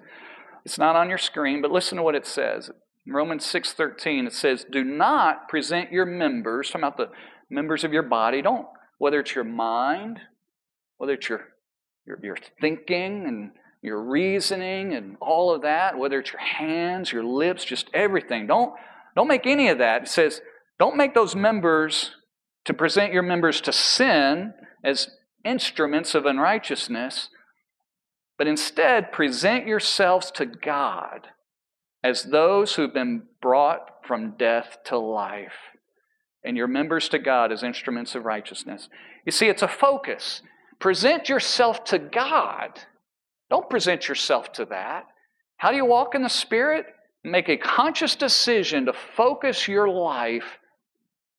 It's 0.66 0.78
not 0.78 0.96
on 0.96 1.10
your 1.10 1.18
screen, 1.18 1.62
but 1.62 1.72
listen 1.72 1.98
to 1.98 2.04
what 2.04 2.16
it 2.16 2.26
says. 2.26 2.70
In 3.06 3.14
Romans 3.14 3.46
6:13 3.46 4.28
it 4.28 4.34
says, 4.34 4.66
"Do 4.66 4.84
not 4.84 5.48
present 5.48 5.92
your 5.92 6.06
members, 6.06 6.70
talking 6.70 6.84
about 6.84 6.98
the 6.98 7.12
members 7.50 7.84
of 7.84 7.94
your 7.94 8.04
body, 8.04 8.42
don't 8.42 8.68
whether 9.00 9.20
it's 9.20 9.34
your 9.34 9.44
mind, 9.44 10.20
whether 10.98 11.14
it's 11.14 11.28
your 11.28 11.48
your, 12.06 12.20
your 12.22 12.38
thinking 12.62 13.26
and 13.26 13.52
your 13.82 14.02
reasoning 14.02 14.94
and 14.94 15.16
all 15.20 15.54
of 15.54 15.64
that, 15.64 15.98
whether 15.98 16.20
it's 16.20 16.32
your 16.32 16.42
hands, 16.42 17.12
your 17.12 17.24
lips, 17.24 17.66
just 17.66 17.90
everything. 17.94 18.46
Don't 18.46 18.74
don't 19.16 19.28
make 19.28 19.48
any 19.48 19.70
of 19.70 19.80
that. 19.80 20.04
It 20.04 20.08
says, 20.10 20.42
don't 20.78 20.96
make 20.96 21.14
those 21.14 21.36
members 21.36 22.12
to 22.66 22.74
present 22.74 23.12
your 23.12 23.24
members 23.24 23.60
to 23.62 23.74
sin 23.74 24.54
as 24.84 25.10
instruments 25.44 26.16
of 26.16 26.26
unrighteousness, 26.26 27.30
but 28.38 28.48
instead 28.48 29.12
present 29.12 29.68
yourselves 29.68 30.32
to 30.32 30.46
God 30.46 31.28
as 32.04 32.24
those 32.24 32.76
who've 32.76 32.94
been 32.94 33.24
brought 33.42 34.06
from 34.06 34.38
death 34.38 34.78
to 34.86 34.98
life, 34.98 35.54
and 36.44 36.56
your 36.56 36.68
members 36.68 37.10
to 37.10 37.20
God 37.20 37.52
as 37.52 37.64
instruments 37.64 38.16
of 38.16 38.26
righteousness. 38.26 38.90
You 39.26 39.32
see, 39.32 39.48
it's 39.48 39.62
a 39.62 39.68
focus. 39.68 40.42
Present 40.80 41.30
yourself 41.30 41.84
to 41.86 42.00
God. 42.00 42.80
Don't 43.50 43.70
present 43.70 44.08
yourself 44.08 44.52
to 44.54 44.66
that. 44.66 45.06
How 45.58 45.72
do 45.72 45.76
you 45.76 45.86
walk 45.86 46.16
in 46.16 46.22
the 46.22 46.30
Spirit? 46.30 46.86
make 47.24 47.50
a 47.50 47.58
conscious 47.58 48.16
decision 48.16 48.86
to 48.86 48.94
focus 49.16 49.68
your 49.68 49.90
life 49.90 50.58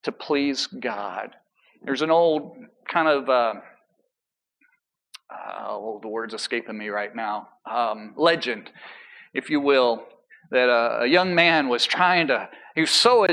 to 0.03 0.13
please 0.13 0.67
God. 0.67 1.35
There's 1.83 2.03
an 2.03 2.11
old 2.11 2.57
kind 2.89 3.09
of, 3.09 3.29
uh, 3.29 3.55
uh, 5.31 5.69
oh, 5.69 5.99
the 6.03 6.09
word's 6.09 6.35
escaping 6.35 6.77
me 6.77 6.89
right 6.89 7.15
now, 7.15 7.49
um, 7.71 8.15
legend, 8.17 8.71
if 9.33 9.49
you 9.49 9.61
will, 9.61 10.05
that 10.51 10.69
a, 10.69 11.03
a, 11.03 11.07
young 11.07 11.35
man 11.35 11.69
was 11.69 11.87
trying 11.87 12.27
to, 12.29 12.49
he 12.75 12.81
was 12.81 12.91
so 12.91 13.25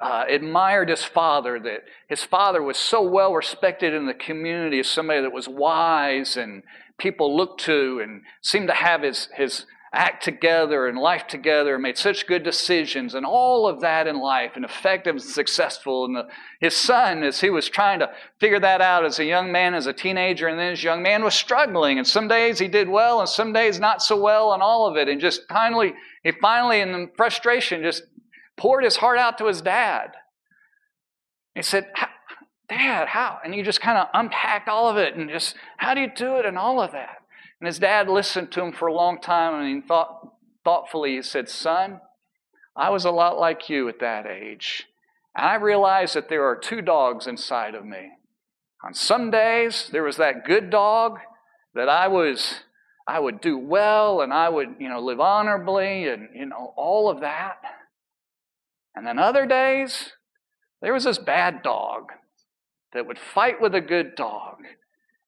uh, 0.00 0.24
admired 0.28 0.88
his 0.88 1.04
father 1.04 1.58
that 1.58 1.82
his 2.08 2.22
father 2.22 2.62
was 2.62 2.76
so 2.76 3.02
well 3.02 3.32
respected 3.32 3.92
in 3.92 4.06
the 4.06 4.14
community 4.14 4.78
as 4.78 4.88
somebody 4.88 5.20
that 5.20 5.32
was 5.32 5.48
wise 5.48 6.36
and 6.36 6.62
people 6.98 7.36
looked 7.36 7.60
to 7.60 8.00
and 8.02 8.22
seemed 8.40 8.68
to 8.68 8.74
have 8.74 9.02
his, 9.02 9.28
his 9.34 9.66
act 9.92 10.22
together 10.22 10.86
and 10.86 10.98
life 10.98 11.26
together 11.26 11.74
and 11.74 11.82
made 11.82 11.96
such 11.96 12.26
good 12.26 12.42
decisions 12.42 13.14
and 13.14 13.24
all 13.24 13.66
of 13.66 13.80
that 13.80 14.06
in 14.06 14.20
life 14.20 14.52
and 14.54 14.64
effective 14.64 15.14
and 15.14 15.22
successful. 15.22 16.04
And 16.04 16.14
the, 16.14 16.28
his 16.60 16.76
son, 16.76 17.22
as 17.22 17.40
he 17.40 17.48
was 17.48 17.68
trying 17.68 18.00
to 18.00 18.10
figure 18.38 18.60
that 18.60 18.80
out 18.80 19.04
as 19.04 19.18
a 19.18 19.24
young 19.24 19.50
man, 19.50 19.74
as 19.74 19.86
a 19.86 19.92
teenager, 19.92 20.46
and 20.46 20.58
then 20.58 20.72
as 20.72 20.84
young 20.84 21.02
man, 21.02 21.24
was 21.24 21.34
struggling. 21.34 21.98
And 21.98 22.06
some 22.06 22.28
days 22.28 22.58
he 22.58 22.68
did 22.68 22.88
well 22.88 23.20
and 23.20 23.28
some 23.28 23.52
days 23.52 23.80
not 23.80 24.02
so 24.02 24.20
well 24.20 24.52
and 24.52 24.62
all 24.62 24.86
of 24.86 24.96
it. 24.96 25.08
And 25.08 25.20
just 25.20 25.48
finally, 25.48 25.94
he 26.22 26.32
finally, 26.32 26.80
in 26.80 26.92
the 26.92 27.10
frustration, 27.16 27.82
just 27.82 28.02
poured 28.58 28.84
his 28.84 28.96
heart 28.96 29.18
out 29.18 29.38
to 29.38 29.46
his 29.46 29.62
dad. 29.62 30.12
He 31.54 31.62
said, 31.62 31.86
Dad, 32.68 33.08
how? 33.08 33.38
And 33.42 33.54
he 33.54 33.62
just 33.62 33.80
kind 33.80 33.96
of 33.96 34.08
unpacked 34.12 34.68
all 34.68 34.88
of 34.88 34.98
it 34.98 35.16
and 35.16 35.30
just, 35.30 35.54
how 35.78 35.94
do 35.94 36.00
you 36.00 36.10
do 36.14 36.36
it 36.36 36.44
and 36.44 36.58
all 36.58 36.82
of 36.82 36.92
that. 36.92 37.22
And 37.60 37.66
his 37.66 37.78
dad 37.78 38.08
listened 38.08 38.52
to 38.52 38.62
him 38.62 38.72
for 38.72 38.88
a 38.88 38.94
long 38.94 39.20
time 39.20 39.54
and 39.54 39.82
he 39.82 39.86
thought 39.86 40.34
thoughtfully, 40.64 41.16
he 41.16 41.22
said, 41.22 41.48
Son, 41.48 42.00
I 42.76 42.90
was 42.90 43.04
a 43.04 43.10
lot 43.10 43.38
like 43.38 43.70
you 43.70 43.88
at 43.88 44.00
that 44.00 44.26
age. 44.26 44.86
And 45.34 45.46
I 45.46 45.54
realized 45.54 46.14
that 46.14 46.28
there 46.28 46.44
are 46.44 46.56
two 46.56 46.82
dogs 46.82 47.26
inside 47.26 47.74
of 47.74 47.86
me. 47.86 48.10
On 48.84 48.92
some 48.94 49.30
days, 49.30 49.88
there 49.90 50.04
was 50.04 50.18
that 50.18 50.44
good 50.44 50.70
dog 50.70 51.18
that 51.74 51.88
I 51.88 52.08
was 52.08 52.60
I 53.08 53.18
would 53.18 53.40
do 53.40 53.56
well 53.56 54.20
and 54.20 54.34
I 54.34 54.50
would, 54.50 54.74
you 54.78 54.88
know, 54.88 55.00
live 55.00 55.18
honorably 55.18 56.08
and 56.08 56.28
you 56.34 56.44
know 56.44 56.74
all 56.76 57.08
of 57.08 57.20
that. 57.20 57.56
And 58.98 59.06
then 59.06 59.20
other 59.20 59.46
days, 59.46 60.10
there 60.82 60.92
was 60.92 61.04
this 61.04 61.18
bad 61.18 61.62
dog 61.62 62.10
that 62.92 63.06
would 63.06 63.16
fight 63.16 63.60
with 63.60 63.72
a 63.72 63.80
good 63.80 64.16
dog 64.16 64.56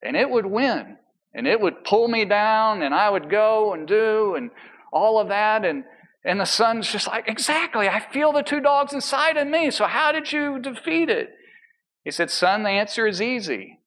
and 0.02 0.16
it 0.16 0.28
would 0.28 0.46
win 0.46 0.96
and 1.32 1.46
it 1.46 1.60
would 1.60 1.84
pull 1.84 2.08
me 2.08 2.24
down 2.24 2.82
and 2.82 2.92
I 2.92 3.08
would 3.08 3.30
go 3.30 3.72
and 3.72 3.86
do 3.86 4.34
and 4.34 4.50
all 4.92 5.20
of 5.20 5.28
that 5.28 5.64
and 5.64 5.84
and 6.24 6.40
the 6.40 6.46
son's 6.46 6.90
just 6.90 7.06
like 7.06 7.28
exactly 7.28 7.88
I 7.88 8.00
feel 8.00 8.32
the 8.32 8.42
two 8.42 8.58
dogs 8.58 8.92
inside 8.92 9.36
of 9.36 9.46
me 9.46 9.70
so 9.70 9.86
how 9.86 10.10
did 10.10 10.32
you 10.32 10.58
defeat 10.58 11.08
it? 11.08 11.30
He 12.02 12.10
said 12.10 12.28
son 12.28 12.64
the 12.64 12.70
answer 12.70 13.06
is 13.06 13.22
easy. 13.22 13.78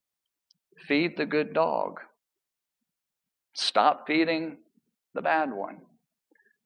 Feed 0.87 1.17
the 1.17 1.25
good 1.25 1.53
dog. 1.53 1.99
Stop 3.53 4.07
feeding 4.07 4.59
the 5.13 5.21
bad 5.21 5.51
one. 5.51 5.79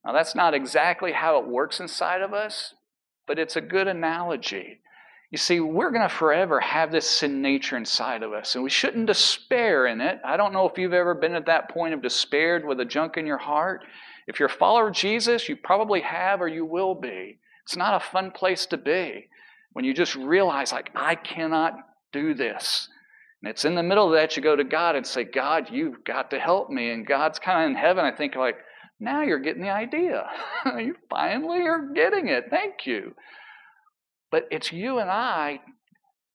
Now 0.05 0.13
that's 0.13 0.35
not 0.35 0.53
exactly 0.53 1.13
how 1.13 1.39
it 1.39 1.47
works 1.47 1.79
inside 1.79 2.21
of 2.21 2.31
us 2.31 2.75
but 3.27 3.37
it's 3.37 3.55
a 3.55 3.61
good 3.61 3.87
analogy 3.87 4.79
you 5.29 5.37
see, 5.37 5.59
we're 5.59 5.91
going 5.91 6.07
to 6.07 6.15
forever 6.15 6.59
have 6.61 6.91
this 6.91 7.09
sin 7.09 7.41
nature 7.41 7.75
inside 7.75 8.23
of 8.23 8.31
us, 8.31 8.55
and 8.55 8.63
we 8.63 8.69
shouldn't 8.69 9.07
despair 9.07 9.87
in 9.87 9.99
it. 9.99 10.21
I 10.23 10.37
don't 10.37 10.53
know 10.53 10.67
if 10.69 10.77
you've 10.77 10.93
ever 10.93 11.13
been 11.13 11.35
at 11.35 11.47
that 11.47 11.69
point 11.69 11.93
of 11.93 12.01
despair 12.01 12.61
with 12.65 12.79
a 12.79 12.85
junk 12.85 13.17
in 13.17 13.25
your 13.25 13.37
heart. 13.37 13.83
If 14.27 14.39
you're 14.39 14.47
a 14.47 14.51
follower 14.51 14.87
of 14.87 14.95
Jesus, 14.95 15.49
you 15.49 15.57
probably 15.57 15.99
have 16.01 16.41
or 16.41 16.47
you 16.47 16.65
will 16.65 16.95
be. 16.95 17.39
It's 17.63 17.75
not 17.75 18.01
a 18.01 18.05
fun 18.05 18.31
place 18.31 18.65
to 18.67 18.77
be 18.77 19.27
when 19.73 19.83
you 19.83 19.93
just 19.93 20.15
realize, 20.15 20.71
like, 20.71 20.91
I 20.95 21.15
cannot 21.15 21.73
do 22.13 22.33
this. 22.33 22.87
And 23.41 23.49
it's 23.49 23.65
in 23.65 23.75
the 23.75 23.83
middle 23.83 24.07
of 24.07 24.13
that 24.13 24.37
you 24.37 24.41
go 24.41 24.55
to 24.55 24.63
God 24.63 24.95
and 24.95 25.05
say, 25.05 25.25
God, 25.25 25.69
you've 25.69 26.05
got 26.05 26.31
to 26.31 26.39
help 26.39 26.69
me. 26.69 26.91
And 26.91 27.05
God's 27.05 27.37
kind 27.37 27.65
of 27.65 27.71
in 27.71 27.75
heaven, 27.75 28.05
I 28.05 28.15
think, 28.15 28.35
like, 28.35 28.57
now 28.99 29.21
you're 29.21 29.39
getting 29.39 29.61
the 29.61 29.69
idea. 29.69 30.25
you 30.77 30.95
finally 31.09 31.61
are 31.61 31.89
getting 31.93 32.27
it. 32.27 32.45
Thank 32.49 32.85
you. 32.85 33.13
But 34.31 34.47
it's 34.51 34.71
you 34.71 34.99
and 34.99 35.09
I 35.09 35.61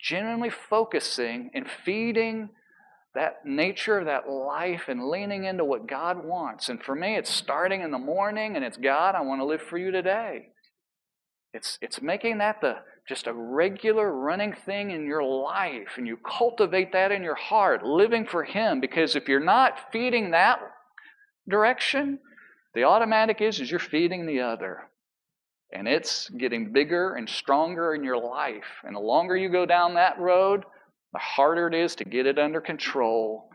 genuinely 0.01 0.51
focusing 0.51 1.51
and 1.55 1.67
feeding 1.85 2.51
that 3.15 3.45
nature, 3.45 4.05
that 4.05 4.29
life, 4.29 4.85
and 4.89 5.09
leaning 5.09 5.45
into 5.45 5.65
what 5.65 5.87
God 5.87 6.25
wants. 6.25 6.69
And 6.69 6.83
for 6.83 6.95
me, 6.95 7.17
it's 7.17 7.31
starting 7.31 7.83
in 7.83 7.91
the 7.91 7.99
morning 7.99 8.57
and 8.57 8.65
it's 8.65 8.79
God, 8.79 9.15
I 9.15 9.21
want 9.21 9.41
to 9.41 9.45
live 9.45 9.61
for 9.63 9.77
you 9.77 9.91
today. 9.91 10.49
It's, 11.53 11.79
it's 11.83 12.01
making 12.01 12.39
that 12.39 12.61
the 12.63 12.77
just 13.09 13.27
a 13.27 13.33
regular 13.33 14.13
running 14.13 14.53
thing 14.53 14.93
in 14.93 15.07
your 15.07 15.25
life, 15.25 15.97
and 15.97 16.07
you 16.07 16.17
cultivate 16.17 16.93
that 16.93 17.11
in 17.11 17.23
your 17.23 17.35
heart, 17.35 17.85
living 17.85 18.25
for 18.25 18.45
Him. 18.45 18.81
Because 18.81 19.17
if 19.17 19.29
you're 19.29 19.41
not 19.41 19.93
feeding 19.93 20.31
that 20.31 20.61
direction, 21.49 22.21
the 22.75 22.85
automatic 22.85 23.41
is 23.41 23.61
is 23.61 23.71
you're 23.71 23.81
feeding 23.81 24.27
the 24.27 24.41
other. 24.41 24.89
And 25.75 25.89
it's 25.89 26.29
getting 26.29 26.73
bigger 26.73 27.15
and 27.15 27.29
stronger 27.29 27.95
in 27.95 28.05
your 28.05 28.19
life. 28.19 28.83
And 28.85 28.95
the 28.95 29.01
longer 29.01 29.37
you 29.37 29.49
go 29.49 29.65
down 29.65 29.95
that 29.95 30.19
road, 30.19 30.65
the 31.13 31.19
harder 31.19 31.67
it 31.69 31.75
is 31.75 31.95
to 31.97 32.05
get 32.05 32.27
it 32.27 32.39
under 32.39 32.61
control. 32.61 33.49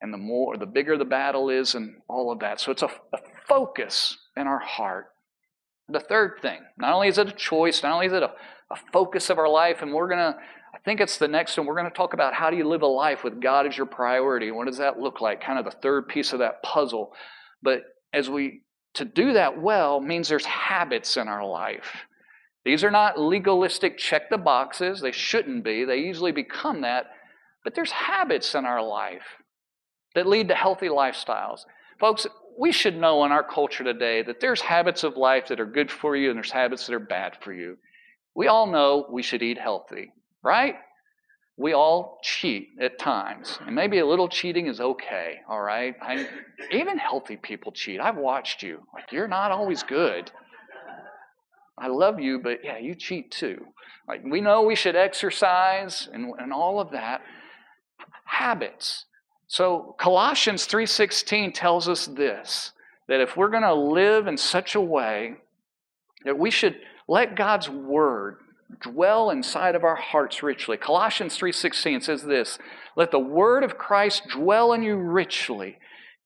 And 0.00 0.12
the 0.12 0.18
more, 0.18 0.56
the 0.56 0.66
bigger 0.66 0.96
the 0.96 1.04
battle 1.04 1.50
is, 1.50 1.74
and 1.74 1.96
all 2.08 2.30
of 2.30 2.38
that. 2.40 2.60
So 2.60 2.70
it's 2.70 2.82
a, 2.82 2.90
a 3.12 3.18
focus 3.48 4.16
in 4.36 4.46
our 4.46 4.60
heart. 4.60 5.08
The 5.88 5.98
third 5.98 6.38
thing, 6.40 6.60
not 6.76 6.92
only 6.92 7.08
is 7.08 7.18
it 7.18 7.28
a 7.28 7.32
choice, 7.32 7.82
not 7.82 7.92
only 7.92 8.06
is 8.06 8.12
it 8.12 8.22
a, 8.22 8.30
a 8.70 8.76
focus 8.92 9.28
of 9.30 9.38
our 9.38 9.48
life, 9.48 9.82
and 9.82 9.92
we're 9.92 10.06
going 10.06 10.18
to, 10.32 10.38
I 10.72 10.78
think 10.84 11.00
it's 11.00 11.18
the 11.18 11.26
next 11.26 11.56
one, 11.56 11.66
we're 11.66 11.74
going 11.74 11.90
to 11.90 11.96
talk 11.96 12.14
about 12.14 12.34
how 12.34 12.50
do 12.50 12.56
you 12.56 12.68
live 12.68 12.82
a 12.82 12.86
life 12.86 13.24
with 13.24 13.40
God 13.40 13.66
as 13.66 13.76
your 13.76 13.86
priority. 13.86 14.52
What 14.52 14.66
does 14.66 14.78
that 14.78 15.00
look 15.00 15.20
like? 15.20 15.42
Kind 15.42 15.58
of 15.58 15.64
the 15.64 15.76
third 15.80 16.06
piece 16.06 16.32
of 16.32 16.38
that 16.38 16.62
puzzle. 16.62 17.12
But 17.62 17.82
as 18.12 18.28
we 18.30 18.62
to 18.94 19.04
do 19.04 19.34
that 19.34 19.60
well 19.60 20.00
means 20.00 20.28
there's 20.28 20.44
habits 20.46 21.16
in 21.16 21.28
our 21.28 21.46
life. 21.46 22.06
These 22.64 22.84
are 22.84 22.90
not 22.90 23.18
legalistic 23.18 23.96
check 23.96 24.28
the 24.30 24.38
boxes. 24.38 25.00
They 25.00 25.12
shouldn't 25.12 25.64
be. 25.64 25.84
They 25.84 26.00
easily 26.00 26.32
become 26.32 26.82
that. 26.82 27.06
But 27.64 27.74
there's 27.74 27.92
habits 27.92 28.54
in 28.54 28.64
our 28.64 28.82
life 28.82 29.42
that 30.14 30.26
lead 30.26 30.48
to 30.48 30.54
healthy 30.54 30.88
lifestyles. 30.88 31.60
Folks, 32.00 32.26
we 32.58 32.72
should 32.72 32.96
know 32.96 33.24
in 33.24 33.32
our 33.32 33.44
culture 33.44 33.84
today 33.84 34.22
that 34.22 34.40
there's 34.40 34.60
habits 34.60 35.04
of 35.04 35.16
life 35.16 35.48
that 35.48 35.60
are 35.60 35.66
good 35.66 35.90
for 35.90 36.16
you 36.16 36.30
and 36.30 36.36
there's 36.36 36.50
habits 36.50 36.86
that 36.86 36.94
are 36.94 36.98
bad 36.98 37.36
for 37.40 37.52
you. 37.52 37.78
We 38.34 38.48
all 38.48 38.66
know 38.66 39.06
we 39.10 39.22
should 39.22 39.42
eat 39.42 39.58
healthy, 39.58 40.12
right? 40.42 40.74
We 41.58 41.72
all 41.72 42.20
cheat 42.22 42.70
at 42.80 43.00
times, 43.00 43.58
and 43.66 43.74
maybe 43.74 43.98
a 43.98 44.06
little 44.06 44.28
cheating 44.28 44.68
is 44.68 44.80
okay, 44.80 45.40
all 45.48 45.60
right? 45.60 45.96
I, 46.00 46.28
even 46.70 46.96
healthy 46.96 47.36
people 47.36 47.72
cheat. 47.72 48.00
I've 48.00 48.16
watched 48.16 48.62
you. 48.62 48.86
Like, 48.94 49.10
you're 49.10 49.26
not 49.26 49.50
always 49.50 49.82
good. 49.82 50.30
I 51.76 51.88
love 51.88 52.20
you, 52.20 52.38
but 52.38 52.60
yeah, 52.64 52.78
you 52.78 52.94
cheat 52.94 53.32
too. 53.32 53.66
Like, 54.06 54.22
we 54.24 54.40
know 54.40 54.62
we 54.62 54.76
should 54.76 54.94
exercise 54.94 56.08
and, 56.12 56.32
and 56.38 56.52
all 56.52 56.80
of 56.80 56.92
that. 56.92 57.22
Habits. 58.24 59.06
So 59.48 59.96
Colossians 59.98 60.66
3:16 60.68 61.54
tells 61.54 61.88
us 61.88 62.06
this 62.06 62.72
that 63.08 63.20
if 63.20 63.36
we're 63.36 63.48
going 63.48 63.62
to 63.62 63.74
live 63.74 64.26
in 64.26 64.36
such 64.36 64.74
a 64.74 64.80
way 64.80 65.36
that 66.24 66.38
we 66.38 66.50
should 66.50 66.78
let 67.08 67.34
God's 67.34 67.70
word 67.70 68.36
dwell 68.80 69.30
inside 69.30 69.74
of 69.74 69.84
our 69.84 69.96
hearts 69.96 70.42
richly. 70.42 70.76
Colossians 70.76 71.36
3:16 71.36 72.00
says 72.00 72.24
this, 72.24 72.58
"Let 72.96 73.10
the 73.10 73.18
word 73.18 73.64
of 73.64 73.78
Christ 73.78 74.28
dwell 74.28 74.72
in 74.72 74.82
you 74.82 74.96
richly, 74.96 75.78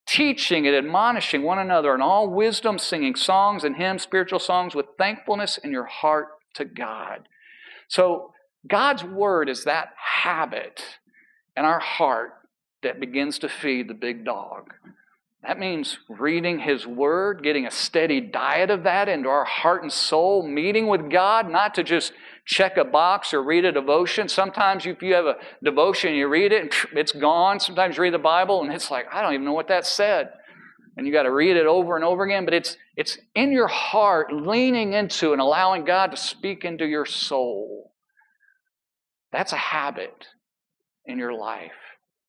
teaching 0.05 0.67
and 0.67 0.75
admonishing 0.75 1.43
one 1.43 1.59
another 1.59 1.95
in 1.95 2.01
all 2.01 2.27
wisdom, 2.27 2.77
singing 2.77 3.15
songs 3.15 3.63
and 3.63 3.77
hymns, 3.77 4.03
spiritual 4.03 4.39
songs 4.39 4.75
with 4.75 4.97
thankfulness 4.97 5.57
in 5.57 5.71
your 5.71 5.85
heart 5.85 6.29
to 6.55 6.65
God." 6.65 7.27
So, 7.87 8.33
God's 8.67 9.03
word 9.03 9.49
is 9.49 9.63
that 9.63 9.93
habit 9.97 10.99
in 11.55 11.65
our 11.65 11.79
heart 11.79 12.33
that 12.81 12.99
begins 12.99 13.39
to 13.39 13.49
feed 13.49 13.87
the 13.87 13.93
big 13.93 14.25
dog. 14.25 14.73
That 15.43 15.59
means 15.59 15.99
reading 16.07 16.59
His 16.59 16.87
Word, 16.87 17.43
getting 17.43 17.65
a 17.65 17.71
steady 17.71 18.21
diet 18.21 18.69
of 18.69 18.83
that 18.83 19.09
into 19.09 19.27
our 19.27 19.43
heart 19.43 19.83
and 19.83 19.91
soul, 19.91 20.47
meeting 20.47 20.87
with 20.87 21.11
God, 21.11 21.49
not 21.49 21.75
to 21.75 21.83
just 21.83 22.13
check 22.45 22.77
a 22.77 22.83
box 22.83 23.33
or 23.33 23.43
read 23.43 23.65
a 23.65 23.71
devotion. 23.71 24.27
Sometimes 24.27 24.85
if 24.85 25.01
you 25.01 25.13
have 25.13 25.25
a 25.25 25.35
devotion, 25.63 26.13
you 26.13 26.27
read 26.27 26.51
it 26.51 26.61
and 26.61 26.73
it's 26.99 27.11
gone. 27.11 27.59
Sometimes 27.59 27.97
you 27.97 28.03
read 28.03 28.13
the 28.13 28.19
Bible 28.19 28.61
and 28.61 28.71
it's 28.71 28.91
like, 28.91 29.05
I 29.11 29.21
don't 29.21 29.33
even 29.33 29.45
know 29.45 29.53
what 29.53 29.69
that 29.69 29.85
said. 29.85 30.31
And 30.95 31.07
you 31.07 31.13
got 31.13 31.23
to 31.23 31.31
read 31.31 31.57
it 31.57 31.65
over 31.65 31.95
and 31.95 32.05
over 32.05 32.23
again, 32.23 32.45
but 32.45 32.53
it's 32.53 32.77
it's 32.95 33.17
in 33.33 33.51
your 33.51 33.67
heart, 33.67 34.31
leaning 34.31 34.93
into 34.93 35.31
and 35.31 35.41
allowing 35.41 35.85
God 35.85 36.11
to 36.11 36.17
speak 36.17 36.63
into 36.63 36.85
your 36.85 37.07
soul. 37.07 37.91
That's 39.31 39.53
a 39.53 39.57
habit 39.57 40.27
in 41.05 41.17
your 41.17 41.33
life. 41.33 41.71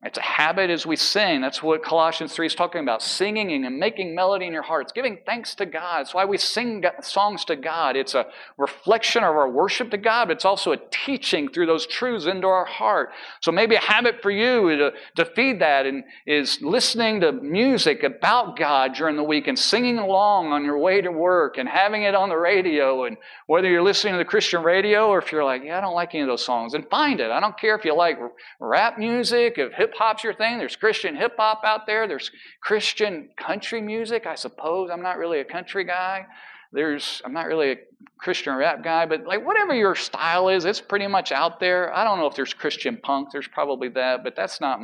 It's 0.04 0.18
a 0.18 0.22
habit 0.22 0.68
as 0.68 0.84
we 0.84 0.96
sing. 0.96 1.40
That's 1.40 1.62
what 1.62 1.82
Colossians 1.82 2.34
3 2.34 2.46
is 2.46 2.54
talking 2.54 2.82
about 2.82 3.02
singing 3.02 3.64
and 3.64 3.78
making 3.78 4.14
melody 4.14 4.46
in 4.46 4.52
your 4.52 4.62
hearts, 4.62 4.92
giving 4.92 5.16
thanks 5.24 5.54
to 5.54 5.64
God. 5.64 6.00
That's 6.00 6.12
why 6.12 6.26
we 6.26 6.36
sing 6.36 6.84
songs 7.00 7.46
to 7.46 7.56
God. 7.56 7.96
It's 7.96 8.14
a 8.14 8.26
reflection 8.58 9.24
of 9.24 9.30
our 9.30 9.48
worship 9.48 9.90
to 9.92 9.96
God, 9.96 10.28
but 10.28 10.36
it's 10.36 10.44
also 10.44 10.72
a 10.72 10.76
teaching 10.90 11.48
through 11.48 11.64
those 11.64 11.86
truths 11.86 12.26
into 12.26 12.46
our 12.46 12.66
heart. 12.66 13.12
So 13.40 13.50
maybe 13.50 13.76
a 13.76 13.80
habit 13.80 14.16
for 14.20 14.30
you 14.30 14.76
to, 14.76 14.92
to 15.16 15.24
feed 15.24 15.62
that 15.62 15.86
and 15.86 16.04
is 16.26 16.60
listening 16.60 17.22
to 17.22 17.32
music 17.32 18.02
about 18.02 18.58
God 18.58 18.92
during 18.92 19.16
the 19.16 19.24
week 19.24 19.48
and 19.48 19.58
singing 19.58 19.98
along 19.98 20.52
on 20.52 20.66
your 20.66 20.78
way 20.78 21.00
to 21.00 21.10
work 21.10 21.56
and 21.56 21.66
having 21.66 22.02
it 22.02 22.14
on 22.14 22.28
the 22.28 22.36
radio. 22.36 23.04
And 23.04 23.16
whether 23.46 23.70
you're 23.70 23.82
listening 23.82 24.12
to 24.12 24.18
the 24.18 24.24
Christian 24.26 24.62
radio 24.62 25.08
or 25.08 25.18
if 25.18 25.32
you're 25.32 25.44
like, 25.44 25.62
yeah, 25.64 25.78
I 25.78 25.80
don't 25.80 25.94
like 25.94 26.14
any 26.14 26.22
of 26.22 26.28
those 26.28 26.44
songs, 26.44 26.74
and 26.74 26.86
find 26.90 27.20
it. 27.20 27.30
I 27.30 27.40
don't 27.40 27.58
care 27.58 27.74
if 27.74 27.86
you 27.86 27.96
like 27.96 28.18
rap 28.60 28.98
music, 28.98 29.54
if 29.56 29.72
hip 29.72 29.93
hop's 29.96 30.24
your 30.24 30.34
thing. 30.34 30.58
There's 30.58 30.76
Christian 30.76 31.16
hip 31.16 31.34
hop 31.36 31.62
out 31.64 31.86
there. 31.86 32.06
There's 32.06 32.30
Christian 32.62 33.30
country 33.36 33.80
music, 33.80 34.26
I 34.26 34.34
suppose. 34.34 34.90
I'm 34.90 35.02
not 35.02 35.18
really 35.18 35.40
a 35.40 35.44
country 35.44 35.84
guy. 35.84 36.26
There's 36.72 37.22
I'm 37.24 37.32
not 37.32 37.46
really 37.46 37.70
a 37.72 37.76
Christian 38.18 38.54
rap 38.56 38.82
guy, 38.82 39.06
but 39.06 39.24
like 39.24 39.46
whatever 39.46 39.74
your 39.74 39.94
style 39.94 40.48
is, 40.48 40.64
it's 40.64 40.80
pretty 40.80 41.06
much 41.06 41.30
out 41.30 41.60
there. 41.60 41.94
I 41.94 42.02
don't 42.04 42.18
know 42.18 42.26
if 42.26 42.34
there's 42.34 42.52
Christian 42.52 42.98
punk. 43.02 43.28
There's 43.32 43.46
probably 43.46 43.88
that, 43.90 44.24
but 44.24 44.34
that's 44.34 44.60
not 44.60 44.80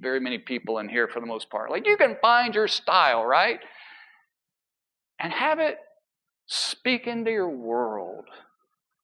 very 0.00 0.20
many 0.20 0.38
people 0.38 0.78
in 0.78 0.88
here 0.88 1.08
for 1.08 1.20
the 1.20 1.26
most 1.26 1.48
part. 1.48 1.70
Like 1.70 1.86
you 1.86 1.96
can 1.96 2.16
find 2.20 2.54
your 2.54 2.68
style, 2.68 3.24
right? 3.24 3.60
And 5.18 5.32
have 5.32 5.58
it 5.58 5.78
speak 6.46 7.06
into 7.06 7.30
your 7.30 7.48
world. 7.48 8.26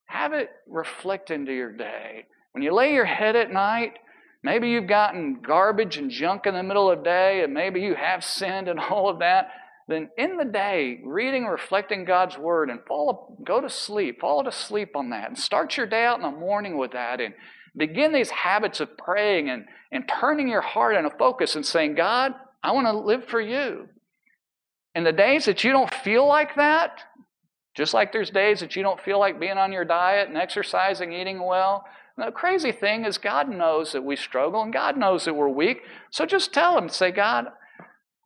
Have 0.07 0.33
it 0.33 0.51
reflect 0.69 1.31
into 1.31 1.53
your 1.53 1.73
day. 1.73 2.27
When 2.53 2.63
you 2.63 2.75
lay 2.75 2.93
your 2.93 3.05
head 3.05 3.37
at 3.37 3.51
night, 3.51 3.95
Maybe 4.47 4.71
you've 4.71 4.87
gotten 4.87 5.41
garbage 5.43 5.97
and 5.97 6.09
junk 6.09 6.47
in 6.47 6.55
the 6.55 6.63
middle 6.63 6.89
of 6.89 6.99
the 6.99 7.05
day, 7.05 7.43
and 7.43 7.53
maybe 7.53 7.81
you 7.81 7.97
have 7.97 8.23
sinned 8.23 8.69
and 8.69 8.79
all 8.91 9.09
of 9.09 9.19
that. 9.19 9.49
Then 9.89 10.09
in 10.17 10.37
the 10.37 10.45
day, 10.45 11.01
reading 11.05 11.47
reflecting 11.47 12.05
God's 12.05 12.39
word 12.39 12.71
and 12.71 12.79
fall, 12.87 13.37
go 13.45 13.61
to 13.61 13.69
sleep, 13.69 14.21
fall 14.21 14.45
to 14.45 14.53
sleep 14.53 14.95
on 14.95 15.11
that, 15.11 15.27
and 15.27 15.37
start 15.37 15.77
your 15.77 15.87
day 15.87 16.05
out 16.05 16.19
in 16.19 16.23
the 16.23 16.31
morning 16.31 16.79
with 16.79 16.93
that, 16.93 17.21
and 17.21 17.35
begin 17.77 18.13
these 18.13 18.31
habits 18.31 18.79
of 18.79 18.97
praying 18.97 19.51
and, 19.51 19.65
and 19.91 20.09
turning 20.09 20.47
your 20.47 20.61
heart 20.61 20.95
and 20.95 21.09
a 21.09 21.19
focus 21.19 21.57
and 21.57 21.67
saying, 21.67 21.97
God, 21.97 22.33
I 22.63 22.71
want 22.71 22.87
to 22.87 22.93
live 22.93 23.25
for 23.27 23.41
you. 23.41 23.89
In 24.95 25.03
the 25.03 25.13
days 25.13 25.47
that 25.47 25.65
you 25.65 25.73
don't 25.73 25.93
feel 25.93 26.25
like 26.25 26.55
that, 26.55 27.01
just 27.77 27.95
like 27.95 28.13
there's 28.13 28.31
days 28.31 28.61
that 28.61 28.77
you 28.77 28.85
don't 28.85 29.01
feel 29.01 29.19
like 29.19 29.41
being 29.41 29.59
on 29.59 29.73
your 29.73 29.85
diet 29.85 30.29
and 30.29 30.39
exercising, 30.39 31.13
eating 31.13 31.45
well, 31.45 31.85
the 32.17 32.31
crazy 32.31 32.73
thing 32.73 33.05
is, 33.05 33.19
God 33.19 33.49
knows 33.49 33.93
that 33.93 34.05
we 34.05 34.17
struggle 34.17 34.63
and 34.63 34.73
God 34.73 34.97
knows 34.97 35.25
that 35.25 35.35
we're 35.35 35.49
weak. 35.49 35.83
So 36.11 36.25
just 36.25 36.53
tell 36.53 36.79
Him, 36.79 36.89
say, 36.89 37.11
God, 37.11 37.47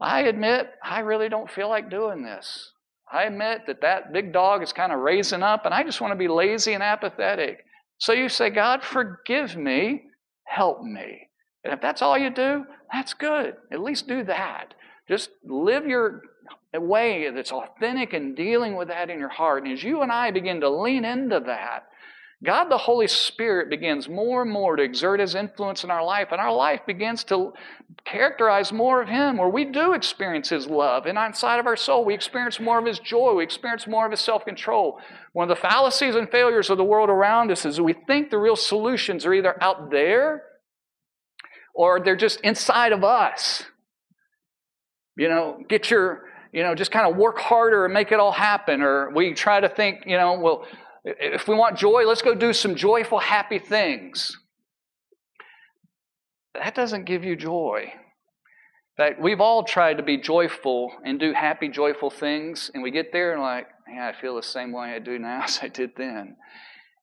I 0.01 0.23
admit 0.23 0.71
I 0.83 1.01
really 1.01 1.29
don't 1.29 1.51
feel 1.51 1.69
like 1.69 1.91
doing 1.91 2.23
this. 2.23 2.73
I 3.13 3.25
admit 3.25 3.63
that 3.67 3.81
that 3.83 4.13
big 4.13 4.33
dog 4.33 4.63
is 4.63 4.73
kind 4.73 4.93
of 4.93 5.01
raising 5.01 5.43
up 5.43 5.65
and 5.65 5.75
I 5.75 5.83
just 5.83 6.01
want 6.01 6.13
to 6.13 6.19
be 6.19 6.29
lazy 6.29 6.73
and 6.73 6.83
apathetic. 6.83 7.65
So 7.99 8.13
you 8.13 8.29
say, 8.29 8.51
God, 8.51 8.83
forgive 8.83 9.57
me, 9.57 10.05
help 10.45 10.83
me. 10.83 11.29
And 11.65 11.75
if 11.75 11.81
that's 11.81 12.01
all 12.01 12.17
you 12.17 12.31
do, 12.31 12.65
that's 12.93 13.13
good. 13.13 13.57
At 13.73 13.81
least 13.81 14.09
do 14.09 14.25
that. 14.25 14.75
Just 15.09 15.31
live 15.45 15.87
your 15.87 16.23
way 16.73 17.31
that's 17.35 17.53
authentic 17.53 18.13
and 18.13 18.37
dealing 18.37 18.77
with 18.77 18.89
that 18.89 19.11
in 19.11 19.19
your 19.19 19.29
heart. 19.29 19.65
And 19.65 19.73
as 19.73 19.83
you 19.83 20.03
and 20.03 20.13
I 20.13 20.31
begin 20.31 20.61
to 20.61 20.71
lean 20.71 21.05
into 21.05 21.41
that, 21.41 21.89
God 22.43 22.71
the 22.71 22.79
Holy 22.79 23.07
Spirit 23.07 23.69
begins 23.69 24.09
more 24.09 24.43
and 24.43 24.51
more 24.51 24.75
to 24.77 24.83
exert 24.83 25.21
His 25.21 25.35
influence 25.35 25.85
in 25.85 25.91
our 25.91 26.03
life, 26.03 26.29
and 26.33 26.41
our 26.41 26.55
life 26.55 26.81
begins 26.87 27.23
to 27.25 27.53
characterize 28.07 28.73
more 28.73 29.03
of 29.03 29.09
Him, 29.09 29.37
where 29.37 29.49
we 29.49 29.67
do 29.67 29.93
experience 29.93 30.49
His 30.49 30.67
love. 30.67 31.05
And 31.05 31.19
inside 31.19 31.61
of 31.61 31.67
our 31.67 31.77
soul, 31.77 32.05
we 32.05 32.15
experience 32.15 32.59
more 32.59 32.79
of 32.79 32.87
His 32.87 32.99
joy, 32.99 33.35
we 33.35 33.45
experience 33.45 33.87
more 33.87 34.07
of 34.07 34.11
His 34.11 34.21
self 34.21 34.47
control. 34.47 34.99
One 35.35 35.51
of 35.51 35.55
the 35.55 35.61
fallacies 35.61 36.15
and 36.15 36.31
failures 36.31 36.71
of 36.71 36.79
the 36.79 36.85
world 36.85 37.11
around 37.11 37.51
us 37.51 37.67
is 37.67 37.79
we 37.79 37.93
think 37.93 38.31
the 38.31 38.39
real 38.39 38.57
solutions 38.57 39.27
are 39.27 39.35
either 39.35 39.63
out 39.63 39.91
there 39.91 40.45
or 41.75 42.01
they're 42.01 42.17
just 42.17 42.41
inside 42.41 42.93
of 42.93 43.05
us. 43.05 43.65
You 45.17 45.29
know, 45.29 45.59
get 45.69 45.91
your, 45.91 46.23
you 46.53 46.63
know, 46.63 46.75
just 46.75 46.91
kind 46.91 47.07
of 47.07 47.19
work 47.19 47.39
harder 47.39 47.85
and 47.85 47.93
make 47.93 48.13
it 48.13 48.19
all 48.19 48.33
happen. 48.33 48.81
Or 48.81 49.11
we 49.11 49.35
try 49.35 49.61
to 49.61 49.69
think, 49.69 50.05
you 50.07 50.17
know, 50.17 50.41
well, 50.41 50.67
if 51.05 51.49
we 51.49 51.55
want 51.55 51.79
joy, 51.79 52.05
let's 52.07 52.23
go 52.23 52.35
do 52.35 52.53
some 52.53 52.75
joyful, 52.75 53.19
happy 53.19 53.59
things. 53.59 54.37
That 56.55 56.75
doesn't 56.75 57.05
give 57.05 57.25
you 57.25 57.37
joy. 57.37 57.93
In 58.99 59.05
fact, 59.05 59.21
we've 59.21 59.41
all 59.41 59.65
tried 59.65 59.97
to 59.97 60.03
be 60.03 60.19
joyful 60.19 60.93
and 61.05 61.19
do 61.19 61.33
happy, 61.33 61.69
joyful 61.69 62.11
things, 62.11 62.71
and 62.75 62.83
we 62.83 62.91
get 62.91 63.13
there 63.13 63.33
and 63.33 63.41
like, 63.41 63.67
yeah, 63.93 64.13
I 64.15 64.21
feel 64.21 64.37
the 64.37 64.43
same 64.43 64.73
way 64.73 64.95
I 64.95 64.99
do 64.99 65.19
now 65.19 65.43
as 65.45 65.61
I 65.63 65.69
did 65.69 65.93
then. 65.97 66.37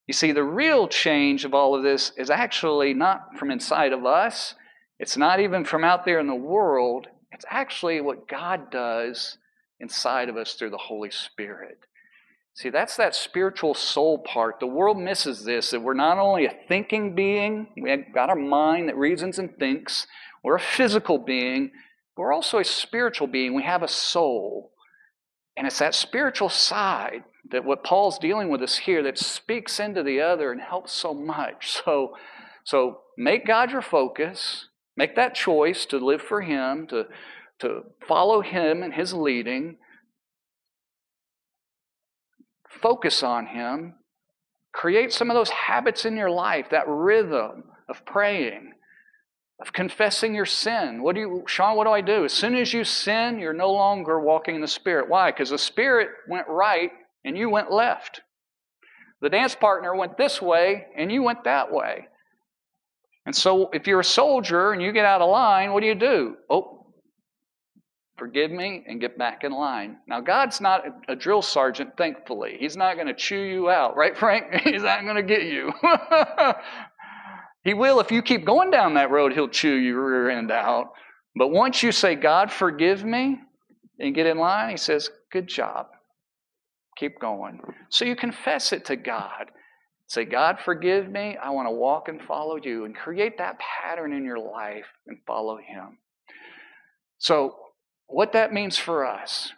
You 0.07 0.13
see, 0.13 0.31
the 0.31 0.43
real 0.43 0.87
change 0.87 1.43
of 1.43 1.53
all 1.53 1.75
of 1.75 1.83
this 1.83 2.11
is 2.17 2.29
actually 2.29 2.93
not 2.93 3.37
from 3.37 3.51
inside 3.51 3.93
of 3.93 4.05
us. 4.05 4.55
It's 4.99 5.17
not 5.17 5.39
even 5.39 5.65
from 5.65 5.83
out 5.83 6.05
there 6.05 6.19
in 6.19 6.27
the 6.27 6.35
world. 6.35 7.07
It's 7.31 7.45
actually 7.49 7.99
what 7.99 8.27
God 8.27 8.71
does 8.71 9.37
inside 9.79 10.29
of 10.29 10.37
us 10.37 10.53
through 10.53 10.69
the 10.69 10.77
Holy 10.77 11.11
Spirit. 11.11 11.79
See, 12.57 12.71
that's 12.71 12.97
that 12.97 13.13
spiritual 13.13 13.75
soul 13.75 14.17
part. 14.17 14.59
The 14.59 14.65
world 14.65 14.97
misses 14.97 15.43
this 15.43 15.69
that 15.69 15.79
we're 15.79 15.93
not 15.93 16.17
only 16.17 16.47
a 16.47 16.57
thinking 16.67 17.13
being, 17.13 17.67
we've 17.79 18.11
got 18.11 18.31
our 18.31 18.35
mind 18.35 18.89
that 18.89 18.97
reasons 18.97 19.37
and 19.37 19.55
thinks, 19.59 20.07
we're 20.43 20.55
a 20.55 20.59
physical 20.59 21.19
being, 21.19 21.69
we're 22.17 22.33
also 22.33 22.57
a 22.57 22.63
spiritual 22.63 23.27
being. 23.27 23.53
We 23.53 23.61
have 23.61 23.83
a 23.83 23.87
soul. 23.87 24.71
And 25.55 25.67
it's 25.67 25.77
that 25.77 25.93
spiritual 25.93 26.49
side 26.49 27.25
that 27.51 27.63
what 27.63 27.83
Paul's 27.83 28.17
dealing 28.17 28.49
with 28.49 28.63
us 28.63 28.79
here 28.79 29.03
that 29.03 29.19
speaks 29.19 29.79
into 29.79 30.01
the 30.01 30.19
other 30.19 30.51
and 30.51 30.59
helps 30.59 30.93
so 30.93 31.13
much. 31.13 31.79
So, 31.85 32.15
so 32.63 33.01
make 33.19 33.45
God 33.45 33.71
your 33.71 33.83
focus, 33.83 34.67
make 34.97 35.15
that 35.15 35.35
choice 35.35 35.85
to 35.85 35.99
live 35.99 36.23
for 36.23 36.41
Him, 36.41 36.87
to, 36.87 37.05
to 37.59 37.83
follow 38.07 38.41
Him 38.41 38.81
and 38.81 38.95
His 38.95 39.13
leading 39.13 39.77
Focus 42.81 43.23
on 43.23 43.47
Him. 43.47 43.95
Create 44.73 45.11
some 45.11 45.29
of 45.31 45.35
those 45.35 45.49
habits 45.49 46.05
in 46.05 46.15
your 46.15 46.29
life, 46.29 46.67
that 46.71 46.87
rhythm 46.87 47.63
of 47.89 48.05
praying, 48.05 48.73
of 49.59 49.73
confessing 49.73 50.35
your 50.35 50.45
sin. 50.45 51.01
What 51.01 51.15
do 51.15 51.21
you, 51.21 51.43
Sean, 51.47 51.75
what 51.75 51.85
do 51.85 51.91
I 51.91 52.01
do? 52.01 52.25
As 52.25 52.33
soon 52.33 52.55
as 52.55 52.73
you 52.73 52.83
sin, 52.83 53.39
you're 53.39 53.53
no 53.53 53.71
longer 53.71 54.19
walking 54.19 54.55
in 54.55 54.61
the 54.61 54.67
Spirit. 54.67 55.09
Why? 55.09 55.31
Because 55.31 55.49
the 55.49 55.57
Spirit 55.57 56.09
went 56.29 56.47
right 56.47 56.91
and 57.25 57.37
you 57.37 57.49
went 57.49 57.71
left. 57.71 58.21
The 59.21 59.29
dance 59.29 59.55
partner 59.55 59.95
went 59.95 60.17
this 60.17 60.41
way 60.41 60.85
and 60.95 61.11
you 61.11 61.23
went 61.23 61.45
that 61.45 61.71
way. 61.71 62.07
And 63.25 63.35
so 63.35 63.69
if 63.73 63.87
you're 63.87 63.99
a 63.99 64.05
soldier 64.05 64.71
and 64.71 64.81
you 64.81 64.91
get 64.91 65.05
out 65.05 65.21
of 65.21 65.29
line, 65.29 65.73
what 65.73 65.81
do 65.81 65.87
you 65.87 65.95
do? 65.95 66.35
Oh, 66.49 66.76
forgive 68.17 68.51
me, 68.51 68.83
and 68.87 68.99
get 68.99 69.17
back 69.17 69.43
in 69.43 69.51
line. 69.51 69.97
Now, 70.07 70.21
God's 70.21 70.59
not 70.59 70.83
a 71.07 71.15
drill 71.15 71.41
sergeant, 71.41 71.97
thankfully. 71.97 72.57
He's 72.59 72.75
not 72.75 72.95
going 72.95 73.07
to 73.07 73.13
chew 73.13 73.41
you 73.41 73.69
out, 73.69 73.95
right, 73.95 74.17
Frank? 74.17 74.53
He's 74.63 74.83
not 74.83 75.03
going 75.03 75.15
to 75.15 75.23
get 75.23 75.43
you. 75.43 75.71
he 77.63 77.73
will, 77.73 77.99
if 77.99 78.11
you 78.11 78.21
keep 78.21 78.45
going 78.45 78.71
down 78.71 78.95
that 78.95 79.11
road, 79.11 79.33
he'll 79.33 79.47
chew 79.47 79.75
your 79.75 80.05
rear 80.05 80.29
end 80.29 80.51
out. 80.51 80.91
But 81.35 81.49
once 81.49 81.83
you 81.83 81.91
say, 81.91 82.15
God, 82.15 82.51
forgive 82.51 83.03
me, 83.03 83.39
and 83.99 84.15
get 84.15 84.25
in 84.25 84.37
line, 84.37 84.71
he 84.71 84.77
says, 84.77 85.09
Good 85.31 85.47
job. 85.47 85.87
Keep 86.97 87.19
going. 87.19 87.59
So 87.89 88.05
you 88.05 88.15
confess 88.15 88.73
it 88.73 88.85
to 88.85 88.95
God. 88.95 89.51
Say, 90.07 90.23
God, 90.23 90.57
forgive 90.63 91.09
me. 91.09 91.37
I 91.41 91.49
want 91.49 91.67
to 91.67 91.71
walk 91.71 92.07
and 92.07 92.21
follow 92.21 92.55
you, 92.55 92.85
and 92.85 92.95
create 92.95 93.37
that 93.37 93.59
pattern 93.59 94.13
in 94.13 94.23
your 94.23 94.39
life 94.39 94.85
and 95.05 95.17
follow 95.27 95.57
Him. 95.57 95.97
So, 97.19 97.55
what 98.07 98.33
that 98.33 98.53
means 98.53 98.77
for 98.77 99.05
us 99.05 99.51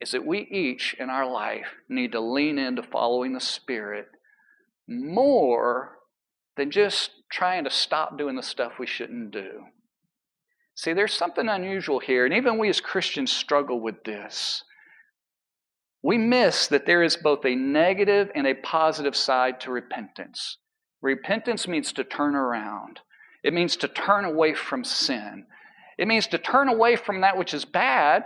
is 0.00 0.12
that 0.12 0.26
we 0.26 0.40
each 0.40 0.94
in 0.98 1.10
our 1.10 1.28
life 1.28 1.74
need 1.88 2.12
to 2.12 2.20
lean 2.20 2.58
into 2.58 2.82
following 2.82 3.32
the 3.32 3.40
Spirit 3.40 4.08
more 4.86 5.98
than 6.56 6.70
just 6.70 7.10
trying 7.30 7.64
to 7.64 7.70
stop 7.70 8.16
doing 8.18 8.36
the 8.36 8.42
stuff 8.42 8.78
we 8.78 8.86
shouldn't 8.86 9.30
do. 9.30 9.64
See, 10.74 10.92
there's 10.92 11.12
something 11.12 11.48
unusual 11.48 11.98
here, 11.98 12.24
and 12.24 12.34
even 12.34 12.58
we 12.58 12.68
as 12.68 12.80
Christians 12.80 13.32
struggle 13.32 13.80
with 13.80 14.04
this. 14.04 14.62
We 16.02 16.18
miss 16.18 16.68
that 16.68 16.86
there 16.86 17.02
is 17.02 17.16
both 17.16 17.44
a 17.44 17.56
negative 17.56 18.30
and 18.34 18.46
a 18.46 18.54
positive 18.54 19.16
side 19.16 19.60
to 19.60 19.72
repentance. 19.72 20.58
Repentance 21.02 21.66
means 21.66 21.92
to 21.92 22.04
turn 22.04 22.36
around, 22.36 23.00
it 23.42 23.52
means 23.52 23.76
to 23.76 23.88
turn 23.88 24.24
away 24.24 24.54
from 24.54 24.84
sin. 24.84 25.46
It 25.98 26.08
means 26.08 26.26
to 26.28 26.38
turn 26.38 26.68
away 26.68 26.96
from 26.96 27.20
that 27.22 27.36
which 27.36 27.52
is 27.52 27.64
bad, 27.64 28.24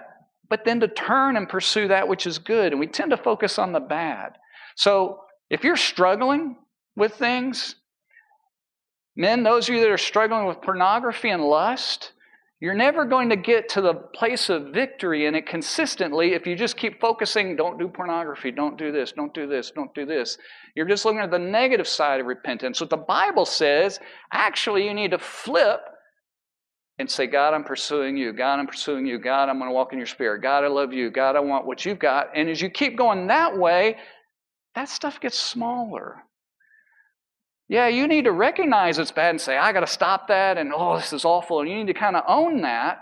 but 0.48 0.64
then 0.64 0.80
to 0.80 0.88
turn 0.88 1.36
and 1.36 1.48
pursue 1.48 1.88
that 1.88 2.06
which 2.06 2.26
is 2.26 2.38
good. 2.38 2.72
And 2.72 2.80
we 2.80 2.86
tend 2.86 3.10
to 3.10 3.16
focus 3.16 3.58
on 3.58 3.72
the 3.72 3.80
bad. 3.80 4.36
So 4.76 5.20
if 5.50 5.64
you're 5.64 5.76
struggling 5.76 6.56
with 6.94 7.14
things, 7.14 7.76
Men, 9.16 9.42
those 9.42 9.68
of 9.68 9.74
you 9.74 9.80
that 9.82 9.90
are 9.90 9.98
struggling 9.98 10.46
with 10.46 10.62
pornography 10.62 11.28
and 11.28 11.44
lust, 11.44 12.12
you're 12.60 12.74
never 12.74 13.04
going 13.04 13.28
to 13.28 13.36
get 13.36 13.68
to 13.70 13.82
the 13.82 13.92
place 13.92 14.48
of 14.48 14.72
victory 14.72 15.26
in 15.26 15.34
it 15.34 15.46
consistently 15.46 16.32
if 16.32 16.46
you 16.46 16.56
just 16.56 16.76
keep 16.76 17.00
focusing, 17.00 17.56
don't 17.56 17.78
do 17.78 17.88
pornography, 17.88 18.50
don't 18.50 18.78
do 18.78 18.90
this, 18.90 19.12
don't 19.12 19.34
do 19.34 19.46
this, 19.46 19.70
don't 19.70 19.92
do 19.94 20.06
this. 20.06 20.38
You're 20.74 20.88
just 20.88 21.04
looking 21.04 21.20
at 21.20 21.30
the 21.30 21.38
negative 21.38 21.88
side 21.88 22.20
of 22.20 22.26
repentance. 22.26 22.80
What 22.80 22.88
the 22.88 22.96
Bible 22.96 23.44
says, 23.44 24.00
actually, 24.32 24.86
you 24.86 24.94
need 24.94 25.10
to 25.10 25.18
flip 25.18 25.80
and 26.98 27.10
say, 27.10 27.26
God, 27.26 27.54
I'm 27.54 27.64
pursuing 27.64 28.16
you. 28.16 28.32
God, 28.32 28.58
I'm 28.58 28.66
pursuing 28.66 29.06
you. 29.06 29.18
God, 29.18 29.48
I'm 29.48 29.58
going 29.58 29.70
to 29.70 29.74
walk 29.74 29.92
in 29.92 29.98
your 29.98 30.06
spirit. 30.06 30.42
God, 30.42 30.64
I 30.64 30.68
love 30.68 30.92
you. 30.92 31.10
God, 31.10 31.36
I 31.36 31.40
want 31.40 31.66
what 31.66 31.84
you've 31.84 31.98
got. 31.98 32.36
And 32.36 32.48
as 32.48 32.60
you 32.60 32.70
keep 32.70 32.96
going 32.96 33.26
that 33.28 33.56
way, 33.56 33.96
that 34.74 34.88
stuff 34.88 35.20
gets 35.20 35.38
smaller. 35.38 36.22
Yeah, 37.68 37.88
you 37.88 38.06
need 38.06 38.24
to 38.24 38.32
recognize 38.32 38.98
it's 38.98 39.12
bad 39.12 39.30
and 39.30 39.40
say, 39.40 39.56
I 39.56 39.72
got 39.72 39.80
to 39.80 39.86
stop 39.86 40.28
that, 40.28 40.58
and 40.58 40.72
oh, 40.74 40.96
this 40.96 41.12
is 41.12 41.24
awful. 41.24 41.60
And 41.60 41.70
you 41.70 41.76
need 41.76 41.86
to 41.86 41.94
kind 41.94 42.16
of 42.16 42.24
own 42.28 42.62
that. 42.62 43.00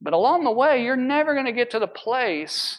But 0.00 0.12
along 0.12 0.44
the 0.44 0.52
way, 0.52 0.84
you're 0.84 0.96
never 0.96 1.34
going 1.34 1.46
to 1.46 1.52
get 1.52 1.70
to 1.72 1.78
the 1.78 1.88
place 1.88 2.78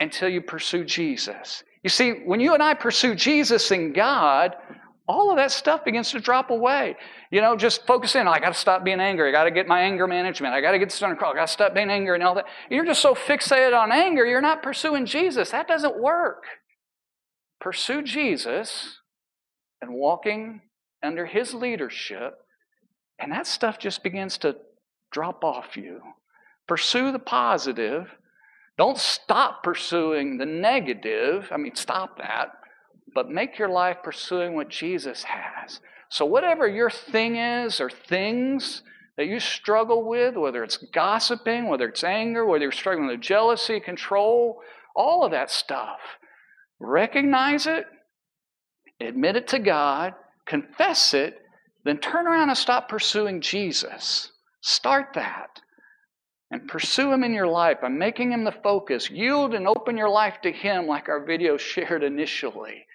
until 0.00 0.28
you 0.28 0.40
pursue 0.40 0.84
Jesus. 0.84 1.62
You 1.82 1.90
see, 1.90 2.12
when 2.24 2.40
you 2.40 2.54
and 2.54 2.62
I 2.62 2.74
pursue 2.74 3.14
Jesus 3.14 3.70
and 3.70 3.94
God, 3.94 4.54
all 5.08 5.30
of 5.30 5.36
that 5.36 5.50
stuff 5.50 5.84
begins 5.84 6.10
to 6.12 6.20
drop 6.20 6.50
away. 6.50 6.96
You 7.30 7.40
know, 7.40 7.56
just 7.56 7.86
focus 7.86 8.14
in. 8.14 8.28
I 8.28 8.38
got 8.38 8.52
to 8.52 8.58
stop 8.58 8.84
being 8.84 9.00
angry. 9.00 9.28
I 9.28 9.32
got 9.32 9.44
to 9.44 9.50
get 9.50 9.66
my 9.66 9.80
anger 9.80 10.06
management. 10.06 10.54
I 10.54 10.60
got 10.60 10.72
to 10.72 10.78
get 10.78 10.90
this 10.90 11.02
under 11.02 11.16
control. 11.16 11.32
I 11.32 11.36
got 11.36 11.46
to 11.46 11.52
stop 11.52 11.74
being 11.74 11.90
angry 11.90 12.14
and 12.14 12.22
all 12.22 12.34
that. 12.36 12.46
You're 12.70 12.84
just 12.84 13.02
so 13.02 13.14
fixated 13.14 13.78
on 13.78 13.90
anger, 13.90 14.24
you're 14.24 14.40
not 14.40 14.62
pursuing 14.62 15.06
Jesus. 15.06 15.50
That 15.50 15.66
doesn't 15.66 16.00
work. 16.00 16.44
Pursue 17.60 18.02
Jesus 18.02 18.98
and 19.80 19.94
walking 19.94 20.62
under 21.02 21.26
His 21.26 21.54
leadership, 21.54 22.38
and 23.18 23.32
that 23.32 23.46
stuff 23.46 23.78
just 23.78 24.02
begins 24.02 24.38
to 24.38 24.56
drop 25.10 25.44
off 25.44 25.76
you. 25.76 26.00
Pursue 26.66 27.12
the 27.12 27.18
positive. 27.18 28.08
Don't 28.78 28.98
stop 28.98 29.62
pursuing 29.62 30.38
the 30.38 30.46
negative. 30.46 31.48
I 31.50 31.56
mean, 31.56 31.74
stop 31.74 32.18
that. 32.18 32.52
But 33.14 33.30
make 33.30 33.58
your 33.58 33.68
life 33.68 33.98
pursuing 34.02 34.54
what 34.54 34.68
Jesus 34.68 35.24
has. 35.24 35.80
So, 36.08 36.24
whatever 36.24 36.66
your 36.68 36.90
thing 36.90 37.36
is 37.36 37.80
or 37.80 37.90
things 37.90 38.82
that 39.16 39.26
you 39.26 39.40
struggle 39.40 40.08
with, 40.08 40.36
whether 40.36 40.64
it's 40.64 40.78
gossiping, 40.78 41.68
whether 41.68 41.88
it's 41.88 42.04
anger, 42.04 42.46
whether 42.46 42.62
you're 42.62 42.72
struggling 42.72 43.08
with 43.08 43.20
jealousy, 43.20 43.80
control, 43.80 44.60
all 44.96 45.24
of 45.24 45.32
that 45.32 45.50
stuff, 45.50 46.00
recognize 46.80 47.66
it 47.66 47.86
admit 49.06 49.36
it 49.36 49.48
to 49.48 49.58
God, 49.58 50.14
confess 50.46 51.14
it, 51.14 51.38
then 51.84 51.98
turn 51.98 52.26
around 52.26 52.48
and 52.48 52.58
stop 52.58 52.88
pursuing 52.88 53.40
Jesus. 53.40 54.30
Start 54.60 55.08
that. 55.14 55.60
And 56.50 56.68
pursue 56.68 57.10
Him 57.12 57.24
in 57.24 57.32
your 57.32 57.46
life 57.46 57.78
by 57.80 57.88
making 57.88 58.32
Him 58.32 58.44
the 58.44 58.52
focus. 58.52 59.10
Yield 59.10 59.54
and 59.54 59.66
open 59.66 59.96
your 59.96 60.10
life 60.10 60.34
to 60.42 60.52
Him, 60.52 60.86
like 60.86 61.08
our 61.08 61.24
video 61.24 61.56
shared 61.58 62.02
initially. 62.02 62.86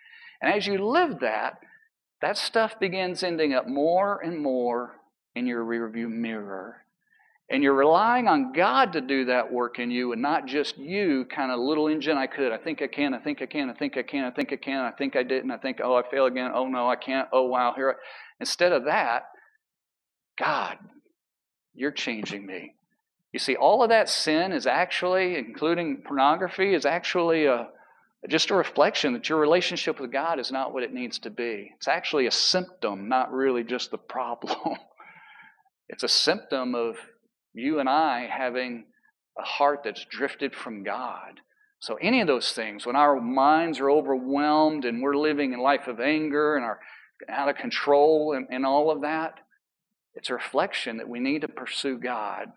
And 0.42 0.54
as 0.54 0.68
you 0.68 0.78
live 0.78 1.20
that, 1.22 1.60
that 2.22 2.38
stuff 2.38 2.80
begins 2.80 3.24
ending 3.24 3.54
up 3.54 3.68
more 3.68 4.20
and 4.22 4.40
more 4.40 4.96
in 5.36 5.46
your 5.46 5.64
rearview 5.64 6.10
mirror. 6.10 6.84
And 7.50 7.64
you're 7.64 7.74
relying 7.74 8.28
on 8.28 8.52
God 8.52 8.94
to 8.94 9.02
do 9.02 9.26
that 9.26 9.54
work 9.54 9.80
in 9.80 9.90
you 9.90 10.12
and 10.12 10.22
not 10.22 10.48
just 10.48 10.78
you, 10.78 11.26
kind 11.34 11.50
of 11.52 11.60
little 11.60 11.88
engine 11.88 12.18
I 12.18 12.28
could. 12.28 12.52
I 12.52 12.58
think 12.58 12.82
I 12.82 12.88
can, 12.88 13.14
I 13.14 13.20
think 13.20 13.42
I 13.42 13.46
can, 13.46 13.70
I 13.70 13.74
think 13.74 13.96
I 13.98 14.02
can, 14.02 14.26
I 14.26 14.32
think 14.32 14.52
I 14.52 14.58
can, 14.58 14.84
I 14.84 14.92
think 14.92 15.16
I 15.16 15.24
didn't, 15.24 15.52
I 15.52 15.58
think, 15.58 15.80
oh, 15.82 15.96
I 15.96 16.02
fail 16.10 16.26
again. 16.26 16.52
Oh, 16.54 16.68
no, 16.68 16.90
I 16.90 16.98
can't. 16.98 17.30
Oh, 17.32 17.48
wow. 17.48 17.74
Here 17.76 17.92
I... 17.92 17.94
Instead 18.40 18.74
of 18.74 18.86
that, 18.86 19.24
God, 20.38 20.78
you're 21.74 21.92
changing 21.92 22.46
me. 22.46 22.74
You 23.32 23.40
see, 23.40 23.56
all 23.56 23.82
of 23.82 23.90
that 23.90 24.10
sin 24.10 24.52
is 24.52 24.68
actually, 24.68 25.38
including 25.38 26.04
pornography, 26.06 26.74
is 26.74 26.86
actually 26.86 27.46
a, 27.46 27.70
just 28.30 28.50
a 28.50 28.56
reflection 28.56 29.14
that 29.14 29.30
your 29.30 29.40
relationship 29.40 30.00
with 30.00 30.12
God 30.12 30.40
is 30.40 30.52
not 30.52 30.74
what 30.74 30.84
it 30.84 30.94
needs 30.94 31.20
to 31.20 31.30
be. 31.30 31.72
It's 31.76 31.88
actually 31.88 32.26
a 32.26 32.32
symptom, 32.32 33.08
not 33.08 33.32
really 33.32 33.64
just 33.64 33.92
the 33.92 33.98
problem. 33.98 34.78
it's 35.90 36.04
a 36.04 36.10
symptom 36.10 36.76
of 36.76 36.98
you 37.54 37.80
and 37.80 37.88
I 37.88 38.28
having 38.28 38.86
a 39.38 39.44
heart 39.44 39.82
that's 39.84 40.06
drifted 40.06 40.56
from 40.56 40.84
God. 40.84 41.42
So, 41.80 41.96
any 42.02 42.22
of 42.22 42.28
those 42.28 42.54
things, 42.54 42.88
when 42.88 42.96
our 42.96 43.22
minds 43.22 43.80
are 43.80 43.92
overwhelmed 43.92 44.84
and 44.84 45.02
we're 45.02 45.16
living 45.16 45.54
a 45.54 45.62
life 45.62 45.88
of 45.88 46.00
anger 46.00 46.56
and 46.56 46.66
are 46.66 46.80
out 47.30 47.50
of 47.50 47.56
control 47.56 48.34
and, 48.36 48.48
and 48.50 48.66
all 48.66 48.90
of 48.90 49.02
that, 49.02 49.36
it's 50.16 50.32
a 50.32 50.34
reflection 50.34 50.98
that 50.98 51.08
we 51.08 51.20
need 51.20 51.42
to 51.42 51.48
pursue 51.48 52.00
God. 52.00 52.48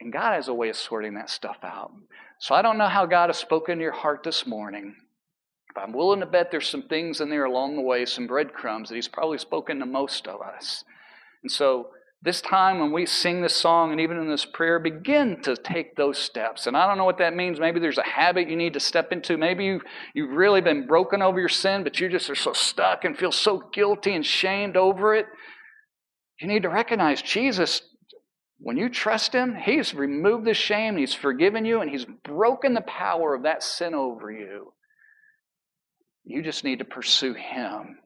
And 0.00 0.12
God 0.12 0.34
has 0.34 0.48
a 0.48 0.54
way 0.54 0.68
of 0.68 0.76
sorting 0.76 1.14
that 1.14 1.30
stuff 1.30 1.58
out. 1.62 1.92
So, 2.40 2.54
I 2.54 2.62
don't 2.62 2.78
know 2.78 2.88
how 2.88 3.06
God 3.06 3.28
has 3.28 3.36
spoken 3.36 3.76
to 3.76 3.82
your 3.82 3.92
heart 3.92 4.22
this 4.24 4.46
morning. 4.46 4.96
But 5.74 5.82
I'm 5.82 5.92
willing 5.92 6.20
to 6.20 6.26
bet 6.26 6.50
there's 6.50 6.68
some 6.68 6.82
things 6.82 7.20
in 7.20 7.30
there 7.30 7.44
along 7.44 7.76
the 7.76 7.82
way, 7.82 8.04
some 8.04 8.26
breadcrumbs 8.26 8.88
that 8.88 8.94
He's 8.94 9.08
probably 9.08 9.38
spoken 9.38 9.78
to 9.78 9.86
most 9.86 10.26
of 10.26 10.40
us. 10.40 10.84
And 11.42 11.52
so, 11.52 11.90
this 12.22 12.42
time 12.42 12.80
when 12.80 12.92
we 12.92 13.06
sing 13.06 13.40
this 13.40 13.54
song 13.54 13.92
and 13.92 14.00
even 14.00 14.18
in 14.18 14.28
this 14.28 14.44
prayer, 14.44 14.78
begin 14.78 15.40
to 15.42 15.56
take 15.56 15.96
those 15.96 16.18
steps. 16.18 16.66
And 16.66 16.76
I 16.76 16.86
don't 16.86 16.98
know 16.98 17.06
what 17.06 17.18
that 17.18 17.34
means. 17.34 17.58
Maybe 17.58 17.80
there's 17.80 17.96
a 17.96 18.02
habit 18.02 18.50
you 18.50 18.56
need 18.56 18.74
to 18.74 18.80
step 18.80 19.10
into. 19.10 19.38
Maybe 19.38 19.64
you, 19.64 19.80
you've 20.14 20.36
really 20.36 20.60
been 20.60 20.86
broken 20.86 21.22
over 21.22 21.40
your 21.40 21.48
sin, 21.48 21.82
but 21.82 21.98
you 21.98 22.10
just 22.10 22.28
are 22.28 22.34
so 22.34 22.52
stuck 22.52 23.04
and 23.04 23.16
feel 23.16 23.32
so 23.32 23.62
guilty 23.72 24.14
and 24.14 24.24
shamed 24.24 24.76
over 24.76 25.14
it. 25.14 25.26
You 26.40 26.48
need 26.48 26.62
to 26.62 26.68
recognize 26.68 27.22
Jesus, 27.22 27.80
when 28.62 28.76
you 28.76 28.90
trust 28.90 29.32
Him, 29.32 29.56
He's 29.56 29.94
removed 29.94 30.44
the 30.44 30.54
shame, 30.54 30.96
He's 30.96 31.14
forgiven 31.14 31.64
you, 31.64 31.80
and 31.80 31.90
He's 31.90 32.04
broken 32.24 32.74
the 32.74 32.82
power 32.82 33.34
of 33.34 33.44
that 33.44 33.62
sin 33.62 33.94
over 33.94 34.30
you. 34.30 34.74
You 36.24 36.42
just 36.42 36.62
need 36.62 36.80
to 36.80 36.84
pursue 36.84 37.32
Him 37.32 37.98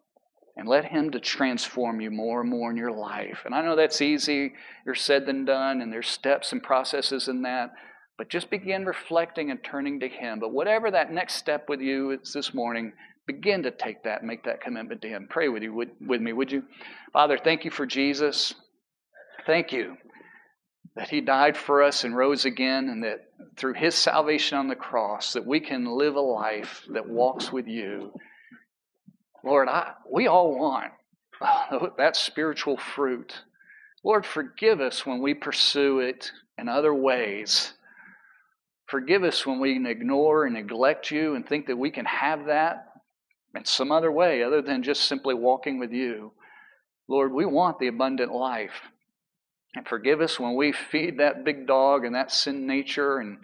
and 0.57 0.69
let 0.69 0.85
Him 0.85 1.11
to 1.11 1.19
transform 1.19 2.01
you 2.01 2.13
more 2.13 2.41
and 2.41 2.51
more 2.51 2.71
in 2.71 2.77
your 2.77 2.93
life. 2.93 3.43
And 3.45 3.55
I 3.55 3.63
know 3.63 3.75
that's 3.75 4.01
easier 4.01 4.53
said 4.95 5.27
than 5.27 5.45
done, 5.45 5.83
and 5.83 5.93
there's 5.93 6.09
steps 6.09 6.53
and 6.53 6.63
processes 6.63 7.27
in 7.27 7.43
that. 7.43 7.71
But 8.17 8.31
just 8.31 8.49
begin 8.49 8.87
reflecting 8.87 9.51
and 9.51 9.59
turning 9.65 9.99
to 10.01 10.09
Him. 10.09 10.39
But 10.39 10.53
whatever 10.53 10.89
that 10.93 11.11
next 11.11 11.35
step 11.35 11.69
with 11.69 11.81
you 11.81 12.13
is 12.13 12.33
this 12.33 12.55
morning, 12.55 12.93
begin 13.27 13.65
to 13.65 13.73
take 13.73 14.05
that 14.05 14.23
make 14.23 14.45
that 14.45 14.61
commitment 14.61 15.03
to 15.03 15.09
Him. 15.09 15.27
Pray 15.29 15.49
with 15.49 15.65
you 15.65 15.75
with, 15.75 15.89
with 16.01 16.21
me, 16.21 16.33
would 16.33 16.53
you? 16.53 16.63
Father, 17.13 17.39
thank 17.43 17.65
you 17.65 17.73
for 17.73 17.87
Jesus. 17.87 18.55
Thank 19.47 19.73
you 19.73 19.97
that 20.97 21.09
He 21.09 21.21
died 21.21 21.57
for 21.57 21.83
us 21.83 22.05
and 22.05 22.17
rose 22.17 22.45
again, 22.45 22.89
and 22.89 23.03
that 23.05 23.29
through 23.57 23.75
His 23.75 23.95
salvation 23.95 24.59
on 24.59 24.69
the 24.69 24.77
cross, 24.77 25.33
that 25.33 25.47
we 25.47 25.61
can 25.61 25.87
live 25.87 26.17
a 26.17 26.21
life 26.21 26.85
that 26.91 27.09
walks 27.09 27.53
with 27.53 27.67
you. 27.67 28.13
Lord, 29.45 29.69
I, 29.69 29.93
we 30.11 30.27
all 30.27 30.59
want 30.59 30.93
oh, 31.41 31.91
that 31.99 32.17
spiritual 32.17 32.77
fruit. 32.77 33.35
Lord, 34.03 34.25
forgive 34.25 34.81
us 34.81 35.05
when 35.05 35.21
we 35.21 35.35
pursue 35.35 36.01
it 36.01 36.31
in 36.59 36.69
other 36.69 36.95
ways. 36.95 37.73
Forgive 38.87 39.25
us 39.25 39.47
when 39.47 39.61
we 39.61 39.89
ignore 39.89 40.45
and 40.45 40.55
neglect 40.55 41.11
you 41.11 41.35
and 41.35 41.47
think 41.47 41.67
that 41.67 41.77
we 41.77 41.91
can 41.91 42.05
have 42.05 42.47
that 42.47 42.87
in 43.55 43.65
some 43.65 43.91
other 43.91 44.13
way 44.13 44.43
other 44.43 44.61
than 44.61 44.83
just 44.83 45.05
simply 45.05 45.35
walking 45.35 45.79
with 45.79 45.93
you. 45.93 46.33
Lord, 47.09 47.33
we 47.33 47.47
want 47.47 47.79
the 47.79 47.89
abundant 47.89 48.33
life. 48.33 48.91
And 49.75 49.87
forgive 49.87 50.21
us 50.21 50.39
when 50.39 50.55
we 50.55 50.73
feed 50.73 51.19
that 51.19 51.45
big 51.45 51.67
dog 51.67 52.05
and 52.05 52.15
that 52.15 52.31
sin 52.31 52.67
nature 52.67 53.19
and, 53.19 53.39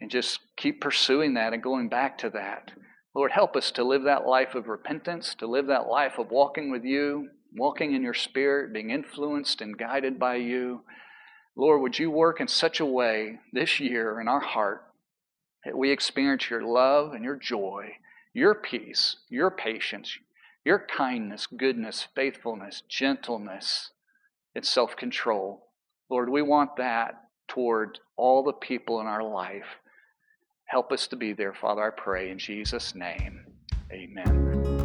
and 0.00 0.10
just 0.10 0.38
keep 0.56 0.80
pursuing 0.80 1.34
that 1.34 1.52
and 1.52 1.62
going 1.62 1.88
back 1.88 2.18
to 2.18 2.30
that. 2.30 2.72
Lord, 3.14 3.32
help 3.32 3.56
us 3.56 3.70
to 3.72 3.84
live 3.84 4.04
that 4.04 4.26
life 4.26 4.54
of 4.54 4.68
repentance, 4.68 5.34
to 5.36 5.46
live 5.46 5.66
that 5.68 5.88
life 5.88 6.18
of 6.18 6.30
walking 6.30 6.70
with 6.70 6.84
you, 6.84 7.30
walking 7.56 7.94
in 7.94 8.02
your 8.02 8.14
spirit, 8.14 8.72
being 8.72 8.90
influenced 8.90 9.60
and 9.60 9.78
guided 9.78 10.18
by 10.18 10.36
you. 10.36 10.82
Lord, 11.56 11.80
would 11.80 11.98
you 11.98 12.10
work 12.10 12.40
in 12.40 12.48
such 12.48 12.78
a 12.78 12.86
way 12.86 13.38
this 13.52 13.80
year 13.80 14.20
in 14.20 14.28
our 14.28 14.40
heart 14.40 14.82
that 15.64 15.76
we 15.76 15.90
experience 15.90 16.50
your 16.50 16.62
love 16.62 17.12
and 17.12 17.24
your 17.24 17.36
joy, 17.36 17.92
your 18.34 18.54
peace, 18.54 19.16
your 19.30 19.50
patience, 19.50 20.18
your 20.64 20.78
kindness, 20.78 21.46
goodness, 21.46 22.06
faithfulness, 22.14 22.82
gentleness, 22.88 23.90
and 24.56 24.64
self 24.64 24.96
control. 24.96 25.68
Lord, 26.10 26.28
we 26.28 26.42
want 26.42 26.76
that 26.78 27.14
toward 27.46 28.00
all 28.16 28.42
the 28.42 28.54
people 28.54 29.00
in 29.00 29.06
our 29.06 29.22
life. 29.22 29.66
Help 30.64 30.90
us 30.90 31.06
to 31.08 31.16
be 31.16 31.32
there, 31.32 31.54
Father, 31.54 31.82
I 31.82 31.90
pray 31.90 32.30
in 32.30 32.38
Jesus' 32.38 32.94
name. 32.94 33.44
Amen. 33.92 34.75